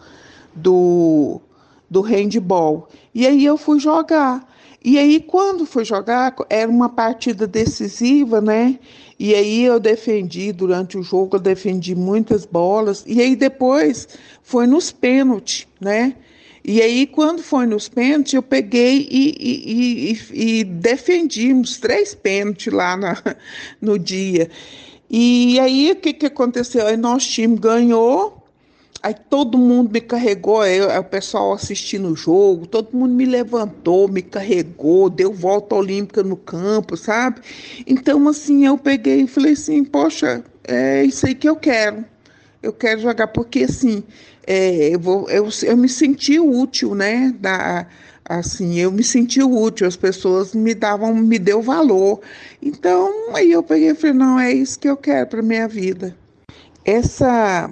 do, 0.55 1.41
do 1.89 1.99
handball. 1.99 2.87
E 3.13 3.27
aí 3.27 3.43
eu 3.43 3.57
fui 3.57 3.77
jogar. 3.77 4.48
E 4.83 4.97
aí, 4.97 5.19
quando 5.19 5.65
fui 5.65 5.83
jogar, 5.83 6.33
era 6.49 6.69
uma 6.69 6.87
partida 6.87 7.45
decisiva, 7.45 8.39
né? 8.39 8.79
E 9.19 9.35
aí 9.35 9.63
eu 9.65 9.79
defendi, 9.79 10.53
durante 10.53 10.97
o 10.97 11.03
jogo, 11.03 11.35
eu 11.35 11.39
defendi 11.39 11.93
muitas 11.93 12.45
bolas. 12.45 13.03
E 13.05 13.19
aí 13.19 13.35
depois 13.35 14.07
foi 14.41 14.65
nos 14.65 14.91
pênaltis, 14.91 15.67
né? 15.81 16.15
E 16.63 16.81
aí, 16.81 17.05
quando 17.07 17.41
foi 17.41 17.65
nos 17.65 17.89
pênaltis, 17.89 18.33
eu 18.33 18.43
peguei 18.43 19.07
e, 19.09 19.35
e, 19.39 20.11
e, 20.33 20.59
e 20.59 20.63
defendi 20.63 21.53
uns 21.53 21.77
três 21.77 22.13
pênaltis 22.15 22.71
lá 22.71 22.95
na, 22.95 23.17
no 23.81 23.99
dia. 23.99 24.49
E 25.09 25.59
aí, 25.59 25.91
o 25.91 25.95
que, 25.95 26.13
que 26.13 26.25
aconteceu? 26.27 26.85
Aí 26.87 26.95
nosso 26.95 27.27
time 27.29 27.57
ganhou, 27.57 28.38
Aí 29.01 29.15
todo 29.29 29.57
mundo 29.57 29.93
me 29.93 30.01
carregou, 30.01 30.65
eu, 30.65 30.89
o 30.99 31.03
pessoal 31.05 31.53
assistindo 31.53 32.09
o 32.09 32.15
jogo, 32.15 32.67
todo 32.67 32.93
mundo 32.93 33.13
me 33.13 33.25
levantou, 33.25 34.09
me 34.09 34.21
carregou, 34.21 35.09
deu 35.09 35.31
volta 35.31 35.75
olímpica 35.75 36.21
no 36.21 36.35
campo, 36.35 36.97
sabe? 36.97 37.39
Então, 37.87 38.27
assim, 38.27 38.65
eu 38.65 38.77
peguei 38.77 39.21
e 39.21 39.27
falei 39.27 39.53
assim, 39.53 39.85
poxa, 39.85 40.43
é 40.67 41.05
isso 41.05 41.25
aí 41.25 41.33
que 41.33 41.47
eu 41.47 41.55
quero. 41.55 42.03
Eu 42.61 42.73
quero 42.73 42.99
jogar, 42.99 43.27
porque 43.27 43.63
assim, 43.63 44.03
é, 44.45 44.93
eu, 44.93 44.99
vou, 44.99 45.29
eu, 45.29 45.47
eu 45.63 45.77
me 45.77 45.87
senti 45.87 46.37
útil, 46.37 46.93
né? 46.93 47.33
Da, 47.39 47.87
assim, 48.25 48.79
eu 48.79 48.91
me 48.91 49.03
senti 49.03 49.41
útil, 49.41 49.87
as 49.87 49.95
pessoas 49.95 50.53
me 50.53 50.75
davam, 50.75 51.15
me 51.15 51.39
deu 51.39 51.61
valor. 51.61 52.19
Então, 52.61 53.33
aí 53.33 53.53
eu 53.53 53.63
peguei 53.63 53.91
e 53.91 53.95
falei, 53.95 54.15
não, 54.15 54.37
é 54.37 54.51
isso 54.51 54.77
que 54.77 54.89
eu 54.89 54.97
quero 54.97 55.27
para 55.27 55.41
minha 55.41 55.69
vida. 55.69 56.13
Essa 56.83 57.69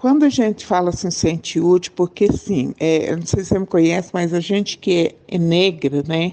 quando 0.00 0.24
a 0.24 0.30
gente 0.30 0.64
fala 0.64 0.88
assim, 0.88 1.10
sente 1.10 1.60
útil, 1.60 1.92
porque 1.94 2.32
sim, 2.32 2.74
é, 2.80 3.12
eu 3.12 3.18
não 3.18 3.26
sei 3.26 3.44
se 3.44 3.50
você 3.50 3.58
me 3.58 3.66
conhece, 3.66 4.08
mas 4.14 4.32
a 4.32 4.40
gente 4.40 4.78
que 4.78 5.14
é, 5.28 5.34
é 5.36 5.38
negra, 5.38 6.02
né? 6.08 6.32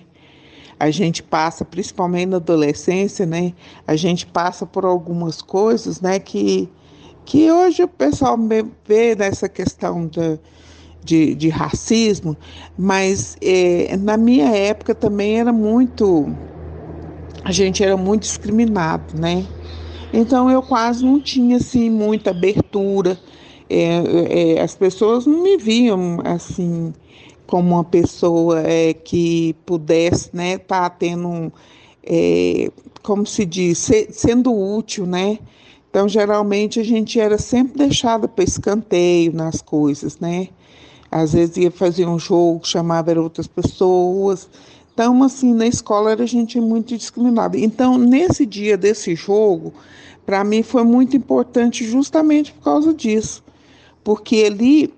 A 0.80 0.90
gente 0.90 1.22
passa, 1.22 1.66
principalmente 1.66 2.28
na 2.28 2.38
adolescência, 2.38 3.26
né? 3.26 3.52
A 3.86 3.98
gente 3.98 4.26
passa 4.26 4.66
por 4.66 4.86
algumas 4.86 5.42
coisas, 5.42 6.00
né? 6.00 6.18
Que, 6.18 6.70
que 7.26 7.52
hoje 7.52 7.84
o 7.84 7.90
pessoal 7.90 8.40
vê 8.86 9.16
nessa 9.16 9.50
questão 9.50 10.08
da, 10.08 10.40
de, 11.04 11.36
de 11.36 11.50
racismo, 11.50 12.38
mas 12.78 13.36
é, 13.42 13.98
na 13.98 14.16
minha 14.16 14.48
época 14.50 14.96
também 14.96 15.42
era 15.42 15.52
muito. 15.52 16.34
A 17.44 17.52
gente 17.52 17.84
era 17.84 17.98
muito 17.98 18.22
discriminado, 18.22 19.20
né? 19.20 19.46
Então 20.14 20.50
eu 20.50 20.62
quase 20.62 21.04
não 21.04 21.20
tinha 21.20 21.58
assim 21.58 21.90
muita 21.90 22.30
abertura 22.30 23.20
é, 23.70 24.56
é, 24.56 24.62
as 24.62 24.76
pessoas 24.76 25.26
não 25.26 25.44
me 25.44 25.58
viam 25.58 26.20
assim 26.24 26.94
como 27.46 27.76
uma 27.76 27.84
pessoa 27.84 28.62
é, 28.62 28.94
que 28.94 29.56
pudesse 29.66 30.30
né 30.34 30.54
estar 30.54 30.90
tá 30.90 30.90
tendo 30.90 31.52
é, 32.04 32.72
como 33.04 33.26
se 33.26 33.46
diz 33.46 33.78
se, 33.78 34.08
sendo 34.12 34.54
útil 34.54 35.06
né 35.06 35.40
então 35.90 36.08
geralmente 36.08 36.80
a 36.80 36.84
gente 36.84 37.20
era 37.20 37.38
sempre 37.38 37.78
deixada 37.78 38.28
para 38.28 38.44
escanteio 38.44 39.34
nas 39.34 39.62
coisas 39.62 40.20
né 40.20 40.50
Às 41.12 41.34
vezes 41.34 41.58
ia 41.58 41.72
fazer 41.72 42.06
um 42.06 42.20
jogo, 42.20 42.68
chamava 42.68 43.18
outras 43.20 43.48
pessoas. 43.48 44.50
Então, 44.94 45.24
assim, 45.24 45.54
na 45.54 45.68
escola 45.68 46.12
era 46.12 46.24
a 46.24 46.28
gente 46.28 46.60
muito 46.60 46.98
discriminada. 46.98 47.58
Então, 47.58 47.98
nesse 47.98 48.46
dia 48.46 48.78
desse 48.78 49.16
jogo, 49.16 49.74
para 50.26 50.44
mim 50.44 50.64
foi 50.64 50.84
muito 50.84 51.16
importante 51.16 51.86
justamente 51.86 52.52
por 52.52 52.64
causa 52.64 52.94
disso. 52.94 53.44
Porque 54.08 54.46
ali, 54.46 54.94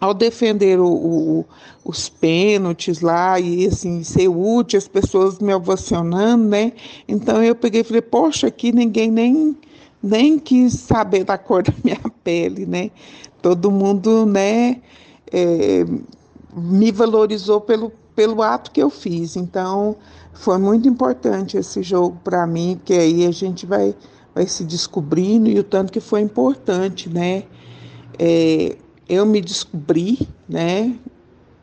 ao 0.00 0.14
defender 0.14 0.78
o, 0.78 0.86
o, 0.86 1.44
os 1.84 2.08
pênaltis 2.08 3.00
lá 3.00 3.40
e 3.40 3.66
assim, 3.66 4.04
ser 4.04 4.28
útil, 4.28 4.78
as 4.78 4.86
pessoas 4.86 5.40
me 5.40 5.52
ovacionando, 5.52 6.44
né? 6.44 6.74
Então 7.08 7.42
eu 7.42 7.56
peguei 7.56 7.80
e 7.80 7.84
falei, 7.84 8.00
poxa, 8.00 8.46
aqui 8.46 8.70
ninguém 8.70 9.10
nem, 9.10 9.56
nem 10.00 10.38
quis 10.38 10.74
saber 10.74 11.24
da 11.24 11.36
cor 11.36 11.64
da 11.66 11.74
minha 11.82 11.98
pele, 12.22 12.66
né? 12.66 12.92
Todo 13.42 13.68
mundo, 13.68 14.24
né, 14.24 14.80
é, 15.32 15.84
me 16.54 16.92
valorizou 16.92 17.60
pelo, 17.60 17.90
pelo 18.14 18.42
ato 18.42 18.70
que 18.70 18.80
eu 18.80 18.90
fiz. 18.90 19.34
Então, 19.34 19.96
foi 20.34 20.56
muito 20.58 20.88
importante 20.88 21.56
esse 21.56 21.82
jogo 21.82 22.16
para 22.22 22.46
mim, 22.46 22.76
porque 22.76 22.94
aí 22.94 23.26
a 23.26 23.32
gente 23.32 23.66
vai, 23.66 23.92
vai 24.32 24.46
se 24.46 24.62
descobrindo 24.62 25.48
e 25.48 25.58
o 25.58 25.64
tanto 25.64 25.92
que 25.92 25.98
foi 25.98 26.20
importante, 26.20 27.08
né? 27.08 27.42
É, 28.18 28.76
eu 29.08 29.24
me 29.24 29.40
descobri, 29.40 30.18
né, 30.48 30.94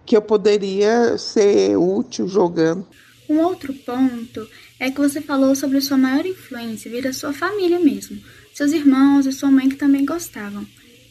que 0.06 0.16
eu 0.16 0.22
poderia 0.22 1.18
ser 1.18 1.78
útil 1.78 2.28
jogando. 2.28 2.88
Um 3.30 3.40
outro 3.40 3.74
ponto 3.74 4.48
é 4.80 4.92
que 4.92 5.00
você 5.00 5.20
falou 5.20 5.56
sobre 5.56 5.82
sua 5.82 5.98
maior 5.98 6.26
influência 6.26 6.92
vir 6.92 7.04
da 7.04 7.14
sua 7.14 7.34
família 7.34 7.80
mesmo, 7.80 8.22
seus 8.54 8.72
irmãos 8.72 9.26
e 9.26 9.32
sua 9.32 9.50
mãe 9.50 9.68
que 9.68 9.76
também 9.76 10.06
gostavam. 10.06 10.66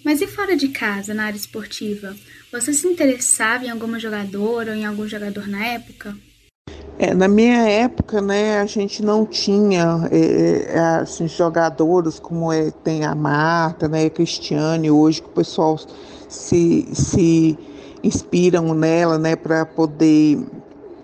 Mas 0.05 0.21
e 0.21 0.27
fora 0.27 0.55
de 0.57 0.69
casa, 0.69 1.15
na 1.15 1.25
área 1.25 1.37
esportiva? 1.37 2.15
Você 2.53 2.73
se 2.73 2.87
interessava 2.87 3.65
em 3.65 3.71
alguma 3.71 3.99
jogadora 3.99 4.73
ou 4.73 4.77
em 4.77 4.85
algum 4.85 5.09
jogador 5.09 5.49
na 5.49 5.65
época? 5.67 6.17
É, 6.97 7.13
na 7.13 7.27
minha 7.27 7.69
época, 7.69 8.21
né, 8.21 8.61
a 8.61 8.67
gente 8.67 9.03
não 9.03 9.27
tinha 9.27 10.09
é, 10.13 10.75
é 10.75 10.79
assim, 10.79 11.27
jogadores 11.27 12.21
como 12.21 12.53
é, 12.53 12.71
tem 12.71 13.05
a 13.05 13.15
Marta, 13.17 13.89
né, 13.89 14.07
a 14.07 14.11
Cristiane, 14.11 14.91
hoje 14.91 15.21
que 15.21 15.29
o 15.29 15.33
pessoal 15.33 15.77
se, 16.29 16.89
se 16.95 17.59
inspiram 18.03 18.73
nela, 18.75 19.19
né, 19.19 19.35
para 19.35 19.67
poder 19.67 20.47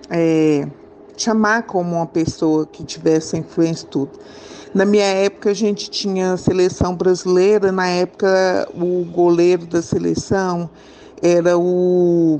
é, 0.08 0.68
chamar 1.16 1.64
como 1.64 1.96
uma 1.96 2.06
pessoa 2.06 2.64
que 2.64 2.84
tivesse 2.84 3.36
influência 3.36 3.88
tudo. 3.88 4.12
Na 4.72 4.84
minha 4.84 5.04
época 5.04 5.50
a 5.50 5.54
gente 5.54 5.90
tinha 5.90 6.36
seleção 6.36 6.94
brasileira, 6.94 7.72
na 7.72 7.88
época 7.88 8.68
o 8.74 9.04
goleiro 9.04 9.66
da 9.66 9.82
seleção 9.82 10.70
era 11.20 11.58
o 11.58 12.38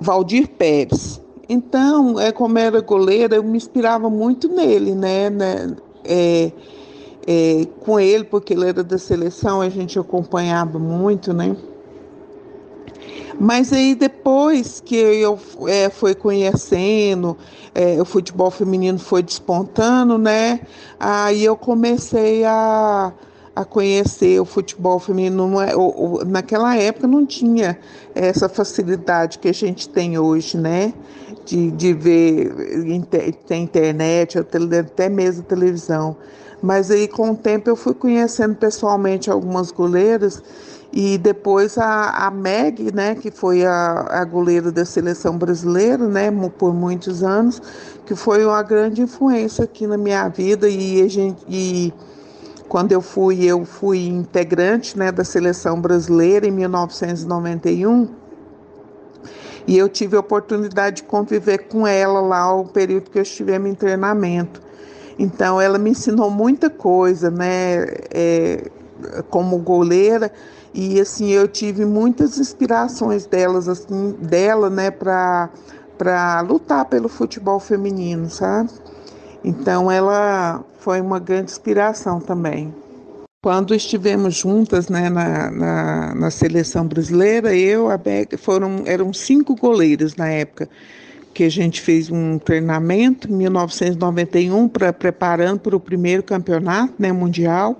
Valdir 0.00 0.48
Pérez. 0.48 1.22
Então, 1.48 2.18
é 2.18 2.32
como 2.32 2.58
era 2.58 2.80
goleiro, 2.80 3.34
eu 3.34 3.42
me 3.42 3.56
inspirava 3.56 4.08
muito 4.08 4.48
nele, 4.48 4.94
né? 4.94 5.28
né 5.30 5.76
é, 6.04 6.52
é, 7.26 7.66
com 7.80 7.98
ele, 7.98 8.24
porque 8.24 8.54
ele 8.54 8.68
era 8.68 8.82
da 8.82 8.98
seleção, 8.98 9.60
a 9.60 9.68
gente 9.68 9.98
acompanhava 9.98 10.78
muito, 10.78 11.32
né? 11.32 11.56
Mas 13.38 13.72
aí 13.72 13.94
depois 13.94 14.80
que 14.80 14.94
eu 14.94 15.38
é, 15.66 15.90
fui 15.90 16.14
conhecendo, 16.14 17.36
é, 17.74 18.00
o 18.00 18.04
futebol 18.04 18.50
feminino 18.50 18.98
foi 18.98 19.22
despontando, 19.22 20.16
né? 20.16 20.60
Aí 21.00 21.44
eu 21.44 21.56
comecei 21.56 22.44
a, 22.44 23.12
a 23.54 23.64
conhecer 23.64 24.40
o 24.40 24.44
futebol 24.44 24.98
feminino. 24.98 25.60
É, 25.60 25.74
naquela 26.26 26.76
época 26.76 27.08
não 27.08 27.26
tinha 27.26 27.78
essa 28.14 28.48
facilidade 28.48 29.38
que 29.38 29.48
a 29.48 29.54
gente 29.54 29.88
tem 29.88 30.16
hoje, 30.16 30.56
né? 30.56 30.94
De, 31.44 31.70
de 31.72 31.92
ver, 31.92 32.52
tem 33.46 33.64
internet, 33.64 34.38
até 34.38 35.08
mesmo 35.08 35.42
televisão. 35.42 36.16
Mas 36.62 36.90
aí 36.90 37.06
com 37.06 37.32
o 37.32 37.36
tempo 37.36 37.68
eu 37.68 37.76
fui 37.76 37.92
conhecendo 37.92 38.54
pessoalmente 38.54 39.30
algumas 39.30 39.70
goleiras 39.70 40.42
e 40.90 41.18
depois 41.18 41.76
a, 41.76 42.26
a 42.26 42.30
Meg, 42.30 42.94
né, 42.94 43.16
que 43.16 43.30
foi 43.30 43.66
a, 43.66 44.06
a 44.08 44.24
goleira 44.24 44.70
da 44.70 44.84
seleção 44.84 45.36
brasileira, 45.36 46.06
né, 46.06 46.30
por 46.56 46.72
muitos 46.72 47.22
anos, 47.22 47.60
que 48.06 48.14
foi 48.14 48.46
uma 48.46 48.62
grande 48.62 49.02
influência 49.02 49.64
aqui 49.64 49.86
na 49.86 49.98
minha 49.98 50.28
vida 50.28 50.68
e 50.68 51.02
a 51.02 51.08
gente 51.08 51.44
e 51.48 51.92
quando 52.68 52.92
eu 52.92 53.00
fui, 53.00 53.44
eu 53.44 53.64
fui 53.64 54.06
integrante, 54.06 54.98
né, 54.98 55.12
da 55.12 55.24
seleção 55.24 55.80
brasileira 55.80 56.46
em 56.46 56.50
1991. 56.50 58.08
E 59.66 59.78
eu 59.78 59.88
tive 59.88 60.16
a 60.16 60.20
oportunidade 60.20 60.96
de 60.96 61.02
conviver 61.04 61.68
com 61.68 61.86
ela 61.86 62.20
lá 62.20 62.54
o 62.54 62.66
período 62.66 63.10
que 63.10 63.18
eu 63.18 63.22
estivemos 63.22 63.70
em 63.70 63.74
treinamento. 63.74 64.60
Então, 65.18 65.60
ela 65.60 65.78
me 65.78 65.90
ensinou 65.90 66.30
muita 66.30 66.68
coisa, 66.68 67.30
né, 67.30 67.84
é, 68.10 68.70
como 69.30 69.58
goleira 69.58 70.30
e 70.74 71.00
assim, 71.00 71.30
eu 71.30 71.46
tive 71.46 71.84
muitas 71.84 72.36
inspirações 72.36 73.26
delas, 73.26 73.68
assim, 73.68 74.10
dela, 74.20 74.68
né, 74.68 74.90
para 74.90 75.48
para 75.96 76.40
lutar 76.40 76.86
pelo 76.86 77.08
futebol 77.08 77.60
feminino, 77.60 78.28
sabe? 78.28 78.68
Então 79.44 79.88
ela 79.88 80.64
foi 80.80 81.00
uma 81.00 81.20
grande 81.20 81.52
inspiração 81.52 82.18
também. 82.18 82.74
Quando 83.44 83.74
estivemos 83.74 84.36
juntas 84.36 84.88
né, 84.88 85.10
na, 85.10 85.50
na, 85.50 86.14
na 86.14 86.30
seleção 86.30 86.86
brasileira, 86.86 87.54
eu, 87.54 87.90
a 87.90 87.98
Beca, 87.98 88.38
foram, 88.38 88.84
eram 88.86 89.12
cinco 89.12 89.54
goleiros 89.54 90.16
na 90.16 90.28
época, 90.28 90.66
que 91.34 91.44
a 91.44 91.50
gente 91.50 91.82
fez 91.82 92.10
um 92.10 92.38
treinamento 92.38 93.30
em 93.30 93.34
1991, 93.34 94.66
pra, 94.66 94.94
preparando 94.94 95.60
para 95.60 95.76
o 95.76 95.78
primeiro 95.78 96.22
campeonato 96.22 96.94
né, 96.98 97.12
mundial. 97.12 97.78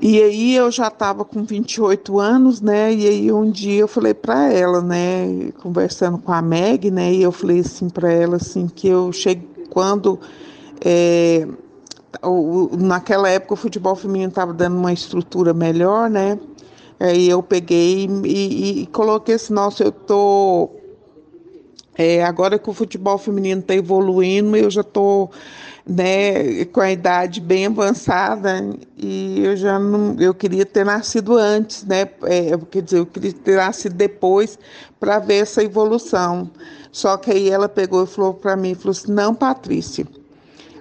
E 0.00 0.22
aí 0.22 0.56
eu 0.56 0.70
já 0.70 0.88
estava 0.88 1.22
com 1.22 1.44
28 1.44 2.18
anos, 2.18 2.62
né? 2.62 2.94
E 2.94 3.06
aí 3.06 3.30
um 3.30 3.50
dia 3.50 3.80
eu 3.80 3.88
falei 3.88 4.14
para 4.14 4.50
ela, 4.50 4.80
né, 4.80 5.52
conversando 5.58 6.16
com 6.16 6.32
a 6.32 6.40
Meg, 6.40 6.90
né, 6.90 7.12
e 7.12 7.22
eu 7.22 7.30
falei 7.30 7.60
assim 7.60 7.90
para 7.90 8.10
ela 8.10 8.36
assim 8.36 8.68
que 8.74 8.88
eu 8.88 9.12
cheguei 9.12 9.46
quando 9.68 10.18
é, 10.82 11.46
naquela 12.78 13.28
época 13.28 13.54
o 13.54 13.56
futebol 13.56 13.94
feminino 13.94 14.28
estava 14.28 14.52
dando 14.52 14.76
uma 14.76 14.92
estrutura 14.92 15.52
melhor, 15.54 16.08
né? 16.08 16.38
Aí 17.00 17.28
eu 17.28 17.42
peguei 17.42 18.06
e, 18.06 18.28
e, 18.28 18.82
e 18.82 18.86
coloquei 18.86 19.34
assim, 19.34 19.52
nossa, 19.52 19.84
eu 19.84 19.92
tô 19.92 20.70
é, 21.96 22.24
agora 22.24 22.58
que 22.58 22.68
o 22.68 22.72
futebol 22.72 23.16
feminino 23.18 23.60
está 23.60 23.74
evoluindo, 23.74 24.56
eu 24.56 24.68
já 24.68 24.80
estou 24.80 25.30
né, 25.86 26.64
com 26.66 26.80
a 26.80 26.90
idade 26.90 27.40
bem 27.40 27.66
avançada 27.66 28.68
e 28.96 29.44
eu 29.44 29.56
já 29.56 29.78
não, 29.78 30.16
eu 30.18 30.34
queria 30.34 30.66
ter 30.66 30.84
nascido 30.84 31.36
antes, 31.36 31.84
né, 31.84 32.08
é, 32.24 32.56
quer 32.70 32.82
dizer, 32.82 32.98
eu 32.98 33.06
queria 33.06 33.32
ter 33.32 33.56
nascido 33.56 33.94
depois 33.94 34.58
para 34.98 35.18
ver 35.18 35.42
essa 35.42 35.62
evolução. 35.62 36.50
Só 36.90 37.16
que 37.16 37.30
aí 37.30 37.50
ela 37.50 37.68
pegou 37.68 38.04
e 38.04 38.06
falou 38.06 38.34
para 38.34 38.56
mim, 38.56 38.74
falou 38.74 38.92
assim, 38.92 39.12
não, 39.12 39.34
Patrícia, 39.34 40.06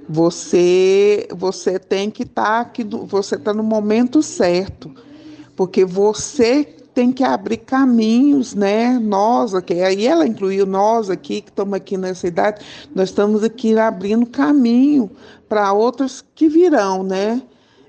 você 0.08 1.28
você 1.32 1.80
tem 1.80 2.10
que 2.10 2.24
estar 2.24 2.44
tá 2.44 2.60
aqui, 2.62 2.84
você 2.84 3.36
está 3.36 3.54
no 3.54 3.64
momento 3.64 4.22
certo, 4.22 4.92
porque 5.56 5.86
você 5.86 6.64
tem 6.94 7.12
que 7.12 7.24
abrir 7.24 7.58
caminhos, 7.58 8.54
né? 8.54 9.00
Nós 9.00 9.56
aqui, 9.56 9.82
aí 9.82 10.06
ela 10.06 10.28
incluiu 10.28 10.66
nós 10.66 11.10
aqui, 11.10 11.42
que 11.42 11.50
estamos 11.50 11.74
aqui 11.74 11.98
nessa 11.98 12.28
idade, 12.28 12.64
nós 12.94 13.10
estamos 13.10 13.44
aqui 13.44 13.78
abrindo 13.78 14.26
caminho 14.28 15.10
para 15.50 15.74
outros 15.74 16.24
que 16.36 16.48
virão, 16.48 17.04
né? 17.04 17.42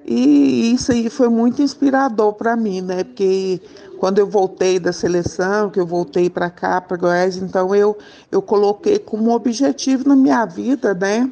E 0.06 0.72
isso 0.74 0.92
aí 0.92 1.08
foi 1.08 1.28
muito 1.28 1.62
inspirador 1.62 2.34
para 2.34 2.56
mim, 2.56 2.80
né? 2.80 3.04
Porque 3.04 3.60
quando 3.98 4.18
eu 4.18 4.26
voltei 4.26 4.78
da 4.78 4.92
seleção, 4.92 5.70
que 5.70 5.80
eu 5.80 5.86
voltei 5.86 6.28
para 6.28 6.50
cá, 6.50 6.80
para 6.80 6.96
Goiás, 6.96 7.36
então 7.36 7.74
eu, 7.74 7.96
eu 8.30 8.42
coloquei 8.42 8.98
como 8.98 9.34
objetivo 9.34 10.06
na 10.08 10.16
minha 10.16 10.44
vida, 10.44 10.92
né? 10.94 11.30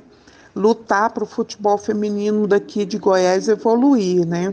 Lutar 0.54 1.10
para 1.10 1.24
o 1.24 1.26
futebol 1.26 1.78
feminino 1.78 2.46
daqui 2.46 2.84
de 2.84 2.98
Goiás 2.98 3.48
evoluir, 3.48 4.26
né? 4.26 4.52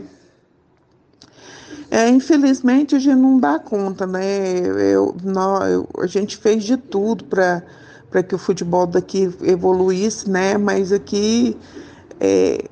É, 1.90 2.08
infelizmente 2.08 2.94
a 2.94 2.98
gente 2.98 3.18
não 3.18 3.38
dá 3.38 3.58
conta, 3.58 4.06
né? 4.06 4.60
Eu, 4.60 5.14
nós, 5.24 5.70
eu, 5.70 5.88
a 5.98 6.06
gente 6.06 6.36
fez 6.36 6.62
de 6.62 6.76
tudo 6.76 7.24
para 7.24 8.22
que 8.22 8.34
o 8.34 8.38
futebol 8.38 8.86
daqui 8.86 9.34
evoluísse, 9.42 10.30
né? 10.30 10.56
Mas 10.56 10.92
aqui 10.92 11.56
é, 12.20 12.64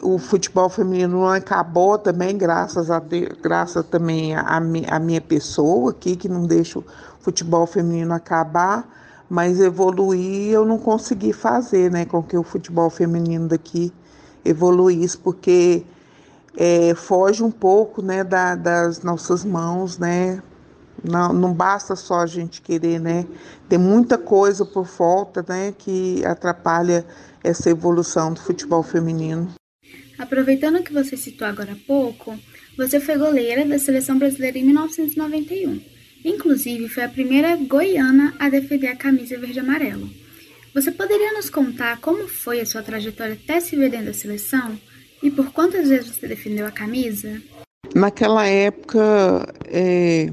o 0.00 0.18
futebol 0.18 0.68
feminino 0.68 1.26
acabou 1.26 1.98
também, 1.98 2.36
graças 2.38 2.90
a 2.90 3.02
graças 3.42 3.84
também 3.86 4.34
a, 4.34 4.60
a 4.88 4.98
minha 5.00 5.20
pessoa 5.20 5.90
aqui, 5.90 6.14
que 6.14 6.28
não 6.28 6.46
deixa 6.46 6.78
o 6.78 6.84
futebol 7.20 7.66
feminino 7.66 8.14
acabar, 8.14 8.88
mas 9.30 9.60
evoluir 9.60 10.52
eu 10.52 10.66
não 10.66 10.76
consegui 10.76 11.32
fazer, 11.32 11.88
né? 11.88 12.04
Com 12.04 12.20
que 12.20 12.36
o 12.36 12.42
futebol 12.42 12.90
feminino 12.90 13.46
daqui 13.46 13.92
evoluísse, 14.44 15.16
porque 15.16 15.84
é, 16.56 16.92
foge 16.96 17.40
um 17.44 17.50
pouco 17.50 18.02
né, 18.02 18.24
da, 18.24 18.56
das 18.56 19.04
nossas 19.04 19.44
mãos, 19.44 19.98
né? 19.98 20.42
Não, 21.02 21.32
não 21.32 21.54
basta 21.54 21.94
só 21.94 22.20
a 22.20 22.26
gente 22.26 22.60
querer, 22.60 22.98
né? 22.98 23.24
Tem 23.68 23.78
muita 23.78 24.18
coisa 24.18 24.66
por 24.66 24.84
falta, 24.84 25.44
né, 25.48 25.72
que 25.78 26.22
atrapalha 26.26 27.06
essa 27.42 27.70
evolução 27.70 28.34
do 28.34 28.40
futebol 28.40 28.82
feminino. 28.82 29.48
Aproveitando 30.18 30.82
que 30.82 30.92
você 30.92 31.16
citou 31.16 31.46
agora 31.46 31.72
há 31.72 31.86
pouco, 31.86 32.36
você 32.76 32.98
foi 32.98 33.16
goleira 33.16 33.64
da 33.64 33.78
seleção 33.78 34.18
brasileira 34.18 34.58
em 34.58 34.64
1991. 34.64 35.99
Inclusive, 36.24 36.88
foi 36.88 37.04
a 37.04 37.08
primeira 37.08 37.56
goiana 37.56 38.34
a 38.38 38.48
defender 38.48 38.88
a 38.88 38.96
camisa 38.96 39.38
verde-amarelo. 39.38 40.08
Você 40.74 40.90
poderia 40.92 41.32
nos 41.32 41.50
contar 41.50 42.00
como 42.00 42.28
foi 42.28 42.60
a 42.60 42.66
sua 42.66 42.82
trajetória 42.82 43.34
até 43.34 43.60
se 43.60 43.74
ver 43.74 43.90
dentro 43.90 44.06
da 44.06 44.12
seleção? 44.12 44.78
E 45.22 45.30
por 45.30 45.52
quantas 45.52 45.88
vezes 45.88 46.14
você 46.14 46.28
defendeu 46.28 46.66
a 46.66 46.70
camisa? 46.70 47.40
Naquela 47.94 48.46
época, 48.46 49.52
é, 49.66 50.30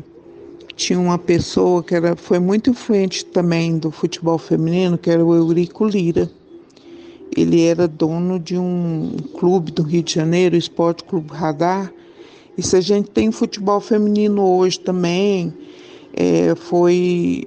tinha 0.76 1.00
uma 1.00 1.18
pessoa 1.18 1.84
que 1.84 1.96
era, 1.96 2.16
foi 2.16 2.40
muito 2.40 2.70
influente 2.70 3.26
também 3.26 3.78
do 3.78 3.90
futebol 3.90 4.38
feminino, 4.38 4.98
que 4.98 5.10
era 5.10 5.26
o 5.26 5.34
Eurico 5.34 5.86
Lira. 5.86 6.30
Ele 7.36 7.64
era 7.64 7.88
dono 7.88 8.40
de 8.40 8.58
um 8.58 9.18
clube 9.34 9.72
do 9.72 9.82
Rio 9.82 10.04
de 10.04 10.14
Janeiro, 10.14 10.56
o 10.56 10.60
Esporte 10.60 11.04
Clube 11.04 11.32
Radar. 11.34 11.92
E 12.58 12.64
se 12.64 12.76
a 12.76 12.82
gente 12.82 13.12
tem 13.12 13.32
futebol 13.32 13.80
feminino 13.80 14.44
hoje 14.44 14.80
também, 14.80 15.54
é, 16.14 16.56
foi 16.56 17.46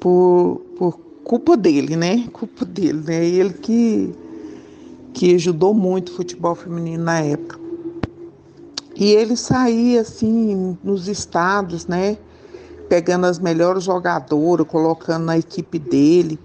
por, 0.00 0.62
por 0.78 0.98
culpa 1.22 1.56
dele, 1.56 1.94
né? 1.94 2.26
Culpa 2.32 2.64
dele, 2.64 3.02
né? 3.04 3.22
Ele 3.22 3.52
que, 3.52 4.14
que 5.12 5.34
ajudou 5.34 5.74
muito 5.74 6.10
o 6.10 6.16
futebol 6.16 6.54
feminino 6.54 7.04
na 7.04 7.20
época. 7.20 7.60
E 8.96 9.10
ele 9.10 9.36
saía 9.36 10.00
assim 10.00 10.78
nos 10.82 11.06
estados, 11.06 11.86
né? 11.86 12.16
Pegando 12.88 13.26
as 13.26 13.38
melhores 13.38 13.84
jogadoras, 13.84 14.66
colocando 14.66 15.24
na 15.24 15.36
equipe 15.36 15.78
dele. 15.78 16.38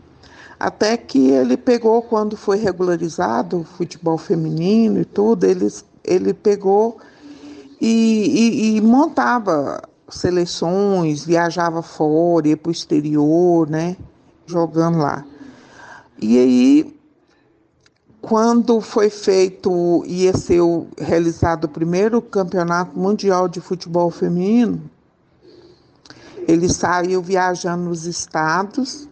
Até 0.59 0.97
que 0.97 1.29
ele 1.29 1.55
pegou, 1.55 2.01
quando 2.01 2.35
foi 2.35 2.57
regularizado 2.57 3.61
o 3.61 3.63
futebol 3.63 4.17
feminino 4.17 4.99
e 4.99 5.05
tudo, 5.05 5.45
ele, 5.45 5.67
ele 6.03 6.33
pegou 6.33 6.97
e, 7.79 7.87
e, 7.87 8.77
e 8.77 8.81
montava 8.81 9.81
seleções, 10.09 11.23
viajava 11.23 11.81
fora, 11.81 12.47
ia 12.47 12.57
para 12.57 12.69
o 12.69 12.71
exterior, 12.71 13.69
né? 13.69 13.95
Jogando 14.45 14.97
lá. 14.97 15.25
E 16.21 16.37
aí, 16.37 16.99
quando 18.21 18.81
foi 18.81 19.09
feito, 19.09 20.03
ia 20.05 20.35
ser 20.35 20.61
realizado 20.97 21.65
o 21.65 21.69
primeiro 21.69 22.21
campeonato 22.21 22.97
mundial 22.97 23.47
de 23.47 23.61
futebol 23.61 24.11
feminino, 24.11 24.81
ele 26.47 26.67
saiu 26.67 27.21
viajando 27.21 27.83
nos 27.83 28.05
estados 28.05 29.07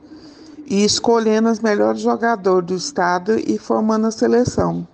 e 0.66 0.84
escolhendo 0.84 1.48
as 1.48 1.60
melhores 1.60 2.02
jogadoras 2.02 2.66
do 2.66 2.76
estado 2.76 3.40
e 3.40 3.58
formando 3.58 4.08
a 4.08 4.12
seleção. 4.12 4.88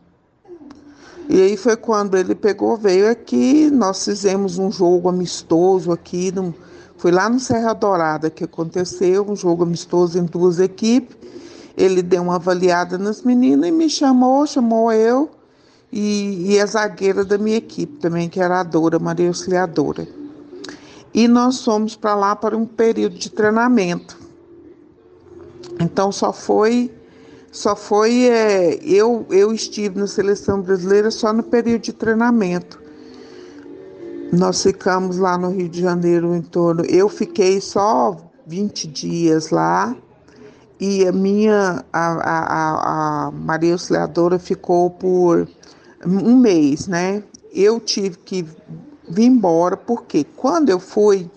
E 1.34 1.42
aí 1.42 1.58
foi 1.58 1.76
quando 1.76 2.16
ele 2.16 2.36
pegou, 2.36 2.78
veio 2.78 3.10
aqui, 3.10 3.72
nós 3.72 4.06
fizemos 4.06 4.60
um 4.60 4.72
jogo 4.72 5.10
amistoso 5.10 5.92
aqui, 5.92 6.32
no, 6.32 6.54
foi 6.96 7.10
lá 7.10 7.28
no 7.28 7.40
Serra 7.40 7.74
Dourada 7.74 8.30
que 8.30 8.44
aconteceu, 8.44 9.28
um 9.28 9.36
jogo 9.36 9.64
amistoso 9.64 10.20
em 10.20 10.26
duas 10.26 10.60
equipes. 10.60 11.18
Ele 11.76 12.04
deu 12.04 12.22
uma 12.22 12.36
avaliada 12.36 13.00
nas 13.00 13.24
meninas 13.24 13.68
e 13.68 13.72
me 13.72 13.90
chamou, 13.90 14.46
chamou 14.46 14.92
eu 14.92 15.32
e, 15.92 16.52
e 16.54 16.60
a 16.60 16.68
zagueira 16.68 17.26
da 17.26 17.40
minha 17.40 17.58
equipe 17.58 17.98
também, 17.98 18.30
que 18.30 18.40
era 18.40 18.60
a 18.60 18.64
Dora, 18.64 19.00
Maria 19.00 19.30
Auxiliadora. 19.30 20.08
E 21.12 21.28
nós 21.28 21.64
fomos 21.64 21.96
para 21.96 22.14
lá 22.14 22.36
para 22.36 22.56
um 22.56 22.68
período 22.68 23.18
de 23.18 23.32
treinamento. 23.32 24.20
Então 25.80 26.12
só 26.12 26.32
foi 26.32 26.92
só 27.54 27.76
foi 27.76 28.26
é, 28.26 28.80
eu 28.84 29.28
eu 29.30 29.54
estive 29.54 29.99
na 29.99 30.08
seleção 30.08 30.60
brasileira 30.60 31.12
só 31.12 31.32
no 31.32 31.43
período 31.43 31.84
de 31.84 31.93
treinamento. 31.93 32.82
Nós 34.32 34.64
ficamos 34.64 35.20
lá 35.20 35.38
no 35.38 35.51
Rio 35.51 35.70
de 35.70 35.80
Janeiro 35.80 36.36
em 36.36 36.41
torno, 36.41 36.84
eu 36.86 37.08
fiquei 37.08 37.62
só 37.62 38.18
20 38.47 38.88
dias 38.88 39.51
lá 39.51 39.95
e 40.80 41.06
a 41.06 41.12
minha 41.12 41.86
a, 41.93 42.08
a, 42.08 43.28
a 43.28 43.32
Maria 43.32 43.74
Auxiliadora 43.74 44.39
ficou 44.39 44.89
por 44.89 45.47
um 46.04 46.36
mês, 46.36 46.88
né? 46.88 47.22
Eu 47.54 47.80
tive 47.80 48.18
que 48.18 48.43
vir 49.08 49.26
embora 49.26 49.78
porque 49.78 50.24
quando 50.36 50.70
eu 50.70 50.80
fui 50.80 51.30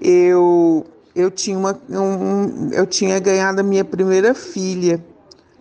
eu 0.00 0.86
eu 1.14 1.30
tinha, 1.30 1.58
uma, 1.58 1.78
um, 1.90 2.70
eu 2.72 2.86
tinha 2.86 3.18
ganhado 3.18 3.60
a 3.60 3.64
minha 3.64 3.84
primeira 3.84 4.32
filha, 4.32 5.04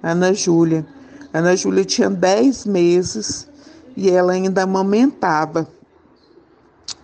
Ana 0.02 0.34
Júlia. 0.34 0.86
Ana 1.34 1.56
Júlia 1.56 1.86
tinha 1.86 2.10
10 2.10 2.66
meses 2.66 3.47
e 3.95 4.10
ela 4.10 4.34
ainda 4.34 4.64
amamentava. 4.64 5.68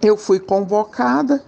Eu 0.02 0.18
fui 0.18 0.40
convocada, 0.40 1.44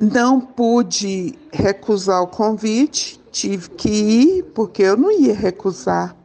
não 0.00 0.40
pude 0.40 1.38
recusar 1.52 2.22
o 2.22 2.26
convite, 2.26 3.20
tive 3.30 3.70
que 3.70 3.88
ir, 3.88 4.42
porque 4.54 4.82
eu 4.82 4.96
não 4.96 5.10
ia 5.10 5.34
recusar. 5.34 6.16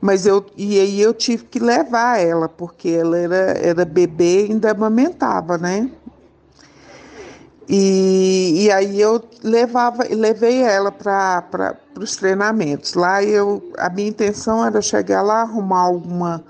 Mas 0.00 0.24
eu, 0.26 0.44
e 0.56 0.80
aí 0.80 1.00
eu 1.00 1.12
tive 1.12 1.44
que 1.44 1.58
levar 1.58 2.18
ela, 2.18 2.48
porque 2.48 2.88
ela 2.88 3.18
era, 3.18 3.36
era 3.58 3.84
bebê 3.84 4.46
e 4.46 4.52
ainda 4.52 4.70
amamentava, 4.70 5.58
né? 5.58 5.90
E, 7.68 8.64
e 8.64 8.70
aí 8.72 9.00
eu 9.00 9.22
levava, 9.44 10.04
levei 10.10 10.62
ela 10.62 10.90
para 10.90 11.76
os 12.02 12.16
treinamentos. 12.16 12.94
Lá 12.94 13.22
eu, 13.22 13.72
a 13.78 13.88
minha 13.88 14.08
intenção 14.08 14.64
era 14.64 14.80
chegar 14.80 15.22
lá, 15.22 15.42
arrumar 15.42 15.80
alguma 15.80 16.44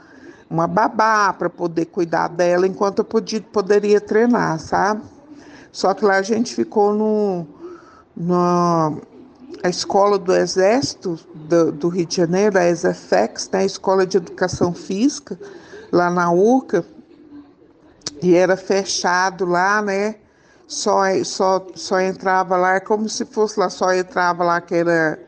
uma 0.48 0.66
babá 0.66 1.32
para 1.32 1.48
poder 1.48 1.84
cuidar 1.84 2.26
dela 2.26 2.66
enquanto 2.66 2.98
eu 2.98 3.05
podia, 3.05 3.40
poderia 3.40 4.01
treinar, 4.01 4.59
sabe? 4.59 5.03
Só 5.70 5.94
que 5.94 6.05
lá 6.05 6.16
a 6.16 6.22
gente 6.22 6.53
ficou 6.53 6.92
no, 6.92 7.46
no 8.16 9.01
a 9.62 9.68
escola 9.68 10.18
do 10.18 10.34
Exército 10.34 11.20
do, 11.32 11.70
do 11.70 11.88
Rio 11.88 12.05
de 12.05 12.16
Janeiro, 12.16 12.59
a 12.59 12.66
ESEFEX, 12.66 13.48
né, 13.53 13.61
a 13.61 13.64
Escola 13.64 14.05
de 14.05 14.16
Educação 14.16 14.74
Física, 14.74 15.38
lá 15.92 16.11
na 16.11 16.32
URCA, 16.32 16.84
e 18.20 18.34
era 18.34 18.57
fechado 18.57 19.44
lá, 19.44 19.80
né? 19.80 20.16
só, 20.70 21.03
só, 21.24 21.66
só 21.74 22.01
entrava 22.01 22.57
lá, 22.57 22.78
como 22.78 23.09
se 23.09 23.24
fosse 23.24 23.59
lá, 23.59 23.68
só 23.68 23.92
entrava 23.92 24.44
lá 24.44 24.61
que 24.61 24.76
era 24.76 25.18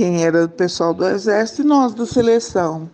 quem 0.00 0.24
era 0.24 0.46
o 0.46 0.48
pessoal 0.48 0.94
do 0.94 1.06
exército 1.06 1.60
e 1.60 1.64
nós 1.66 1.92
da 1.92 2.06
seleção. 2.06 2.88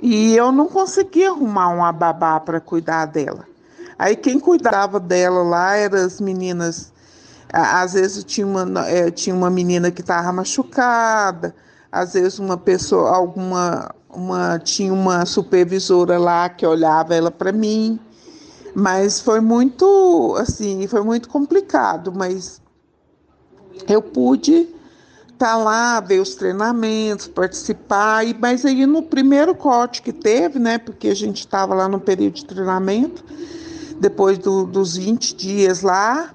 E 0.00 0.36
eu 0.36 0.52
não 0.52 0.68
conseguia 0.68 1.30
arrumar 1.30 1.70
uma 1.70 1.90
babá 1.90 2.38
para 2.38 2.60
cuidar 2.60 3.06
dela. 3.06 3.44
Aí 3.98 4.14
quem 4.14 4.38
cuidava 4.38 5.00
dela 5.00 5.42
lá 5.42 5.74
eram 5.74 5.98
as 5.98 6.20
meninas. 6.20 6.92
Às 7.52 7.94
vezes 7.94 8.22
tinha 8.22 8.46
uma, 8.46 8.88
é, 8.88 9.10
tinha 9.10 9.34
uma 9.34 9.50
menina 9.50 9.90
que 9.90 10.00
estava 10.00 10.32
machucada, 10.32 11.52
às 11.90 12.12
vezes 12.12 12.38
uma 12.38 12.56
pessoa, 12.56 13.10
alguma, 13.10 13.92
uma, 14.08 14.60
tinha 14.60 14.94
uma 14.94 15.26
supervisora 15.26 16.20
lá 16.20 16.48
que 16.48 16.64
olhava 16.64 17.16
ela 17.16 17.32
para 17.32 17.50
mim. 17.50 17.98
Mas 18.76 19.20
foi 19.20 19.40
muito, 19.40 20.36
assim, 20.38 20.86
foi 20.86 21.02
muito 21.02 21.28
complicado, 21.28 22.12
mas 22.14 22.62
eu 23.88 24.00
pude 24.00 24.75
tá 25.38 25.56
lá, 25.56 26.00
ver 26.00 26.20
os 26.20 26.34
treinamentos, 26.34 27.28
participar, 27.28 28.26
e, 28.26 28.34
mas 28.38 28.64
aí 28.64 28.86
no 28.86 29.02
primeiro 29.02 29.54
corte 29.54 30.02
que 30.02 30.12
teve, 30.12 30.58
né, 30.58 30.78
porque 30.78 31.08
a 31.08 31.14
gente 31.14 31.40
estava 31.40 31.74
lá 31.74 31.88
no 31.88 32.00
período 32.00 32.34
de 32.34 32.44
treinamento, 32.44 33.24
depois 34.00 34.38
do, 34.38 34.64
dos 34.64 34.96
20 34.96 35.34
dias 35.34 35.82
lá, 35.82 36.34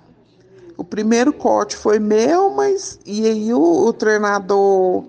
o 0.78 0.84
primeiro 0.84 1.32
corte 1.34 1.76
foi 1.76 2.00
meu, 2.00 2.52
mas 2.52 3.00
e 3.06 3.28
aí 3.28 3.54
o, 3.54 3.60
o 3.60 3.94
treinador 3.94 5.06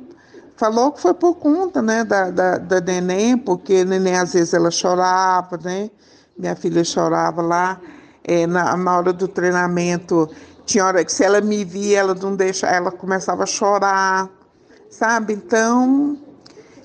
falou 0.56 0.92
que 0.92 1.00
foi 1.00 1.14
por 1.14 1.34
conta, 1.34 1.80
né, 1.80 2.04
da, 2.04 2.30
da, 2.30 2.58
da 2.58 2.80
neném, 2.80 3.36
porque 3.36 3.76
a 3.76 3.84
neném 3.84 4.16
às 4.16 4.32
vezes 4.32 4.54
ela 4.54 4.70
chorava, 4.70 5.58
né, 5.62 5.90
minha 6.36 6.56
filha 6.56 6.84
chorava 6.84 7.42
lá 7.42 7.80
é, 8.24 8.46
na, 8.46 8.76
na 8.76 8.98
hora 8.98 9.12
do 9.12 9.28
treinamento. 9.28 10.28
Tinha 10.64 10.84
hora 10.86 11.04
que 11.04 11.12
se 11.12 11.24
ela 11.24 11.40
me 11.40 11.64
via, 11.64 12.00
ela 12.00 12.14
não 12.14 12.36
deixa, 12.36 12.66
ela 12.66 12.90
começava 12.90 13.42
a 13.42 13.46
chorar, 13.46 14.30
sabe? 14.88 15.32
Então, 15.32 16.16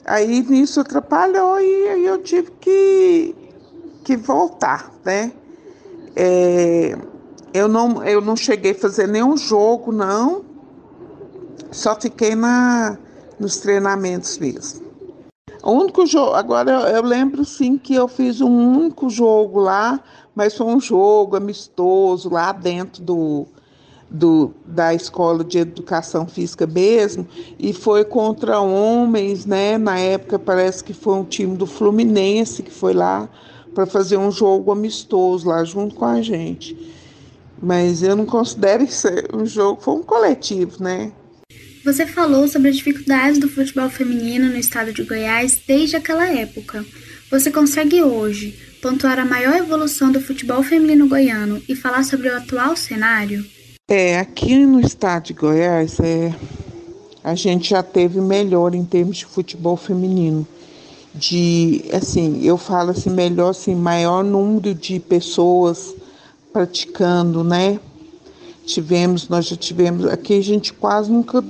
aí 0.06 0.42
nisso 0.42 0.80
atrapalhou 0.80 1.60
e 1.60 1.90
aí 1.90 2.06
eu 2.06 2.22
tive 2.24 2.52
que, 2.60 3.36
que 4.04 4.18
voltar, 4.18 4.92
né? 5.06 5.32
É, 6.16 6.98
eu, 7.54 7.68
não, 7.68 8.04
eu 8.04 8.22
não 8.22 8.36
cheguei 8.36 8.72
a 8.72 8.76
fazer 8.76 9.08
nenhum 9.08 9.38
jogo, 9.38 9.92
não. 9.92 10.44
Só 11.72 12.00
fiquei 12.00 12.34
na, 12.34 12.98
nos 13.40 13.58
treinamentos 13.58 14.38
mesmo. 14.38 14.88
O 15.64 15.72
único 15.72 16.06
jogo, 16.06 16.34
agora 16.34 16.72
eu, 16.72 16.80
eu, 16.96 17.04
lembro 17.04 17.44
sim 17.44 17.78
que 17.78 17.94
eu 17.94 18.08
fiz 18.08 18.42
um 18.42 18.80
único 18.80 19.10
jogo 19.10 19.60
lá, 19.60 20.00
mas 20.34 20.56
foi 20.56 20.68
um 20.68 20.80
jogo 20.80 21.36
amistoso 21.36 22.30
lá 22.30 22.52
dentro 22.52 23.04
do, 23.04 23.48
do, 24.10 24.54
da 24.66 24.94
escola 24.94 25.44
de 25.44 25.58
educação 25.58 26.28
física 26.28 26.66
mesmo, 26.66 27.28
e 27.60 27.74
foi 27.74 28.06
contra 28.06 28.60
homens, 28.60 29.46
né? 29.46 29.78
Na 29.78 30.00
época 30.00 30.40
parece 30.40 30.84
que 30.84 30.94
foi 30.94 31.16
um 31.16 31.24
time 31.24 31.58
do 31.58 31.66
Fluminense 31.66 32.64
que 32.64 32.72
foi 32.72 32.94
lá 32.94 33.30
para 33.74 33.86
fazer 33.86 34.18
um 34.18 34.32
jogo 34.32 34.72
amistoso 34.72 35.50
lá 35.50 35.64
junto 35.64 35.96
com 35.96 36.06
a 36.06 36.22
gente. 36.22 36.76
Mas 37.62 38.02
eu 38.02 38.16
não 38.16 38.26
considero 38.26 38.84
isso 38.84 39.08
um 39.34 39.46
jogo, 39.46 39.82
foi 39.82 39.96
um 39.96 40.04
coletivo, 40.04 40.82
né? 40.84 41.12
Você 41.84 42.06
falou 42.06 42.48
sobre 42.48 42.70
as 42.70 42.76
dificuldades 42.76 43.40
do 43.40 43.48
futebol 43.48 43.90
feminino 43.90 44.50
no 44.50 44.58
estado 44.58 44.92
de 44.92 45.04
Goiás 45.04 45.60
desde 45.66 45.96
aquela 45.96 46.28
época. 46.28 46.86
Você 47.32 47.50
consegue 47.50 48.02
hoje 48.02 48.58
pontuar 48.82 49.20
a 49.20 49.26
maior 49.26 49.56
evolução 49.56 50.12
do 50.12 50.22
futebol 50.22 50.64
feminino 50.64 51.08
goiano 51.08 51.62
e 51.68 51.76
falar 51.76 52.04
sobre 52.04 52.30
o 52.30 52.36
atual 52.36 52.76
cenário? 52.76 53.46
É, 53.90 54.20
aqui 54.20 54.66
no 54.66 54.82
estado 54.82 55.28
de 55.28 55.34
Goiás, 55.34 55.98
é, 56.02 56.36
a 57.24 57.34
gente 57.36 57.70
já 57.70 57.82
teve 57.82 58.20
melhor 58.20 58.76
em 58.76 58.84
termos 58.84 59.16
de 59.16 59.26
futebol 59.26 59.78
feminino. 59.78 60.46
De, 61.16 61.86
assim, 61.94 62.44
eu 62.44 62.58
falo 62.58 62.92
assim, 62.92 63.10
melhor, 63.10 63.52
assim, 63.52 63.74
maior 63.74 64.26
número 64.26 64.74
de 64.74 65.00
pessoas 65.00 65.96
praticando, 66.52 67.46
né? 67.46 67.80
Tivemos, 68.66 69.30
nós 69.30 69.46
já 69.46 69.56
tivemos, 69.56 70.06
aqui 70.06 70.38
a 70.38 70.44
gente 70.44 70.74
quase 70.74 71.10
nunca 71.10 71.42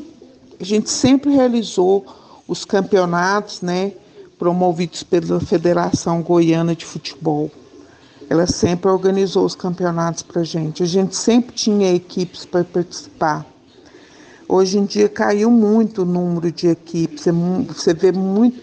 a 0.60 0.64
gente 0.64 0.92
sempre 0.92 1.32
realizou 1.32 2.06
os 2.48 2.64
campeonatos, 2.64 3.62
né, 3.62 3.94
promovidos 4.38 5.02
pela 5.02 5.40
Federação 5.40 6.22
Goiana 6.22 6.76
de 6.76 6.86
Futebol. 6.86 7.50
Ela 8.30 8.46
sempre 8.46 8.90
organizou 8.90 9.46
os 9.46 9.56
campeonatos 9.56 10.24
para 10.24 10.44
gente. 10.44 10.84
A 10.84 10.86
gente 10.86 11.16
sempre 11.16 11.56
tinha 11.56 11.94
equipes 11.94 12.46
para 12.46 12.64
participar. 12.64 13.46
Hoje 14.50 14.78
em 14.78 14.86
dia 14.86 15.10
caiu 15.10 15.50
muito 15.50 16.02
o 16.02 16.06
número 16.06 16.52
de 16.52 16.68
equipes. 16.68 17.28
É 17.28 17.32
você 17.32 17.94
vê 17.94 18.12
muito 18.12 18.62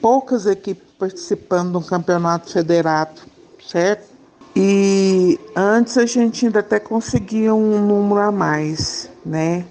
poucas 0.00 0.46
equipes 0.46 0.84
participando 0.98 1.78
um 1.78 1.82
campeonato 1.82 2.52
federado, 2.52 3.20
certo? 3.66 4.08
E 4.54 5.38
antes 5.54 5.96
a 5.96 6.04
gente 6.06 6.46
ainda 6.46 6.60
até 6.60 6.80
conseguia 6.80 7.54
um 7.54 7.86
número 7.86 8.20
a 8.20 8.32
mais, 8.32 9.08
né? 9.24 9.64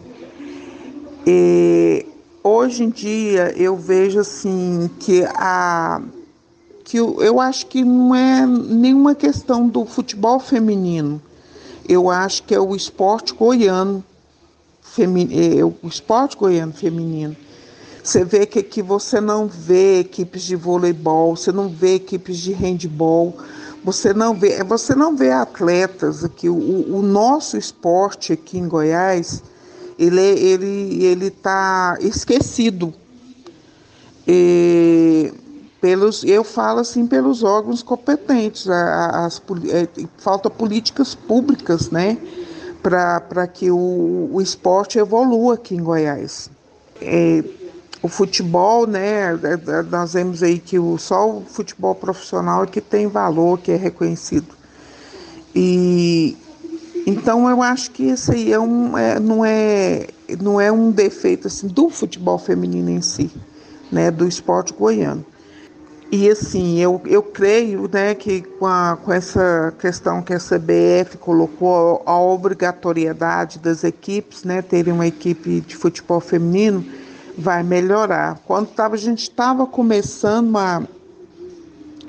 E 1.28 2.06
hoje 2.44 2.86
em 2.86 2.90
dia 2.90 3.54
eu 3.58 3.76
vejo 3.76 4.20
assim 4.20 4.90
que 5.00 5.24
a 5.36 6.02
que 6.90 6.98
eu, 6.98 7.22
eu 7.22 7.40
acho 7.40 7.68
que 7.68 7.84
não 7.84 8.16
é 8.16 8.48
nenhuma 8.48 9.14
questão 9.14 9.68
do 9.68 9.86
futebol 9.86 10.40
feminino. 10.40 11.22
Eu 11.88 12.10
acho 12.10 12.42
que 12.42 12.56
é 12.56 12.60
o 12.60 12.76
esporte 12.76 13.32
goiano 13.32 14.04
feminino, 14.82 15.60
é 15.60 15.64
o 15.64 15.88
esporte 15.88 16.36
goiano 16.36 16.74
feminino. 16.74 17.38
Você 18.04 18.26
vê 18.26 18.44
que 18.48 18.58
aqui 18.58 18.82
você 18.82 19.22
não 19.22 19.46
vê 19.46 20.00
equipes 20.00 20.42
de 20.42 20.56
voleibol, 20.56 21.36
você 21.36 21.52
não 21.52 21.70
vê 21.70 21.94
equipes 21.96 22.40
de 22.40 22.54
handball, 22.54 23.38
você 23.84 24.12
não 24.12 24.34
vê, 24.34 24.64
você 24.64 24.96
não 24.96 25.16
vê 25.16 25.32
atletas 25.32 26.26
aqui. 26.26 26.50
O, 26.50 26.56
o 26.56 27.04
nosso 27.04 27.56
esporte 27.56 28.34
aqui 28.34 28.58
em 28.58 28.68
Goiás, 28.68 29.44
ele 30.00 30.20
ele 30.20 31.06
ele 31.06 31.28
está 31.28 32.00
esquecido 32.02 32.92
e, 34.28 35.32
pelos 35.82 36.24
eu 36.24 36.44
falo 36.44 36.80
assim 36.80 37.08
pelos 37.08 37.44
órgãos 37.44 37.82
competentes 37.82 38.68
as, 38.70 39.40
as 39.40 39.42
é, 39.70 39.88
falta 40.18 40.50
políticas 40.50 41.16
públicas 41.16 41.90
né 41.90 42.18
para 42.82 43.48
que 43.48 43.70
o, 43.70 44.30
o 44.32 44.42
esporte 44.42 44.98
evolua 44.98 45.56
aqui 45.56 45.76
em 45.76 45.84
Goiás 45.84 46.50
é, 47.02 47.44
o 48.02 48.08
futebol 48.08 48.88
né 48.88 49.34
é, 49.34 49.34
é, 49.34 49.82
nós 49.84 50.14
vemos 50.14 50.44
aí 50.44 50.60
que 50.60 50.78
o, 50.80 50.98
só 50.98 51.30
o 51.30 51.42
futebol 51.42 51.96
profissional 51.96 52.64
é 52.64 52.68
que 52.68 52.82
tem 52.82 53.08
valor 53.08 53.60
que 53.60 53.72
é 53.72 53.76
reconhecido 53.76 54.58
e 55.56 56.38
então 57.10 57.50
eu 57.50 57.62
acho 57.64 57.90
que 57.92 58.04
isso 58.04 58.32
aí 58.32 58.54
é 58.54 58.60
um, 58.60 58.96
é, 58.96 59.20
não, 59.20 59.44
é, 59.44 60.08
não 60.40 60.62
é 60.62 60.72
um 60.72 60.92
defeito 60.92 61.48
assim, 61.48 61.68
do 61.68 61.90
futebol 61.90 62.38
feminino 62.38 62.90
em 62.90 63.02
si, 63.02 63.32
né, 63.92 64.12
do 64.12 64.28
esporte 64.28 64.74
goiano. 64.74 65.26
E 66.12 66.28
assim, 66.28 66.80
eu, 66.80 67.00
eu 67.06 67.22
creio 67.22 67.88
né, 67.92 68.16
que 68.16 68.42
com, 68.42 68.66
a, 68.66 68.98
com 68.98 69.14
essa 69.14 69.72
questão 69.80 70.24
que 70.24 70.34
a 70.34 70.40
CBF 70.40 71.18
colocou, 71.20 72.02
a, 72.04 72.20
obrigatoriedade 72.20 73.60
das 73.60 73.84
equipes, 73.84 74.44
né, 74.44 74.64
terem 74.64 74.92
uma 74.92 75.06
equipe 75.06 75.62
de 75.62 75.76
futebol 75.76 76.20
feminino, 76.20 76.84
vai 77.38 77.62
melhorar. 77.62 78.40
Quando 78.48 78.70
tava, 78.70 78.96
a 78.96 78.98
gente 78.98 79.22
estava 79.22 79.68
começando 79.68 80.58
a, 80.58 80.82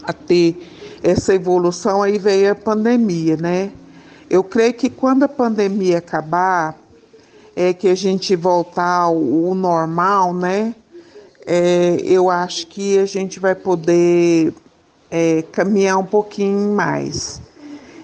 a 0.03 0.13
ter 0.15 0.57
essa 1.03 1.35
evolução, 1.35 2.03
aí 2.03 2.19
veio 2.19 2.53
a 2.53 2.55
pandemia, 2.55 3.37
né? 3.37 3.71
Eu 4.31 4.43
creio 4.43 4.73
que 4.73 4.89
quando 4.89 5.25
a 5.25 5.29
pandemia 5.29 5.99
acabar, 5.99 6.75
é 7.55 7.75
que 7.75 7.89
a 7.89 7.95
gente 7.95 8.35
voltar 8.35 9.01
ao, 9.01 9.17
ao 9.17 9.55
normal, 9.55 10.33
né? 10.33 10.75
É, 11.53 11.97
eu 12.05 12.31
acho 12.31 12.69
que 12.69 12.97
a 12.97 13.05
gente 13.05 13.41
vai 13.41 13.57
poder 13.57 14.55
é, 15.11 15.43
caminhar 15.51 15.99
um 15.99 16.05
pouquinho 16.05 16.77
mais. 16.77 17.43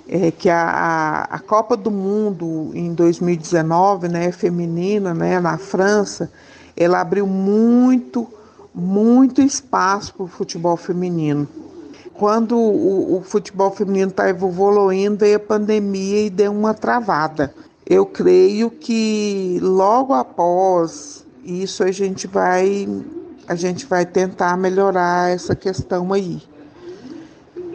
É, 0.09 0.33
que 0.33 0.49
a, 0.49 0.69
a, 0.69 1.23
a, 1.37 1.39
Copa 1.39 1.77
do 1.77 1.89
Mundo 1.89 2.73
em 2.75 2.93
2019, 2.93 4.09
né, 4.09 4.33
feminina, 4.33 5.15
né, 5.15 5.39
na 5.39 5.59
França, 5.59 6.29
ela 6.77 7.01
abriu 7.01 7.25
muito, 7.25 8.27
muito 8.75 9.41
espaço 9.41 10.13
para 10.15 10.25
o 10.25 10.29
futebol 10.29 10.77
feminino 10.77 11.47
quando 12.15 12.57
o, 12.57 13.19
o 13.19 13.23
futebol 13.23 13.71
feminino 13.71 14.09
está 14.09 14.29
evoluindo, 14.29 15.19
veio 15.19 15.37
a 15.37 15.41
pandemia 15.41 16.23
e 16.23 16.31
deu 16.31 16.51
uma 16.51 16.73
travada. 16.73 17.55
Eu 17.85 18.07
creio 18.07 18.71
que 18.71 19.59
logo 19.61 20.15
após 20.15 21.25
isso 21.45 21.85
a 21.85 21.93
gente 21.93 22.27
vai 22.27 22.89
a 23.49 23.55
gente 23.55 23.87
vai 23.87 24.05
tentar 24.05 24.57
melhorar 24.57 25.31
essa 25.31 25.55
questão 25.55 26.13
aí. 26.13 26.43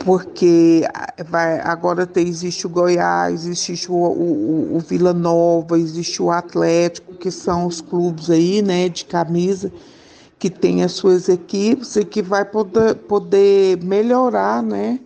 Porque 0.04 0.84
vai, 1.28 1.60
agora 1.60 2.08
tem, 2.08 2.28
existe 2.28 2.66
o 2.66 2.70
Goiás, 2.70 3.46
existe 3.46 3.92
o, 3.92 3.96
o, 3.96 4.78
o 4.78 4.80
Vila 4.80 5.14
Nova, 5.14 5.78
existe 5.78 6.22
o 6.22 6.32
Atlético, 6.32 7.14
que 7.14 7.30
são 7.30 7.68
os 7.68 7.82
clubes 7.82 8.30
aí, 8.30 8.62
né, 8.64 8.90
de 8.90 9.06
camisa, 9.06 9.72
que 10.40 10.50
tem 10.50 10.84
as 10.84 10.94
suas 10.94 11.30
equipes 11.30 11.96
e 11.96 12.04
que 12.04 12.22
vai 12.22 12.44
poder, 12.44 12.96
poder 12.96 13.78
melhorar, 13.84 14.64
né? 14.64 15.00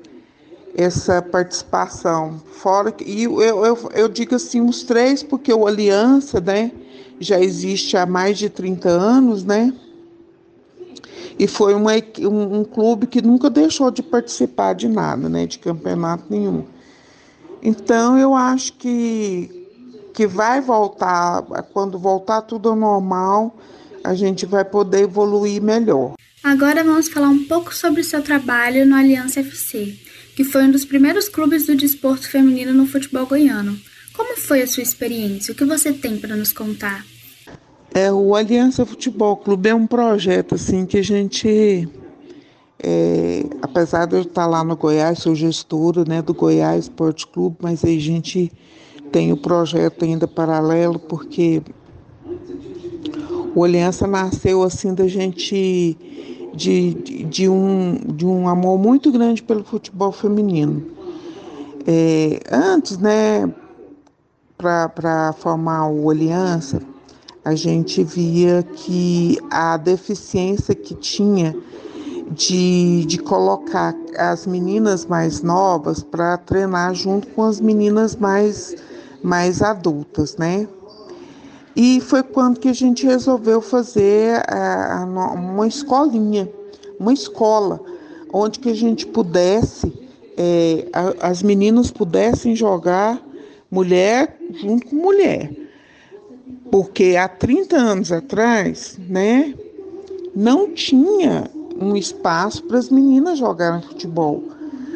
Essa 0.77 1.21
participação. 1.21 2.41
Fora 2.53 2.91
que, 2.91 3.03
e 3.03 3.23
eu, 3.23 3.41
eu, 3.41 3.89
eu 3.93 4.07
digo 4.07 4.35
assim, 4.35 4.61
os 4.61 4.83
três, 4.83 5.21
porque 5.21 5.53
o 5.53 5.67
Aliança, 5.67 6.39
né? 6.39 6.71
Já 7.19 7.39
existe 7.39 7.97
há 7.97 8.05
mais 8.05 8.37
de 8.37 8.49
30 8.49 8.89
anos, 8.89 9.43
né? 9.43 9.73
E 11.37 11.47
foi 11.47 11.73
uma, 11.73 11.91
um, 12.19 12.59
um 12.59 12.63
clube 12.63 13.07
que 13.07 13.21
nunca 13.21 13.49
deixou 13.49 13.91
de 13.91 14.01
participar 14.01 14.73
de 14.73 14.87
nada, 14.87 15.27
né? 15.27 15.45
De 15.45 15.59
campeonato 15.59 16.25
nenhum. 16.29 16.65
Então 17.61 18.17
eu 18.17 18.35
acho 18.35 18.73
que, 18.73 19.67
que 20.13 20.27
vai 20.27 20.61
voltar, 20.61 21.41
quando 21.73 21.97
voltar 21.97 22.41
tudo 22.41 22.69
ao 22.69 22.75
normal, 22.75 23.57
a 24.03 24.13
gente 24.13 24.45
vai 24.45 24.63
poder 24.63 25.01
evoluir 25.01 25.61
melhor. 25.61 26.13
Agora 26.43 26.83
vamos 26.83 27.09
falar 27.09 27.29
um 27.29 27.43
pouco 27.45 27.73
sobre 27.73 28.01
o 28.01 28.03
seu 28.03 28.21
trabalho 28.21 28.85
no 28.85 28.95
Aliança 28.95 29.39
FC, 29.39 29.97
que 30.35 30.43
foi 30.43 30.63
um 30.63 30.71
dos 30.71 30.85
primeiros 30.85 31.27
clubes 31.27 31.65
do 31.65 31.75
desporto 31.75 32.29
feminino 32.29 32.71
no 32.71 32.85
futebol 32.85 33.25
goiano. 33.25 33.79
Como 34.13 34.37
foi 34.37 34.61
a 34.61 34.67
sua 34.67 34.83
experiência? 34.83 35.51
O 35.51 35.55
que 35.55 35.65
você 35.65 35.91
tem 35.91 36.17
para 36.19 36.35
nos 36.35 36.53
contar? 36.53 37.03
É, 37.95 38.11
o 38.11 38.35
Aliança 38.35 38.85
Futebol 38.85 39.37
Clube 39.37 39.69
é 39.69 39.73
um 39.73 39.87
projeto 39.87 40.55
assim 40.55 40.85
que 40.85 40.97
a 40.97 41.01
gente, 41.01 41.87
é, 42.77 43.45
apesar 43.61 44.05
de 44.05 44.17
eu 44.17 44.21
estar 44.23 44.45
lá 44.45 44.65
no 44.65 44.75
Goiás, 44.75 45.19
sou 45.19 45.33
gestora 45.33 46.03
né, 46.03 46.21
do 46.21 46.33
Goiás 46.33 46.83
Esporte 46.83 47.25
Clube, 47.25 47.55
mas 47.61 47.85
aí 47.85 47.95
a 47.95 48.01
gente 48.01 48.51
tem 49.13 49.31
o 49.31 49.37
projeto 49.37 50.03
ainda 50.03 50.27
paralelo, 50.27 50.99
porque 50.99 51.61
o 53.55 53.63
Aliança 53.63 54.05
nasceu 54.05 54.61
assim 54.61 54.93
da 54.93 55.07
gente 55.07 55.97
de, 56.53 56.95
de, 56.95 57.23
de, 57.23 57.47
um, 57.47 57.97
de 58.13 58.25
um 58.25 58.49
amor 58.49 58.77
muito 58.77 59.09
grande 59.09 59.41
pelo 59.41 59.63
futebol 59.63 60.11
feminino. 60.11 60.85
É, 61.87 62.41
antes, 62.51 62.97
né, 62.97 63.49
para 64.57 65.31
formar 65.39 65.87
o 65.87 66.09
Aliança, 66.09 66.81
a 67.45 67.53
gente 67.53 68.03
via 68.03 68.63
que 68.63 69.37
a 69.51 69.77
deficiência 69.77 70.73
que 70.73 70.95
tinha 70.95 71.55
de, 72.31 73.05
de 73.05 73.19
colocar 73.19 73.95
as 74.17 74.47
meninas 74.47 75.05
mais 75.05 75.43
novas 75.43 76.01
para 76.01 76.39
treinar 76.39 76.95
junto 76.95 77.27
com 77.27 77.43
as 77.43 77.61
meninas 77.61 78.15
mais, 78.15 78.75
mais 79.21 79.61
adultas, 79.61 80.37
né? 80.37 80.67
E 81.75 82.01
foi 82.01 82.23
quando 82.23 82.59
que 82.59 82.69
a 82.69 82.73
gente 82.73 83.05
resolveu 83.05 83.61
fazer 83.61 84.41
a, 84.47 85.01
a, 85.01 85.03
uma 85.03 85.67
escolinha, 85.67 86.49
uma 86.99 87.13
escola, 87.13 87.79
onde 88.33 88.57
que 88.59 88.69
a 88.71 88.75
gente 88.75 89.05
pudesse, 89.05 89.93
é, 90.35 90.87
a, 90.91 91.27
as 91.27 91.43
meninas 91.43 91.91
pudessem 91.91 92.55
jogar 92.55 93.21
mulher 93.69 94.35
junto 94.51 94.87
com 94.87 94.95
mulher. 94.95 95.64
Porque 96.71 97.15
há 97.15 97.27
30 97.27 97.75
anos 97.75 98.11
atrás, 98.11 98.97
né, 99.07 99.53
não 100.35 100.71
tinha 100.71 101.49
um 101.79 101.95
espaço 101.95 102.63
para 102.63 102.77
as 102.77 102.89
meninas 102.89 103.37
jogarem 103.39 103.81
futebol. 103.81 104.43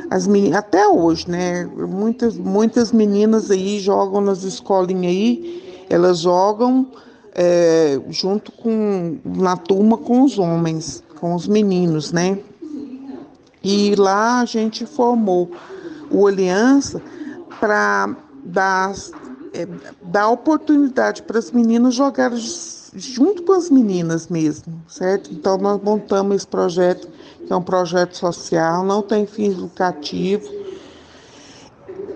As 0.10 0.26
meninas, 0.26 0.60
até 0.60 0.88
hoje, 0.88 1.30
né? 1.30 1.66
Muitas, 1.66 2.36
muitas 2.36 2.92
meninas 2.92 3.52
aí 3.52 3.80
jogam 3.80 4.22
nas 4.22 4.44
escolinhas 4.44 5.12
aí, 5.12 5.86
elas 5.90 6.20
jogam 6.20 6.88
é, 7.34 8.00
junto 8.10 8.52
com 8.52 9.18
na 9.24 9.56
turma 9.56 9.98
com 9.98 10.24
os 10.24 10.40
homens, 10.40 11.04
com 11.20 11.36
os 11.36 11.48
meninos, 11.48 12.12
né? 12.12 12.40
E 13.64 13.94
lá 13.96 14.40
a 14.40 14.46
gente 14.46 14.86
formou 14.86 15.52
o 16.10 16.26
Aliança 16.26 17.02
para 17.60 18.16
dar, 18.44 18.94
é, 19.54 19.68
dar 20.04 20.30
oportunidade 20.30 21.24
para 21.24 21.40
as 21.40 21.52
meninas 21.52 21.96
jogarem 21.96 22.40
junto 22.96 23.44
com 23.44 23.54
as 23.54 23.70
meninas 23.70 24.28
mesmo, 24.28 24.82
certo? 24.88 25.32
Então 25.32 25.58
nós 25.58 25.82
montamos 25.82 26.36
esse 26.36 26.48
projeto, 26.48 27.08
que 27.46 27.52
é 27.52 27.56
um 27.56 27.62
projeto 27.62 28.18
social, 28.18 28.84
não 28.84 29.02
tem 29.02 29.26
fins 29.26 29.56
lucrativos, 29.56 30.50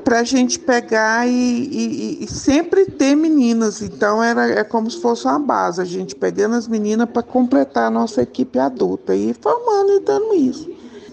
para 0.03 0.19
a 0.19 0.23
gente 0.23 0.59
pegar 0.59 1.27
e, 1.27 1.31
e, 1.31 2.23
e, 2.23 2.27
sempre 2.27 2.85
ter 2.85 3.15
meninas. 3.15 3.81
Então 3.81 4.21
era 4.21 4.47
é 4.47 4.63
como 4.63 4.91
se 4.91 4.99
fosse 4.99 5.25
uma 5.25 5.39
base, 5.39 5.81
a 5.81 5.85
gente 5.85 6.15
pegando 6.15 6.55
as 6.55 6.67
meninas 6.67 7.09
para 7.09 7.23
completar 7.23 7.87
a 7.87 7.89
nossa 7.89 8.21
equipe 8.21 8.59
adulta 8.59 9.15
e 9.15 9.33
formando 9.33 9.93
e 9.93 9.99
dando 10.01 10.35
isso. 10.35 10.69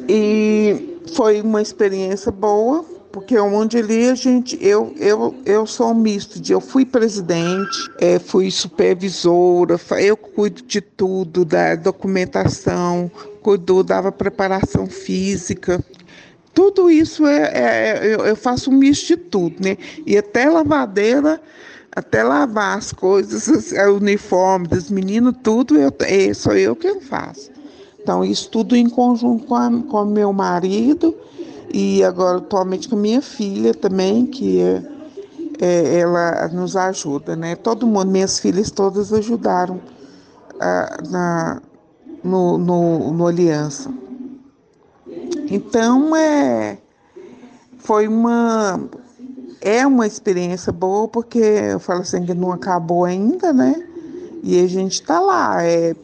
E 0.08 0.98
foi 1.14 1.40
uma 1.40 1.62
experiência 1.62 2.32
boa, 2.32 2.84
porque 3.12 3.36
onde 3.38 3.78
ali 3.78 4.08
a 4.08 4.14
gente, 4.14 4.56
eu, 4.60 4.94
eu, 4.98 5.34
eu 5.44 5.66
sou 5.66 5.90
um 5.90 5.94
misto 5.94 6.40
de 6.40 6.52
eu 6.52 6.60
fui 6.60 6.84
presidente, 6.84 7.90
é, 7.98 8.18
fui 8.18 8.50
supervisora, 8.50 9.78
eu 9.98 10.16
cuido 10.16 10.62
de 10.62 10.80
tudo, 10.80 11.44
da 11.44 11.74
documentação, 11.74 13.10
cuido, 13.42 13.82
dava 13.82 14.12
preparação 14.12 14.86
física. 14.86 15.84
Tudo 16.54 16.90
isso 16.90 17.26
é, 17.26 17.42
é 17.52 18.14
eu, 18.14 18.20
eu 18.24 18.36
faço 18.36 18.70
um 18.70 18.74
misto 18.74 19.08
de 19.08 19.16
tudo, 19.16 19.56
né? 19.60 19.76
E 20.06 20.16
até 20.16 20.48
lavadeira, 20.48 21.40
até 21.94 22.22
lavar 22.22 22.78
as 22.78 22.92
coisas, 22.92 23.72
o 23.72 23.96
uniforme 23.96 24.68
das 24.68 24.88
meninas, 24.88 25.34
tudo 25.42 25.76
eu, 25.76 25.92
é, 26.00 26.32
sou 26.32 26.54
eu 26.54 26.76
que 26.76 27.00
faço. 27.00 27.50
Então, 28.00 28.24
isso 28.24 28.48
tudo 28.50 28.76
em 28.76 28.88
conjunto 28.88 29.46
com, 29.46 29.54
a, 29.54 29.70
com 29.88 30.04
meu 30.04 30.32
marido 30.32 31.14
e 31.72 32.02
agora 32.04 32.38
atualmente 32.38 32.88
com 32.88 32.96
minha 32.96 33.22
filha 33.22 33.72
também, 33.72 34.26
que 34.26 34.60
é, 34.60 34.82
é, 35.60 35.98
ela 36.00 36.48
nos 36.48 36.76
ajuda, 36.76 37.36
né? 37.36 37.54
Todo 37.56 37.86
mundo, 37.86 38.10
minhas 38.10 38.38
filhas 38.38 38.70
todas 38.70 39.12
ajudaram 39.12 39.80
ah, 40.58 40.98
na, 41.08 41.62
no, 42.24 42.58
no, 42.58 43.12
no 43.12 43.26
Aliança. 43.26 43.92
Então 45.50 46.14
é 46.14 46.78
foi 47.78 48.06
uma 48.06 48.80
é 49.60 49.86
uma 49.86 50.06
experiência 50.06 50.72
boa 50.72 51.08
porque 51.08 51.38
eu 51.38 51.80
falo 51.80 52.00
assim 52.00 52.24
que 52.24 52.34
não 52.34 52.52
acabou 52.52 53.04
ainda, 53.04 53.52
né? 53.52 53.86
E 54.42 54.62
a 54.62 54.66
gente 54.66 54.94
está 54.94 55.20
lá, 55.20 55.62
é, 55.62 55.94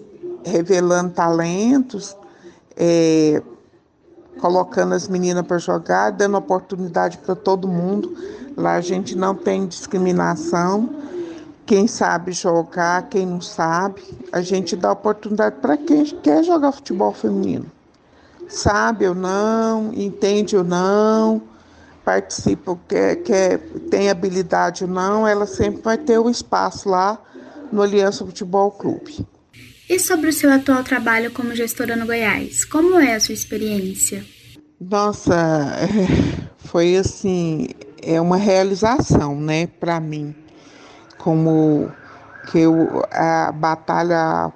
revelando 0.44 1.12
talentos, 1.12 2.16
é, 2.76 3.42
colocando 4.41 4.95
as 4.95 5.09
meninas 5.09 5.47
para 5.47 5.59
jogar, 5.59 6.11
dando 6.11 6.37
oportunidade 6.37 7.18
para 7.18 7.34
todo 7.34 7.68
mundo. 7.68 8.16
Lá 8.57 8.74
a 8.74 8.80
gente 8.80 9.16
não 9.16 9.34
tem 9.34 9.66
discriminação. 9.66 10.89
Quem 11.64 11.87
sabe 11.89 12.32
jogar, 12.32 13.09
quem 13.09 13.26
não 13.26 13.41
sabe, 13.41 14.03
a 14.32 14.41
gente 14.41 14.76
dá 14.76 14.93
oportunidade 14.93 15.57
para 15.61 15.76
quem 15.76 16.05
quer 16.05 16.45
jogar 16.45 16.72
futebol 16.72 17.12
feminino. 17.12 17.66
Sabe 18.49 19.09
ou 19.09 19.14
não, 19.14 19.93
entende 19.93 20.57
ou 20.57 20.62
não, 20.62 21.43
participa, 22.05 22.78
quer, 22.87 23.16
quer, 23.16 23.59
tem 23.91 24.09
habilidade 24.09 24.84
ou 24.84 24.91
não, 24.91 25.26
ela 25.26 25.45
sempre 25.45 25.82
vai 25.82 25.99
ter 25.99 26.18
o 26.18 26.30
espaço 26.30 26.89
lá 26.89 27.18
no 27.72 27.82
Aliança 27.82 28.24
Futebol 28.24 28.70
Clube. 28.70 29.26
E 29.89 30.01
sobre 30.01 30.30
o 30.30 30.32
seu 30.32 30.51
atual 30.51 30.82
trabalho 30.82 31.30
como 31.30 31.55
gestora 31.55 31.95
no 31.95 32.07
Goiás, 32.07 32.64
como 32.64 32.99
é 32.99 33.14
a 33.14 33.20
sua 33.20 33.34
experiência? 33.34 34.24
Nossa, 34.80 35.37
foi 36.59 36.97
assim, 36.97 37.68
é 38.03 38.20
uma 38.20 38.37
realização, 38.37 39.41
né, 39.41 39.68
para 39.68 40.01
mim. 40.01 40.34
Como 41.18 41.89
que 42.51 42.59
eu 42.59 43.03
a 43.12 43.53
batalha 43.53 44.18
há 44.18 44.53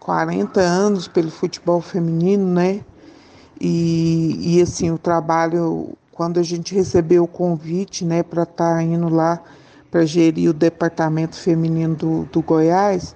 40 0.00 0.60
anos 0.60 1.08
pelo 1.08 1.30
futebol 1.30 1.80
feminino, 1.80 2.46
né? 2.46 2.80
E, 3.58 4.56
e 4.56 4.62
assim, 4.62 4.90
o 4.90 4.98
trabalho, 4.98 5.96
quando 6.12 6.38
a 6.38 6.42
gente 6.42 6.74
recebeu 6.74 7.24
o 7.24 7.28
convite, 7.28 8.04
né, 8.04 8.22
para 8.22 8.42
estar 8.42 8.74
tá 8.76 8.82
indo 8.82 9.08
lá 9.08 9.42
para 9.90 10.04
gerir 10.04 10.50
o 10.50 10.52
departamento 10.52 11.36
feminino 11.36 11.94
do, 11.94 12.24
do 12.30 12.42
Goiás, 12.42 13.14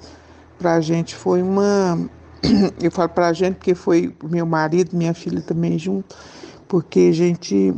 para 0.63 0.75
a 0.75 0.81
gente 0.81 1.17
foi 1.17 1.43
uma. 1.43 1.99
Eu 2.81 2.93
falo 2.93 3.09
para 3.09 3.27
a 3.27 3.33
gente 3.33 3.57
porque 3.57 3.75
foi 3.75 4.15
meu 4.23 4.47
marido, 4.47 4.97
minha 4.97 5.13
filha 5.13 5.43
também 5.43 5.77
junto, 5.77 6.17
porque 6.69 7.09
a 7.11 7.13
gente 7.13 7.75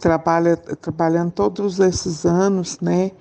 trabalha 0.00 0.56
trabalhando 0.56 1.30
todos 1.30 1.78
esses 1.78 2.26
anos, 2.26 2.80
né? 2.80 3.12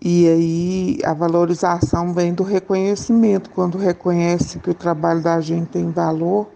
E 0.00 0.28
aí 0.28 0.98
a 1.04 1.12
valorização 1.12 2.14
vem 2.14 2.32
do 2.32 2.44
reconhecimento, 2.44 3.50
quando 3.50 3.76
reconhece 3.76 4.60
que 4.60 4.70
o 4.70 4.74
trabalho 4.74 5.20
da 5.20 5.40
gente 5.40 5.70
tem 5.70 5.90
valor, 5.90 6.48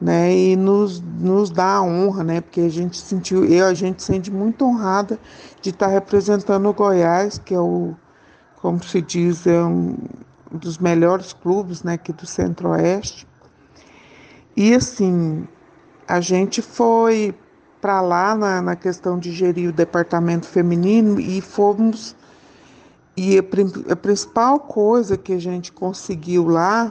né? 0.00 0.32
E 0.32 0.54
nos, 0.54 1.00
nos 1.00 1.50
dá 1.50 1.74
a 1.74 1.82
honra, 1.82 2.22
né? 2.22 2.40
Porque 2.40 2.60
a 2.60 2.68
gente 2.68 2.96
sentiu, 2.96 3.44
eu 3.44 3.66
a 3.66 3.74
gente 3.74 4.00
sente 4.00 4.30
muito 4.30 4.64
honrada 4.64 5.18
de 5.60 5.70
estar 5.70 5.88
representando 5.88 6.68
o 6.68 6.72
Goiás, 6.72 7.36
que 7.36 7.52
é 7.52 7.60
o 7.60 7.96
como 8.64 8.82
se 8.82 9.02
diz, 9.02 9.46
é 9.46 9.62
um 9.62 9.94
dos 10.50 10.78
melhores 10.78 11.34
clubes 11.34 11.82
né, 11.82 11.92
aqui 11.92 12.14
do 12.14 12.24
Centro-Oeste. 12.24 13.28
E 14.56 14.74
assim, 14.74 15.46
a 16.08 16.18
gente 16.18 16.62
foi 16.62 17.34
para 17.78 18.00
lá 18.00 18.34
na, 18.34 18.62
na, 18.62 18.74
questão 18.74 19.18
de 19.18 19.32
gerir 19.32 19.68
o 19.68 19.72
departamento 19.72 20.46
feminino 20.46 21.20
e 21.20 21.42
fomos. 21.42 22.16
E 23.14 23.38
a, 23.38 23.42
a 23.92 23.96
principal 23.96 24.58
coisa 24.58 25.18
que 25.18 25.34
a 25.34 25.38
gente 25.38 25.70
conseguiu 25.70 26.48
lá 26.48 26.90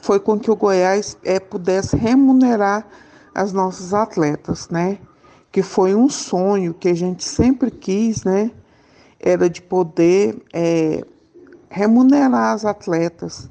foi 0.00 0.18
com 0.18 0.40
que 0.40 0.50
o 0.50 0.56
Goiás 0.56 1.18
é, 1.22 1.38
pudesse 1.38 1.98
remunerar 1.98 2.86
as 3.34 3.52
nossas 3.52 3.92
atletas, 3.92 4.70
né? 4.70 5.00
Que 5.52 5.62
foi 5.62 5.94
um 5.94 6.08
sonho 6.08 6.72
que 6.72 6.88
a 6.88 6.94
gente 6.94 7.24
sempre 7.24 7.70
quis, 7.70 8.24
né? 8.24 8.50
Era 9.20 9.48
de 9.50 9.60
poder 9.60 10.42
é, 10.52 11.04
remunerar 11.68 12.54
as 12.54 12.64
atletas. 12.64 13.48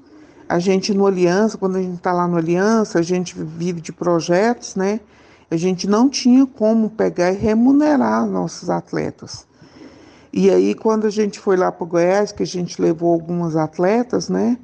A 0.47 0.57
gente 0.57 0.93
no 0.93 1.05
Aliança, 1.05 1.57
quando 1.57 1.77
a 1.77 1.81
gente 1.81 1.97
está 1.97 2.11
lá 2.11 2.27
no 2.27 2.37
Aliança, 2.37 2.97
a 2.97 3.03
gente 3.03 3.35
vive 3.37 3.79
de 3.79 3.93
projetos, 3.93 4.75
né? 4.75 4.99
A 5.51 5.55
gente 5.55 5.87
não 5.87 6.09
tinha 6.09 6.45
como 6.45 6.89
pegar 6.89 7.31
e 7.31 7.37
remunerar 7.37 8.25
nossos 8.25 8.69
atletas. 8.69 9.47
E 10.31 10.49
aí, 10.49 10.75
quando 10.75 11.07
a 11.07 11.09
gente 11.09 11.39
foi 11.39 11.57
lá 11.57 11.71
para 11.71 11.83
o 11.83 11.87
Goiás, 11.87 12.31
que 12.31 12.43
a 12.43 12.47
gente 12.47 12.81
levou 12.81 13.13
algumas 13.13 13.55
atletas, 13.55 14.29
né? 14.29 14.57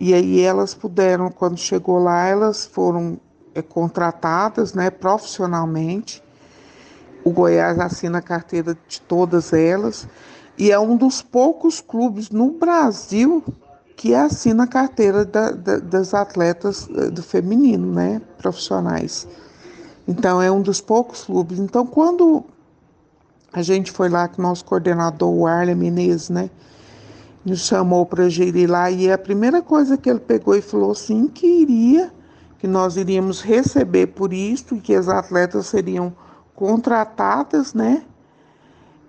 E 0.00 0.14
aí 0.14 0.40
elas 0.40 0.74
puderam, 0.74 1.30
quando 1.30 1.56
chegou 1.56 1.98
lá, 1.98 2.26
elas 2.26 2.66
foram 2.66 3.18
é, 3.54 3.62
contratadas, 3.62 4.72
né, 4.72 4.90
profissionalmente. 4.90 6.22
O 7.28 7.30
Goiás 7.30 7.78
assina 7.78 8.18
a 8.18 8.22
carteira 8.22 8.74
de 8.88 9.02
todas 9.02 9.52
elas 9.52 10.08
e 10.56 10.72
é 10.72 10.78
um 10.78 10.96
dos 10.96 11.20
poucos 11.20 11.78
clubes 11.78 12.30
no 12.30 12.52
Brasil 12.52 13.44
que 13.94 14.14
assina 14.14 14.64
a 14.64 14.66
carteira 14.66 15.26
da, 15.26 15.50
da, 15.50 15.76
das 15.76 16.14
atletas 16.14 16.88
eh, 16.96 17.10
do 17.10 17.22
feminino, 17.22 17.92
né, 17.92 18.22
profissionais. 18.38 19.28
Então 20.06 20.40
é 20.40 20.50
um 20.50 20.62
dos 20.62 20.80
poucos 20.80 21.24
clubes. 21.24 21.58
Então 21.58 21.84
quando 21.84 22.44
a 23.52 23.60
gente 23.60 23.92
foi 23.92 24.08
lá 24.08 24.30
o 24.38 24.40
nosso 24.40 24.64
coordenador, 24.64 25.30
o 25.30 25.46
Arlen 25.46 25.74
Menezes, 25.74 26.30
né, 26.30 26.48
nos 27.44 27.60
chamou 27.60 28.06
para 28.06 28.30
gerir 28.30 28.70
lá 28.70 28.90
e 28.90 29.12
a 29.12 29.18
primeira 29.18 29.60
coisa 29.60 29.98
que 29.98 30.08
ele 30.08 30.20
pegou 30.20 30.56
e 30.56 30.62
falou 30.62 30.92
assim 30.92 31.28
que 31.28 31.46
iria, 31.46 32.10
que 32.58 32.66
nós 32.66 32.96
iríamos 32.96 33.42
receber 33.42 34.06
por 34.06 34.32
isso, 34.32 34.76
que 34.76 34.94
as 34.94 35.08
atletas 35.08 35.66
seriam 35.66 36.10
contratadas, 36.58 37.72
né? 37.72 38.02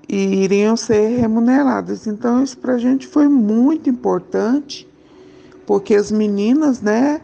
E 0.07 0.43
iriam 0.43 0.77
ser 0.77 1.17
remuneradas. 1.17 2.05
Então 2.05 2.43
isso 2.43 2.55
para 2.59 2.73
a 2.73 2.77
gente 2.77 3.07
foi 3.07 3.27
muito 3.27 3.89
importante, 3.89 4.87
porque 5.65 5.95
as 5.95 6.11
meninas, 6.11 6.79
né, 6.79 7.21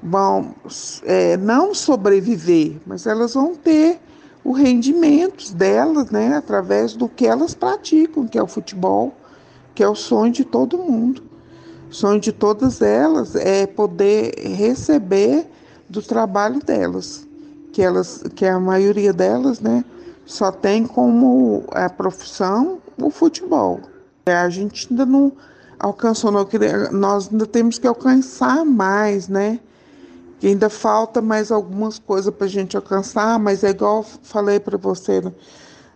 vão 0.00 0.54
é, 1.02 1.36
não 1.36 1.74
sobreviver, 1.74 2.76
mas 2.86 3.04
elas 3.04 3.34
vão 3.34 3.56
ter 3.56 4.00
o 4.44 4.52
rendimento 4.52 5.52
delas, 5.52 6.08
né, 6.10 6.36
através 6.36 6.94
do 6.94 7.08
que 7.08 7.26
elas 7.26 7.52
praticam, 7.52 8.28
que 8.28 8.38
é 8.38 8.42
o 8.42 8.46
futebol 8.46 9.12
que 9.74 9.82
é 9.82 9.88
o 9.88 9.94
sonho 9.94 10.32
de 10.32 10.44
todo 10.44 10.76
mundo. 10.78 11.22
O 11.88 11.94
sonho 11.94 12.18
de 12.18 12.32
todas 12.32 12.82
elas 12.82 13.36
é 13.36 13.64
poder 13.64 14.34
receber 14.36 15.48
do 15.88 16.02
trabalho 16.02 16.58
delas, 16.60 17.27
que 17.78 17.82
elas, 17.82 18.24
que 18.34 18.44
a 18.44 18.58
maioria 18.58 19.12
delas, 19.12 19.60
né, 19.60 19.84
só 20.26 20.50
tem 20.50 20.84
como 20.84 21.62
a 21.70 21.82
é, 21.82 21.88
profissão 21.88 22.80
o 23.00 23.08
futebol. 23.08 23.78
É, 24.26 24.34
a 24.34 24.48
gente 24.48 24.88
ainda 24.90 25.06
não 25.06 25.30
alcançou, 25.78 26.32
não, 26.32 26.44
nós 26.90 27.30
ainda 27.30 27.46
temos 27.46 27.78
que 27.78 27.86
alcançar 27.86 28.64
mais, 28.64 29.28
né? 29.28 29.60
Que 30.40 30.48
ainda 30.48 30.68
falta 30.68 31.22
mais 31.22 31.52
algumas 31.52 32.00
coisas 32.00 32.34
para 32.34 32.46
a 32.46 32.50
gente 32.50 32.76
alcançar, 32.76 33.38
mas 33.38 33.62
é 33.62 33.70
igual 33.70 34.02
falei 34.24 34.58
para 34.58 34.76
você 34.76 35.22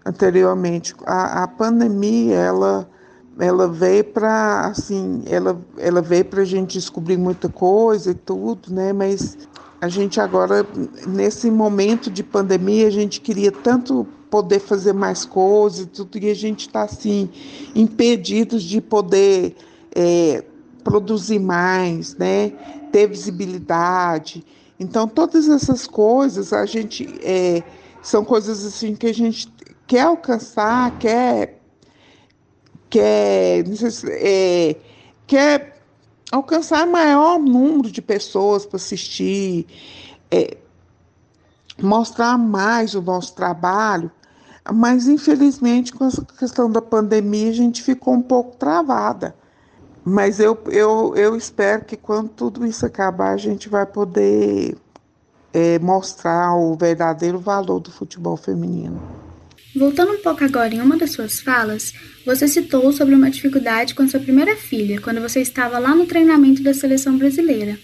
anteriormente, 0.05 0.95
a, 1.05 1.43
a 1.43 1.49
pandemia 1.49 2.37
ela 2.37 2.89
ela 3.39 3.66
veio 3.66 4.05
para 4.05 4.66
assim, 4.66 5.22
ela, 5.26 5.59
ela 5.78 6.03
veio 6.03 6.24
para 6.26 6.43
a 6.43 6.45
gente 6.45 6.74
descobrir 6.74 7.16
muita 7.16 7.49
coisa 7.49 8.11
e 8.11 8.14
tudo, 8.14 8.72
né? 8.72 8.93
Mas 8.93 9.37
a 9.83 9.89
gente 9.89 10.20
agora, 10.20 10.64
nesse 11.09 11.51
momento 11.51 12.09
de 12.09 12.22
pandemia, 12.22 12.87
a 12.87 12.91
gente 12.91 13.20
queria 13.20 13.51
tanto 13.51 14.07
poder 14.30 14.61
fazer 14.61 14.93
mais 14.93 15.24
coisas 15.24 15.80
e 15.80 15.87
tudo, 15.87 16.18
e 16.18 16.30
a 16.30 16.35
gente 16.35 16.68
está 16.68 16.83
assim, 16.83 17.28
impedidos 17.74 18.62
de 18.62 18.80
poder 18.80 19.57
é, 19.93 20.45
produzir 20.85 21.41
mais, 21.41 22.14
né? 22.14 22.51
Ter 22.93 23.09
visibilidade. 23.09 24.45
Então, 24.78 25.09
todas 25.09 25.49
essas 25.49 25.85
coisas, 25.85 26.53
a 26.53 26.64
gente 26.64 27.12
é, 27.20 27.64
são 28.01 28.24
coisas 28.24 28.64
assim 28.64 28.95
que 28.95 29.09
a 29.09 29.12
gente 29.12 29.53
quer 29.85 30.03
alcançar, 30.03 30.97
quer 31.01 31.61
quer, 32.89 33.64
é, 34.11 34.76
quer 35.26 35.72
alcançar 36.33 36.87
maior 36.87 37.39
número 37.39 37.93
de 37.93 38.01
pessoas 38.01 38.64
para 38.64 38.76
assistir, 38.76 39.66
é, 40.30 40.57
mostrar 41.80 42.39
mais 42.39 42.95
o 42.95 43.03
nosso 43.03 43.35
trabalho, 43.35 44.11
mas 44.72 45.07
infelizmente 45.07 45.93
com 45.93 46.07
essa 46.07 46.24
questão 46.24 46.70
da 46.70 46.80
pandemia 46.80 47.51
a 47.51 47.55
gente 47.55 47.83
ficou 47.83 48.14
um 48.14 48.22
pouco 48.22 48.57
travada. 48.57 49.37
Mas 50.05 50.41
eu, 50.41 50.59
eu, 50.66 51.14
eu 51.14 51.37
espero 51.37 51.85
que 51.85 51.97
quando 51.97 52.30
tudo 52.30 52.66
isso 52.66 52.85
acabar 52.85 53.33
a 53.33 53.37
gente 53.37 53.68
vai 53.68 53.87
poder 53.87 54.76
é, 55.53 55.78
mostrar 55.78 56.57
o 56.57 56.74
verdadeiro 56.74 57.39
valor 57.39 57.78
do 57.78 57.91
futebol 57.93 58.37
feminino. 58.37 59.01
Voltando 59.75 60.12
um 60.12 60.18
pouco 60.23 60.45
agora 60.45 60.75
em 60.75 60.81
uma 60.81 60.99
das 60.99 61.12
suas 61.12 61.41
falas, 61.41 61.95
você 62.27 62.47
citou 62.47 62.93
sobre 62.93 63.14
uma 63.14 63.31
dificuldade 63.31 63.95
com 63.95 64.07
sua 64.07 64.20
primeira 64.20 64.55
filha, 64.55 65.01
quando 65.01 65.20
você 65.20 65.41
estava 65.41 65.79
lá 65.79 65.95
no 65.95 66.05
treinamento 66.05 66.62
da 66.62 66.75
seleção 66.75 67.16
brasileira. 67.16 67.79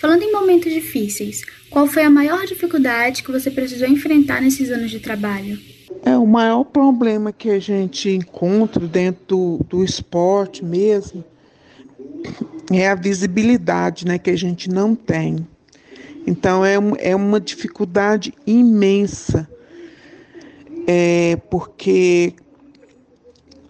Falando 0.00 0.22
em 0.22 0.32
momentos 0.32 0.72
difíceis, 0.72 1.42
qual 1.70 1.86
foi 1.86 2.02
a 2.02 2.10
maior 2.10 2.46
dificuldade 2.46 3.22
que 3.22 3.30
você 3.30 3.50
precisou 3.50 3.86
enfrentar 3.86 4.40
nesses 4.40 4.70
anos 4.70 4.90
de 4.90 5.00
trabalho? 5.00 5.58
É, 6.02 6.16
o 6.16 6.26
maior 6.26 6.64
problema 6.64 7.30
que 7.32 7.50
a 7.50 7.58
gente 7.58 8.10
encontra 8.10 8.86
dentro 8.86 9.22
do, 9.26 9.66
do 9.68 9.84
esporte 9.84 10.64
mesmo 10.64 11.24
é 12.70 12.88
a 12.88 12.94
visibilidade 12.94 14.06
né, 14.06 14.18
que 14.18 14.30
a 14.30 14.36
gente 14.36 14.70
não 14.70 14.94
tem. 14.94 15.46
Então, 16.26 16.64
é, 16.64 16.76
é 17.00 17.14
uma 17.14 17.38
dificuldade 17.38 18.32
imensa 18.46 19.48
é 20.86 21.36
porque 21.50 22.34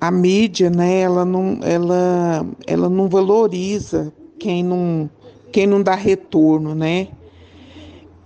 a 0.01 0.11
mídia, 0.11 0.69
né, 0.69 1.01
ela 1.01 1.25
não, 1.25 1.59
ela, 1.62 2.47
ela 2.67 2.89
não 2.91 3.09
valoriza 3.09 4.12
quem 4.39 4.62
não, 4.62 5.09
quem 5.51 5.67
não 5.67 5.83
dá 5.83 5.95
retorno, 5.95 6.75
né? 6.75 7.09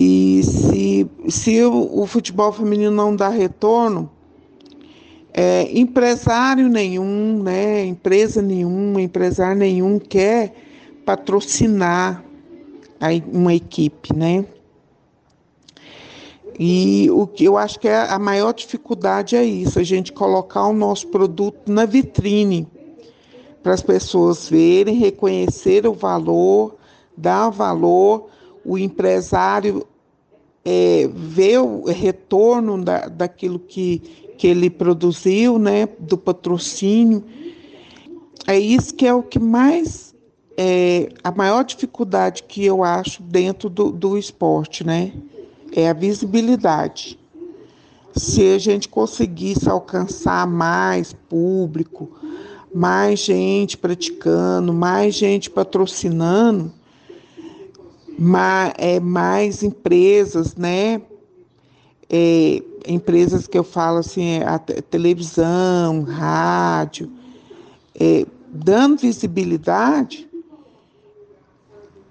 E 0.01 0.43
se, 0.43 1.11
se 1.29 1.63
o, 1.65 2.07
futebol 2.07 2.53
feminino 2.53 2.91
não 2.91 3.15
dá 3.15 3.29
retorno, 3.29 4.11
é, 5.33 5.69
empresário 5.77 6.69
nenhum, 6.69 7.43
né, 7.43 7.85
empresa 7.85 8.41
nenhuma, 8.41 9.01
empresário 9.01 9.59
nenhum 9.59 9.99
quer 9.99 10.55
patrocinar 11.05 12.25
uma 13.33 13.55
equipe, 13.55 14.15
né? 14.15 14.45
E 16.59 17.09
o 17.11 17.27
que 17.27 17.45
eu 17.45 17.57
acho 17.57 17.79
que 17.79 17.87
é 17.87 17.97
a 17.97 18.19
maior 18.19 18.53
dificuldade 18.53 19.37
é 19.37 19.45
isso, 19.45 19.79
a 19.79 19.85
gente 19.85 20.13
colocar 20.13 20.67
o 20.67 20.73
nosso 20.73 21.07
produto 21.07 21.71
na 21.71 21.85
vitrine 21.85 22.67
para 23.63 23.75
as 23.75 23.83
pessoas 23.83 24.49
verem, 24.49 24.97
reconhecer 24.97 25.87
o 25.87 25.93
valor, 25.93 26.77
dar 27.17 27.51
valor, 27.51 28.27
o 28.65 28.77
empresário 28.77 29.87
é, 30.65 31.09
ver 31.15 31.59
o 31.61 31.85
retorno 31.85 32.83
da, 32.83 33.07
daquilo 33.07 33.59
que, 33.59 33.99
que 34.37 34.47
ele 34.47 34.69
produziu, 34.69 35.59
né, 35.59 35.89
do 35.99 36.19
patrocínio. 36.19 37.25
É 38.47 38.59
isso 38.59 38.95
que 38.95 39.07
é 39.07 39.15
o 39.15 39.23
que 39.23 39.39
mais 39.39 40.15
é 40.57 41.11
a 41.23 41.31
maior 41.31 41.63
dificuldade 41.63 42.43
que 42.43 42.65
eu 42.65 42.83
acho 42.83 43.23
dentro 43.23 43.71
do, 43.71 43.93
do 43.93 44.19
esporte, 44.19 44.85
né? 44.85 45.13
É 45.79 45.89
a 45.89 45.93
visibilidade. 45.93 47.17
Se 48.13 48.53
a 48.53 48.59
gente 48.59 48.89
conseguisse 48.89 49.69
alcançar 49.69 50.45
mais 50.45 51.13
público, 51.13 52.11
mais 52.75 53.21
gente 53.21 53.77
praticando, 53.77 54.73
mais 54.73 55.15
gente 55.15 55.49
patrocinando, 55.49 56.73
mais, 58.19 58.73
é, 58.77 58.99
mais 58.99 59.63
empresas, 59.63 60.57
né? 60.57 61.01
É, 62.11 62.61
empresas 62.85 63.47
que 63.47 63.57
eu 63.57 63.63
falo 63.63 63.99
assim, 63.99 64.43
a 64.43 64.59
televisão, 64.59 66.03
rádio, 66.03 67.09
é, 67.95 68.27
dando 68.49 68.99
visibilidade, 68.99 70.29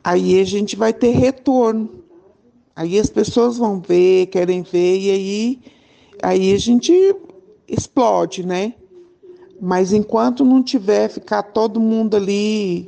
aí 0.02 0.40
a 0.40 0.46
gente 0.46 0.78
vai 0.78 0.94
ter 0.94 1.10
retorno. 1.10 1.97
Aí 2.78 3.00
as 3.00 3.10
pessoas 3.10 3.58
vão 3.58 3.80
ver, 3.80 4.28
querem 4.28 4.62
ver, 4.62 5.00
e 5.00 5.10
aí, 5.10 5.60
aí 6.22 6.54
a 6.54 6.60
gente 6.60 6.94
explode, 7.68 8.46
né? 8.46 8.76
Mas 9.60 9.92
enquanto 9.92 10.46
não 10.46 10.62
tiver, 10.62 11.10
ficar 11.10 11.42
todo 11.42 11.80
mundo 11.80 12.16
ali 12.16 12.88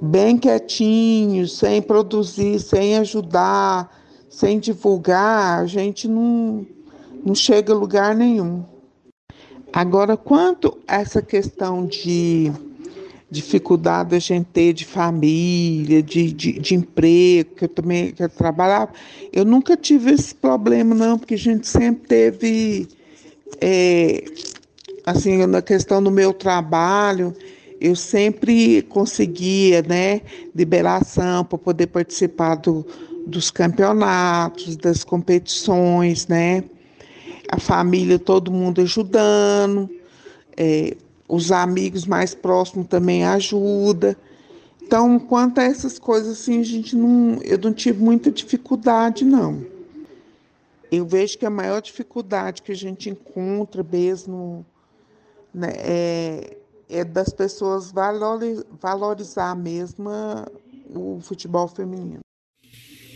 bem 0.00 0.38
quietinho, 0.38 1.48
sem 1.48 1.82
produzir, 1.82 2.60
sem 2.60 2.96
ajudar, 2.98 3.90
sem 4.28 4.60
divulgar, 4.60 5.58
a 5.58 5.66
gente 5.66 6.06
não, 6.06 6.64
não 7.26 7.34
chega 7.34 7.72
a 7.72 7.76
lugar 7.76 8.14
nenhum. 8.14 8.64
Agora, 9.72 10.16
quanto 10.16 10.78
a 10.86 11.00
essa 11.00 11.20
questão 11.20 11.86
de 11.86 12.52
dificuldade 13.30 14.16
a 14.16 14.18
gente 14.18 14.46
ter 14.46 14.72
de 14.72 14.84
família, 14.84 16.02
de, 16.02 16.32
de, 16.32 16.58
de 16.58 16.74
emprego, 16.74 17.54
que 17.54 17.64
eu 17.64 17.68
também 17.68 18.12
que 18.12 18.22
eu 18.22 18.28
trabalhava. 18.28 18.92
Eu 19.32 19.44
nunca 19.44 19.76
tive 19.76 20.10
esse 20.10 20.34
problema, 20.34 20.94
não, 20.94 21.18
porque 21.18 21.34
a 21.34 21.38
gente 21.38 21.66
sempre 21.68 22.08
teve, 22.08 22.88
é, 23.60 24.24
assim, 25.06 25.46
na 25.46 25.62
questão 25.62 26.02
do 26.02 26.10
meu 26.10 26.32
trabalho, 26.32 27.32
eu 27.80 27.94
sempre 27.94 28.82
conseguia, 28.82 29.80
né, 29.80 30.20
liberação 30.54 31.44
para 31.44 31.56
poder 31.56 31.86
participar 31.86 32.56
do, 32.56 32.84
dos 33.26 33.50
campeonatos, 33.50 34.76
das 34.76 35.04
competições, 35.04 36.26
né, 36.26 36.64
a 37.48 37.58
família, 37.58 38.18
todo 38.18 38.50
mundo 38.50 38.80
ajudando, 38.80 39.88
é, 40.56 40.96
os 41.30 41.52
amigos 41.52 42.06
mais 42.06 42.34
próximos 42.34 42.88
também 42.88 43.24
ajudam. 43.24 44.16
Então, 44.82 45.18
quanto 45.20 45.58
a 45.58 45.62
essas 45.62 45.98
coisas, 45.98 46.40
assim, 46.40 46.60
a 46.60 46.64
gente 46.64 46.96
não, 46.96 47.40
eu 47.42 47.56
não 47.58 47.72
tive 47.72 48.02
muita 48.02 48.30
dificuldade, 48.30 49.24
não. 49.24 49.64
Eu 50.90 51.06
vejo 51.06 51.38
que 51.38 51.46
a 51.46 51.50
maior 51.50 51.80
dificuldade 51.80 52.62
que 52.62 52.72
a 52.72 52.76
gente 52.76 53.08
encontra 53.08 53.84
mesmo 53.84 54.66
né, 55.54 55.72
é, 55.76 56.56
é 56.88 57.04
das 57.04 57.28
pessoas 57.28 57.92
valorizar 57.92 59.54
mesmo 59.54 60.10
o 60.92 61.20
futebol 61.22 61.68
feminino. 61.68 62.20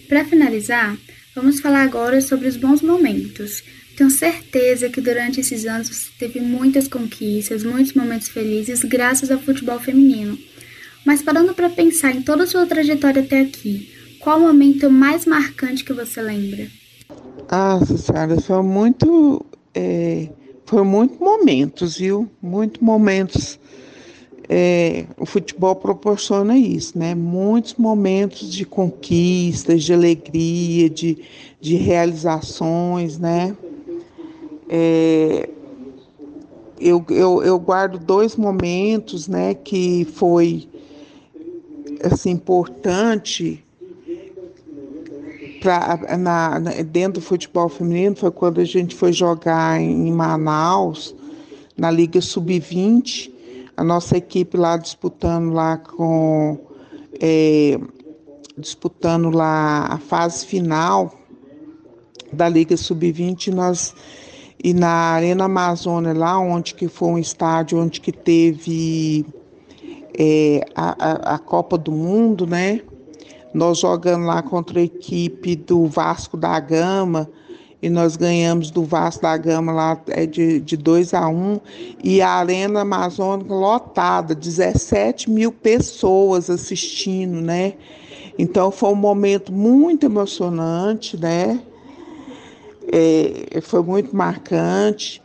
Para 0.09 0.25
finalizar, 0.25 0.97
vamos 1.35 1.61
falar 1.61 1.83
agora 1.83 2.21
sobre 2.21 2.49
os 2.49 2.57
bons 2.57 2.83
momentos. 2.83 3.63
Tenho 3.97 4.11
certeza 4.11 4.89
que 4.89 5.01
durante 5.01 5.41
esses 5.41 5.65
anos 5.67 5.89
você 5.89 6.11
teve 6.19 6.41
muitas 6.41 6.89
conquistas, 6.89 7.65
muitos 7.65 7.95
momentos 7.95 8.29
felizes 8.29 8.83
graças 8.83 9.31
ao 9.31 9.39
futebol 9.39 9.79
feminino. 9.79 10.37
Mas 11.07 11.23
parando 11.23 11.55
para 11.55 11.71
pensar 11.71 12.15
em 12.15 12.23
toda 12.23 12.45
a 12.45 12.47
sua 12.47 12.67
trajetória 12.67 13.23
até 13.23 13.41
aqui, 13.41 13.91
qual 14.19 14.39
o 14.39 14.43
momento 14.43 14.91
mais 14.91 15.27
marcante 15.27 15.85
que 15.85 15.93
você 15.93 16.21
lembra? 16.21 16.67
Ah, 17.49 17.79
Cecília, 17.87 18.41
foi 18.41 18.63
muito, 18.63 19.45
é, 19.75 20.29
foi 20.67 20.83
muitos 20.83 21.19
momentos, 21.19 21.99
viu? 21.99 22.31
Muitos 22.43 22.81
momentos. 22.81 23.61
É, 24.49 25.07
o 25.19 25.25
futebol 25.25 25.75
proporciona 25.75 26.57
isso, 26.57 26.99
né? 26.99 27.15
Muitos 27.15 27.75
momentos 27.75 28.53
de 28.53 28.65
conquistas, 28.65 29.83
de 29.83 29.93
alegria, 29.93 30.91
de, 30.91 31.19
de 31.61 31.77
realizações, 31.77 33.19
né? 33.19 33.57
É, 34.69 35.49
eu, 36.79 37.05
eu, 37.09 37.43
eu 37.43 37.59
guardo 37.59 37.99
dois 37.99 38.37
momentos, 38.37 39.29
né? 39.29 39.55
Que 39.55 40.05
foi 40.05 40.69
assim 42.03 42.31
importante 42.31 43.65
pra, 45.65 45.99
na, 46.19 46.59
dentro 46.83 47.15
do 47.15 47.21
futebol 47.23 47.71
feminino 47.71 48.15
foi 48.15 48.31
quando 48.31 48.61
a 48.61 48.65
gente 48.65 48.95
foi 48.95 49.15
jogar 49.15 49.81
em 49.81 50.13
Manaus, 50.13 51.15
na 51.75 51.91
Liga 51.91 52.21
Sub-20, 52.21 53.33
a 53.77 53.85
nossa 53.85 54.16
equipe 54.16 54.57
lá 54.57 54.77
disputando 54.77 55.53
lá 55.53 55.77
com 55.77 56.59
é, 57.20 57.79
disputando 58.57 59.31
lá 59.31 59.87
a 59.87 59.99
fase 59.99 60.47
final 60.47 61.12
da 62.33 62.49
Liga 62.49 62.77
Sub-20, 62.77 63.53
nós 63.53 63.95
e 64.62 64.72
na 64.72 64.89
Arena 64.89 65.45
Amazônia 65.45 66.12
lá 66.14 66.39
onde 66.39 66.75
que 66.75 66.89
foi 66.89 67.09
um 67.09 67.18
estádio 67.18 67.79
onde 67.79 68.01
que 68.01 68.11
teve 68.11 69.27
é, 70.18 70.61
a, 70.75 71.33
a, 71.33 71.35
a 71.35 71.39
Copa 71.39 71.77
do 71.77 71.93
Mundo, 71.93 72.47
né? 72.47 72.81
Nós 73.53 73.79
jogamos 73.79 74.27
lá 74.27 74.43
contra 74.43 74.81
a 74.81 74.83
equipe 74.83 75.55
do 75.55 75.87
Vasco 75.87 76.37
da 76.37 76.59
Gama 76.59 77.29
e 77.85 77.91
nós 77.91 78.16
ganhamos 78.16 78.70
do 78.70 78.82
Vasco 78.82 79.20
da 79.20 79.37
Gama 79.37 79.70
lá 79.70 80.01
é, 80.07 80.24
de, 80.24 80.59
de 80.59 80.74
2 80.74 81.12
a 81.12 81.28
1 81.28 81.35
um, 81.35 81.61
e 82.03 82.22
a 82.22 82.30
Arena 82.30 82.80
Amazônica 82.80 83.53
lotada, 83.53 84.35
17 84.35 85.28
mil 85.28 85.53
pessoas 85.53 86.49
assistindo, 86.49 87.43
né? 87.43 87.74
Então 88.39 88.70
foi 88.70 88.89
um 88.89 88.95
momento 88.95 89.53
muito 89.53 90.07
emocionante, 90.07 91.18
né? 91.18 91.61
É, 92.91 93.61
foi 93.61 93.82
muito 93.82 94.16
marcante. 94.16 95.20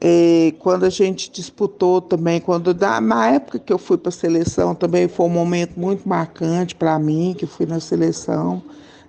É, 0.00 0.54
quando 0.58 0.86
a 0.86 0.90
gente 0.90 1.30
disputou 1.30 2.00
também, 2.00 2.40
quando 2.40 2.74
na 3.00 3.28
época 3.28 3.60
que 3.60 3.72
eu 3.72 3.78
fui 3.78 3.96
para 3.96 4.08
a 4.08 4.12
seleção 4.12 4.74
também 4.74 5.06
foi 5.06 5.26
um 5.26 5.30
momento 5.30 5.78
muito 5.78 6.08
marcante 6.08 6.74
para 6.74 6.98
mim, 6.98 7.32
que 7.38 7.46
fui 7.46 7.64
na 7.64 7.78
seleção, 7.78 8.60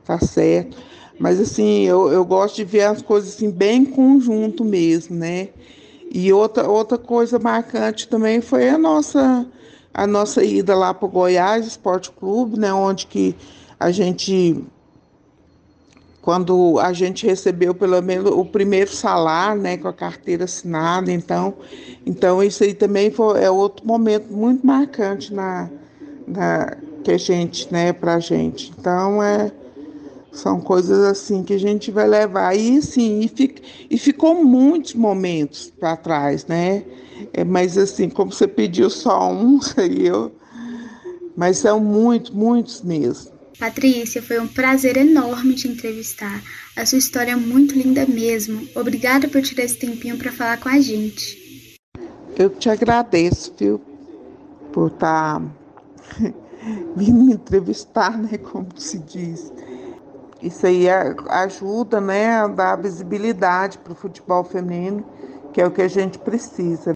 tá 0.05 0.19
certo. 0.19 0.77
Mas 1.19 1.39
assim, 1.39 1.83
eu, 1.83 2.11
eu 2.11 2.23
gosto 2.23 2.55
de 2.55 2.63
ver 2.63 2.83
as 2.83 3.01
coisas 3.01 3.35
assim 3.35 3.49
bem 3.49 3.81
em 3.81 3.85
conjunto 3.85 4.63
mesmo, 4.63 5.15
né? 5.15 5.49
E 6.11 6.31
outra, 6.31 6.69
outra 6.69 6.97
coisa 6.97 7.39
marcante 7.39 8.07
também 8.07 8.41
foi 8.41 8.69
a 8.69 8.77
nossa 8.77 9.45
a 9.93 10.05
nossa 10.05 10.43
ida 10.43 10.75
lá 10.75 10.93
para 10.93 11.07
o 11.07 11.09
Goiás 11.09 11.65
Esporte 11.65 12.11
Clube, 12.11 12.59
né, 12.59 12.71
onde 12.71 13.07
que 13.07 13.35
a 13.79 13.89
gente 13.89 14.63
quando 16.21 16.77
a 16.79 16.91
gente 16.93 17.25
recebeu 17.25 17.73
pelo 17.73 17.99
menos 18.01 18.29
o 18.29 18.43
primeiro 18.43 18.93
salário, 18.93 19.61
né, 19.61 19.77
com 19.77 19.87
a 19.87 19.93
carteira 19.93 20.43
assinada, 20.43 21.11
então, 21.11 21.53
então 22.05 22.43
isso 22.43 22.63
aí 22.63 22.73
também 22.73 23.09
foi, 23.09 23.41
é 23.41 23.49
outro 23.49 23.87
momento 23.87 24.31
muito 24.31 24.67
marcante 24.67 25.33
na, 25.33 25.69
na 26.27 26.77
que 27.03 27.11
a 27.11 27.17
gente, 27.17 27.71
né, 27.71 27.93
pra 27.93 28.19
gente. 28.19 28.73
Então, 28.77 29.23
é 29.23 29.49
são 30.37 30.61
coisas 30.61 30.99
assim 30.99 31.43
que 31.43 31.53
a 31.53 31.57
gente 31.57 31.89
vai 31.89 32.07
levar 32.07 32.55
e 32.55 32.81
sim, 32.81 33.21
e, 33.21 33.55
e 33.89 33.97
ficou 33.97 34.43
muitos 34.43 34.93
momentos 34.93 35.73
para 35.79 35.97
trás, 35.97 36.45
né? 36.45 36.83
É, 37.33 37.43
mas 37.43 37.77
assim, 37.77 38.07
como 38.07 38.31
você 38.31 38.47
pediu 38.47 38.89
só 38.89 39.31
um, 39.31 39.59
eu, 39.99 40.31
mas 41.35 41.57
são 41.57 41.79
muitos, 41.79 42.31
muitos 42.31 42.81
mesmo. 42.83 43.31
Patrícia, 43.59 44.21
foi 44.21 44.39
um 44.39 44.47
prazer 44.47 44.97
enorme 44.97 45.55
te 45.55 45.67
entrevistar. 45.67 46.43
A 46.75 46.85
sua 46.85 46.99
história 46.99 47.31
é 47.31 47.35
muito 47.35 47.73
linda 47.73 48.05
mesmo. 48.05 48.67
Obrigada 48.75 49.27
por 49.27 49.41
tirar 49.41 49.63
esse 49.63 49.77
tempinho 49.77 50.17
para 50.17 50.31
falar 50.31 50.59
com 50.59 50.69
a 50.69 50.79
gente. 50.79 51.75
Eu 52.37 52.51
te 52.51 52.69
agradeço, 52.69 53.51
viu, 53.57 53.81
por 54.71 54.91
estar 54.91 55.39
tá 55.39 55.45
vindo 56.95 57.23
me 57.23 57.33
entrevistar, 57.33 58.15
né, 58.15 58.37
como 58.37 58.67
se 58.75 58.99
diz. 58.99 59.51
Isso 60.41 60.67
aí 60.67 60.87
ajuda, 61.29 61.99
né, 61.99 62.37
a 62.37 62.47
dar 62.47 62.75
visibilidade 62.75 63.77
para 63.79 63.93
o 63.93 63.95
futebol 63.95 64.43
feminino, 64.43 65.03
que 65.51 65.59
é 65.59 65.65
o 65.65 65.71
que 65.71 65.81
a 65.81 65.87
gente 65.87 66.19
precisa. 66.19 66.95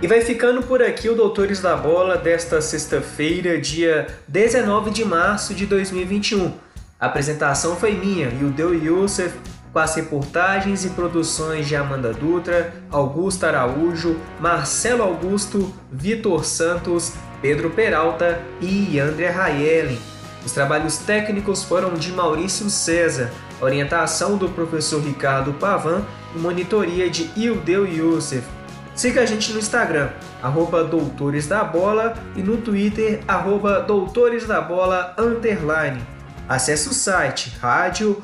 E 0.00 0.06
vai 0.06 0.20
ficando 0.20 0.62
por 0.62 0.80
aqui 0.80 1.08
o 1.08 1.14
Doutores 1.14 1.60
da 1.60 1.76
Bola 1.76 2.16
desta 2.16 2.60
sexta-feira, 2.60 3.60
dia 3.60 4.06
19 4.28 4.90
de 4.90 5.04
março 5.04 5.52
de 5.52 5.66
2021. 5.66 6.52
A 7.00 7.06
apresentação 7.06 7.76
foi 7.76 7.92
minha, 7.92 8.28
Yudeu 8.28 8.72
Youssef, 8.72 9.34
com 9.72 9.78
as 9.78 9.94
reportagens 9.94 10.84
e 10.84 10.90
produções 10.90 11.66
de 11.66 11.76
Amanda 11.76 12.12
Dutra, 12.12 12.72
Augusto 12.90 13.44
Araújo, 13.44 14.16
Marcelo 14.40 15.02
Augusto, 15.02 15.74
Vitor 15.92 16.44
Santos, 16.44 17.12
Pedro 17.40 17.70
Peralta 17.70 18.42
e 18.60 18.98
André 18.98 19.28
Raeli. 19.28 19.98
Os 20.44 20.52
trabalhos 20.52 20.98
técnicos 20.98 21.64
foram 21.64 21.94
de 21.94 22.12
Maurício 22.12 22.68
César, 22.70 23.30
orientação 23.60 24.36
do 24.36 24.48
professor 24.48 25.02
Ricardo 25.02 25.52
Pavan 25.54 26.04
e 26.34 26.38
monitoria 26.38 27.10
de 27.10 27.30
Ildeu 27.36 27.86
Youssef. 27.86 28.46
Siga 28.94 29.22
a 29.22 29.26
gente 29.26 29.52
no 29.52 29.58
Instagram, 29.58 30.10
arroba 30.42 30.82
Doutores 30.82 31.46
da 31.46 31.62
Bola 31.62 32.14
e 32.34 32.42
no 32.42 32.56
Twitter, 32.56 33.20
arroba 33.28 33.80
Doutores 33.80 34.46
da 34.46 34.60
Bola 34.60 35.14
underline. 35.16 36.02
Acesse 36.48 36.88
o 36.88 36.94
site 36.94 37.52
radio.fg.br 37.60 38.18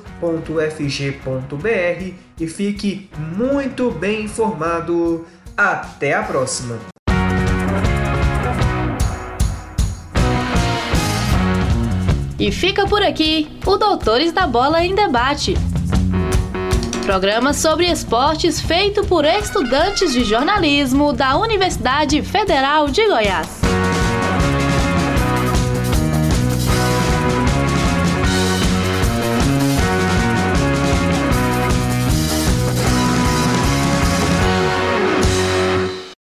e 2.40 2.46
fique 2.48 3.10
muito 3.36 3.90
bem 3.90 4.22
informado. 4.24 5.26
Até 5.56 6.14
a 6.14 6.22
próxima! 6.22 6.93
E 12.44 12.52
fica 12.52 12.86
por 12.86 13.02
aqui 13.02 13.48
o 13.64 13.78
Doutores 13.78 14.30
da 14.30 14.46
Bola 14.46 14.84
em 14.84 14.94
Debate. 14.94 15.54
Programa 17.06 17.54
sobre 17.54 17.90
esportes 17.90 18.60
feito 18.60 19.02
por 19.06 19.24
estudantes 19.24 20.12
de 20.12 20.24
jornalismo 20.24 21.14
da 21.14 21.38
Universidade 21.38 22.20
Federal 22.20 22.86
de 22.88 23.06
Goiás. 23.06 23.62